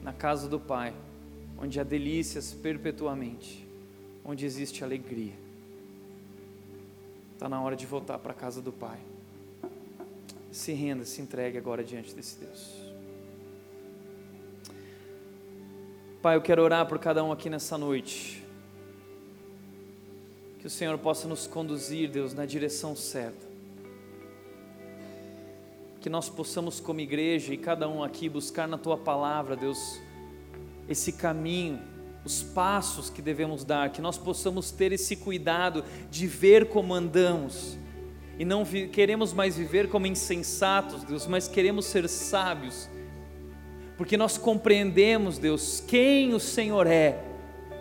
na 0.00 0.12
casa 0.12 0.48
do 0.48 0.60
Pai, 0.60 0.94
onde 1.64 1.80
há 1.80 1.82
delícias 1.82 2.52
perpetuamente, 2.52 3.66
onde 4.22 4.44
existe 4.44 4.84
alegria. 4.84 5.32
Está 7.32 7.48
na 7.48 7.58
hora 7.62 7.74
de 7.74 7.86
voltar 7.86 8.18
para 8.18 8.32
a 8.32 8.34
casa 8.34 8.60
do 8.60 8.70
Pai. 8.70 8.98
Se 10.52 10.74
renda, 10.74 11.06
se 11.06 11.22
entregue 11.22 11.56
agora 11.56 11.82
diante 11.82 12.14
desse 12.14 12.38
Deus. 12.38 12.74
Pai, 16.20 16.36
eu 16.36 16.42
quero 16.42 16.62
orar 16.62 16.86
por 16.86 16.98
cada 16.98 17.24
um 17.24 17.32
aqui 17.32 17.48
nessa 17.48 17.78
noite. 17.78 18.44
Que 20.58 20.66
o 20.66 20.70
Senhor 20.70 20.98
possa 20.98 21.26
nos 21.26 21.46
conduzir, 21.46 22.10
Deus, 22.10 22.34
na 22.34 22.44
direção 22.44 22.94
certa 22.94 23.54
que 25.98 26.10
nós 26.10 26.28
possamos, 26.28 26.80
como 26.80 27.00
igreja 27.00 27.54
e 27.54 27.56
cada 27.56 27.88
um 27.88 28.04
aqui, 28.04 28.28
buscar 28.28 28.68
na 28.68 28.76
tua 28.76 28.98
palavra, 28.98 29.56
Deus, 29.56 29.98
esse 30.88 31.12
caminho, 31.12 31.80
os 32.24 32.42
passos 32.42 33.10
que 33.10 33.20
devemos 33.20 33.64
dar, 33.64 33.90
que 33.90 34.00
nós 34.00 34.16
possamos 34.16 34.70
ter 34.70 34.92
esse 34.92 35.16
cuidado 35.16 35.84
de 36.10 36.26
ver 36.26 36.68
como 36.68 36.94
andamos, 36.94 37.78
e 38.38 38.44
não 38.44 38.64
queremos 38.64 39.32
mais 39.32 39.56
viver 39.56 39.88
como 39.88 40.06
insensatos, 40.06 41.04
Deus, 41.04 41.26
mas 41.26 41.46
queremos 41.46 41.86
ser 41.86 42.08
sábios, 42.08 42.88
porque 43.96 44.16
nós 44.16 44.36
compreendemos, 44.36 45.38
Deus, 45.38 45.82
quem 45.86 46.34
o 46.34 46.40
Senhor 46.40 46.86
é 46.86 47.33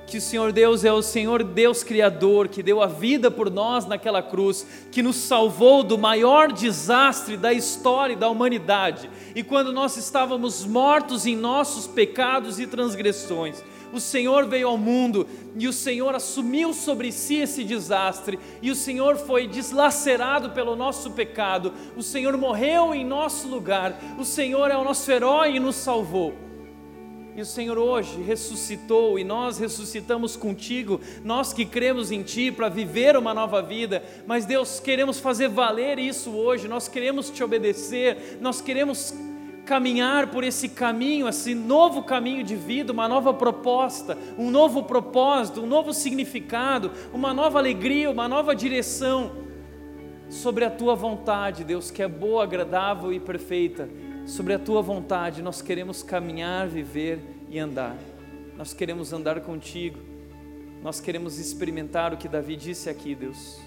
que 0.06 0.18
o 0.18 0.22
Senhor 0.22 0.52
Deus 0.52 0.84
é 0.84 0.92
o 0.92 1.02
Senhor 1.02 1.44
Deus 1.44 1.84
Criador, 1.84 2.48
que 2.48 2.62
deu 2.62 2.82
a 2.82 2.88
vida 2.88 3.32
por 3.32 3.50
nós 3.50 3.86
naquela 3.86 4.22
cruz, 4.22 4.66
que 4.92 5.02
nos 5.02 5.16
salvou 5.16 5.84
do 5.84 5.98
maior 5.98 6.52
desastre 6.52 7.38
da 7.38 7.52
história 7.52 8.16
da 8.16 8.30
humanidade. 8.30 9.10
E 9.36 9.44
quando 9.44 9.72
nós 9.72 9.98
estávamos 9.98 10.66
mortos 10.66 11.26
em 11.26 11.36
nossos 11.36 11.88
pecados 11.88 12.60
e 12.60 12.68
transgressões, 12.68 13.64
o 13.94 14.00
Senhor 14.00 14.48
veio 14.48 14.70
ao 14.70 14.78
mundo 14.78 15.28
e 15.56 15.68
o 15.68 15.74
Senhor 15.74 16.16
assumiu 16.16 16.74
sobre 16.74 17.12
si 17.12 17.36
esse 17.36 17.64
desastre, 17.64 18.40
e 18.60 18.72
o 18.72 18.76
Senhor 18.76 19.18
foi 19.18 19.48
deslacerado 19.48 20.50
pelo 20.50 20.76
nosso 20.76 21.12
pecado, 21.12 21.72
o 21.96 22.02
Senhor 22.02 22.36
morreu 22.36 22.94
em 22.96 23.06
nosso 23.06 23.48
lugar, 23.48 23.96
o 24.18 24.26
Senhor 24.26 24.72
é 24.72 24.76
o 24.76 24.84
nosso 24.84 25.12
herói 25.12 25.56
e 25.56 25.60
nos 25.60 25.76
salvou. 25.76 26.53
E 27.36 27.42
o 27.42 27.46
Senhor 27.46 27.80
hoje 27.80 28.22
ressuscitou 28.22 29.18
e 29.18 29.24
nós 29.24 29.58
ressuscitamos 29.58 30.36
contigo, 30.36 31.02
nós 31.24 31.52
que 31.52 31.66
cremos 31.66 32.12
em 32.12 32.22
Ti 32.22 32.52
para 32.52 32.70
viver 32.70 33.18
uma 33.18 33.34
nova 33.34 33.60
vida, 33.60 34.04
mas 34.28 34.46
Deus, 34.46 34.80
queremos 34.80 35.20
fazer 35.20 35.48
valer 35.48 35.98
isso 35.98 36.30
hoje, 36.30 36.68
nós 36.68 36.88
queremos 36.88 37.32
te 37.32 37.44
obedecer, 37.44 38.38
nós 38.40 38.62
queremos 38.62 39.16
caminhar 39.66 40.28
por 40.28 40.44
esse 40.44 40.70
caminho, 40.70 41.28
esse 41.28 41.56
novo 41.56 42.04
caminho 42.04 42.44
de 42.44 42.56
vida, 42.56 42.94
uma 42.94 43.08
nova 43.08 43.34
proposta, 43.34 44.16
um 44.38 44.52
novo 44.52 44.84
propósito, 44.84 45.62
um 45.62 45.66
novo 45.66 45.92
significado, 45.92 46.92
uma 47.12 47.34
nova 47.34 47.58
alegria, 47.58 48.12
uma 48.12 48.28
nova 48.28 48.56
direção 48.56 49.32
sobre 50.30 50.66
a 50.66 50.70
Tua 50.70 50.96
vontade, 50.96 51.64
Deus, 51.64 51.90
que 51.90 52.04
é 52.04 52.08
boa, 52.08 52.44
agradável 52.44 53.12
e 53.12 53.20
perfeita 53.20 53.90
sobre 54.26 54.54
a 54.54 54.60
tua 54.60 54.82
vontade, 54.82 55.42
nós 55.42 55.62
queremos 55.62 56.02
caminhar, 56.02 56.68
viver 56.68 57.20
e 57.50 57.60
andar. 57.60 57.98
Nós 58.58 58.74
queremos 58.74 59.12
andar 59.12 59.42
contigo. 59.42 60.00
Nós 60.82 61.00
queremos 61.00 61.40
experimentar 61.40 62.14
o 62.14 62.18
que 62.18 62.28
Davi 62.28 62.56
disse 62.56 62.90
aqui, 62.90 63.16
Deus. 63.16 63.60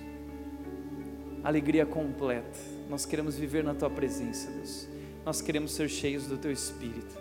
Alegria 1.42 1.86
completa. 1.86 2.58
Nós 2.88 3.06
queremos 3.06 3.36
viver 3.36 3.64
na 3.64 3.74
tua 3.74 3.90
presença, 3.90 4.50
Deus. 4.50 4.88
Nós 5.24 5.40
queremos 5.40 5.72
ser 5.72 5.88
cheios 5.88 6.26
do 6.26 6.36
teu 6.36 6.52
espírito. 6.52 7.16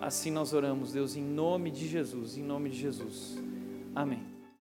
Assim 0.00 0.30
nós 0.30 0.52
oramos, 0.52 0.92
Deus, 0.92 1.14
em 1.14 1.22
nome 1.22 1.70
de 1.70 1.86
Jesus, 1.86 2.36
em 2.36 2.42
nome 2.42 2.70
de 2.70 2.78
Jesus. 2.78 3.38
Amém. 3.94 4.29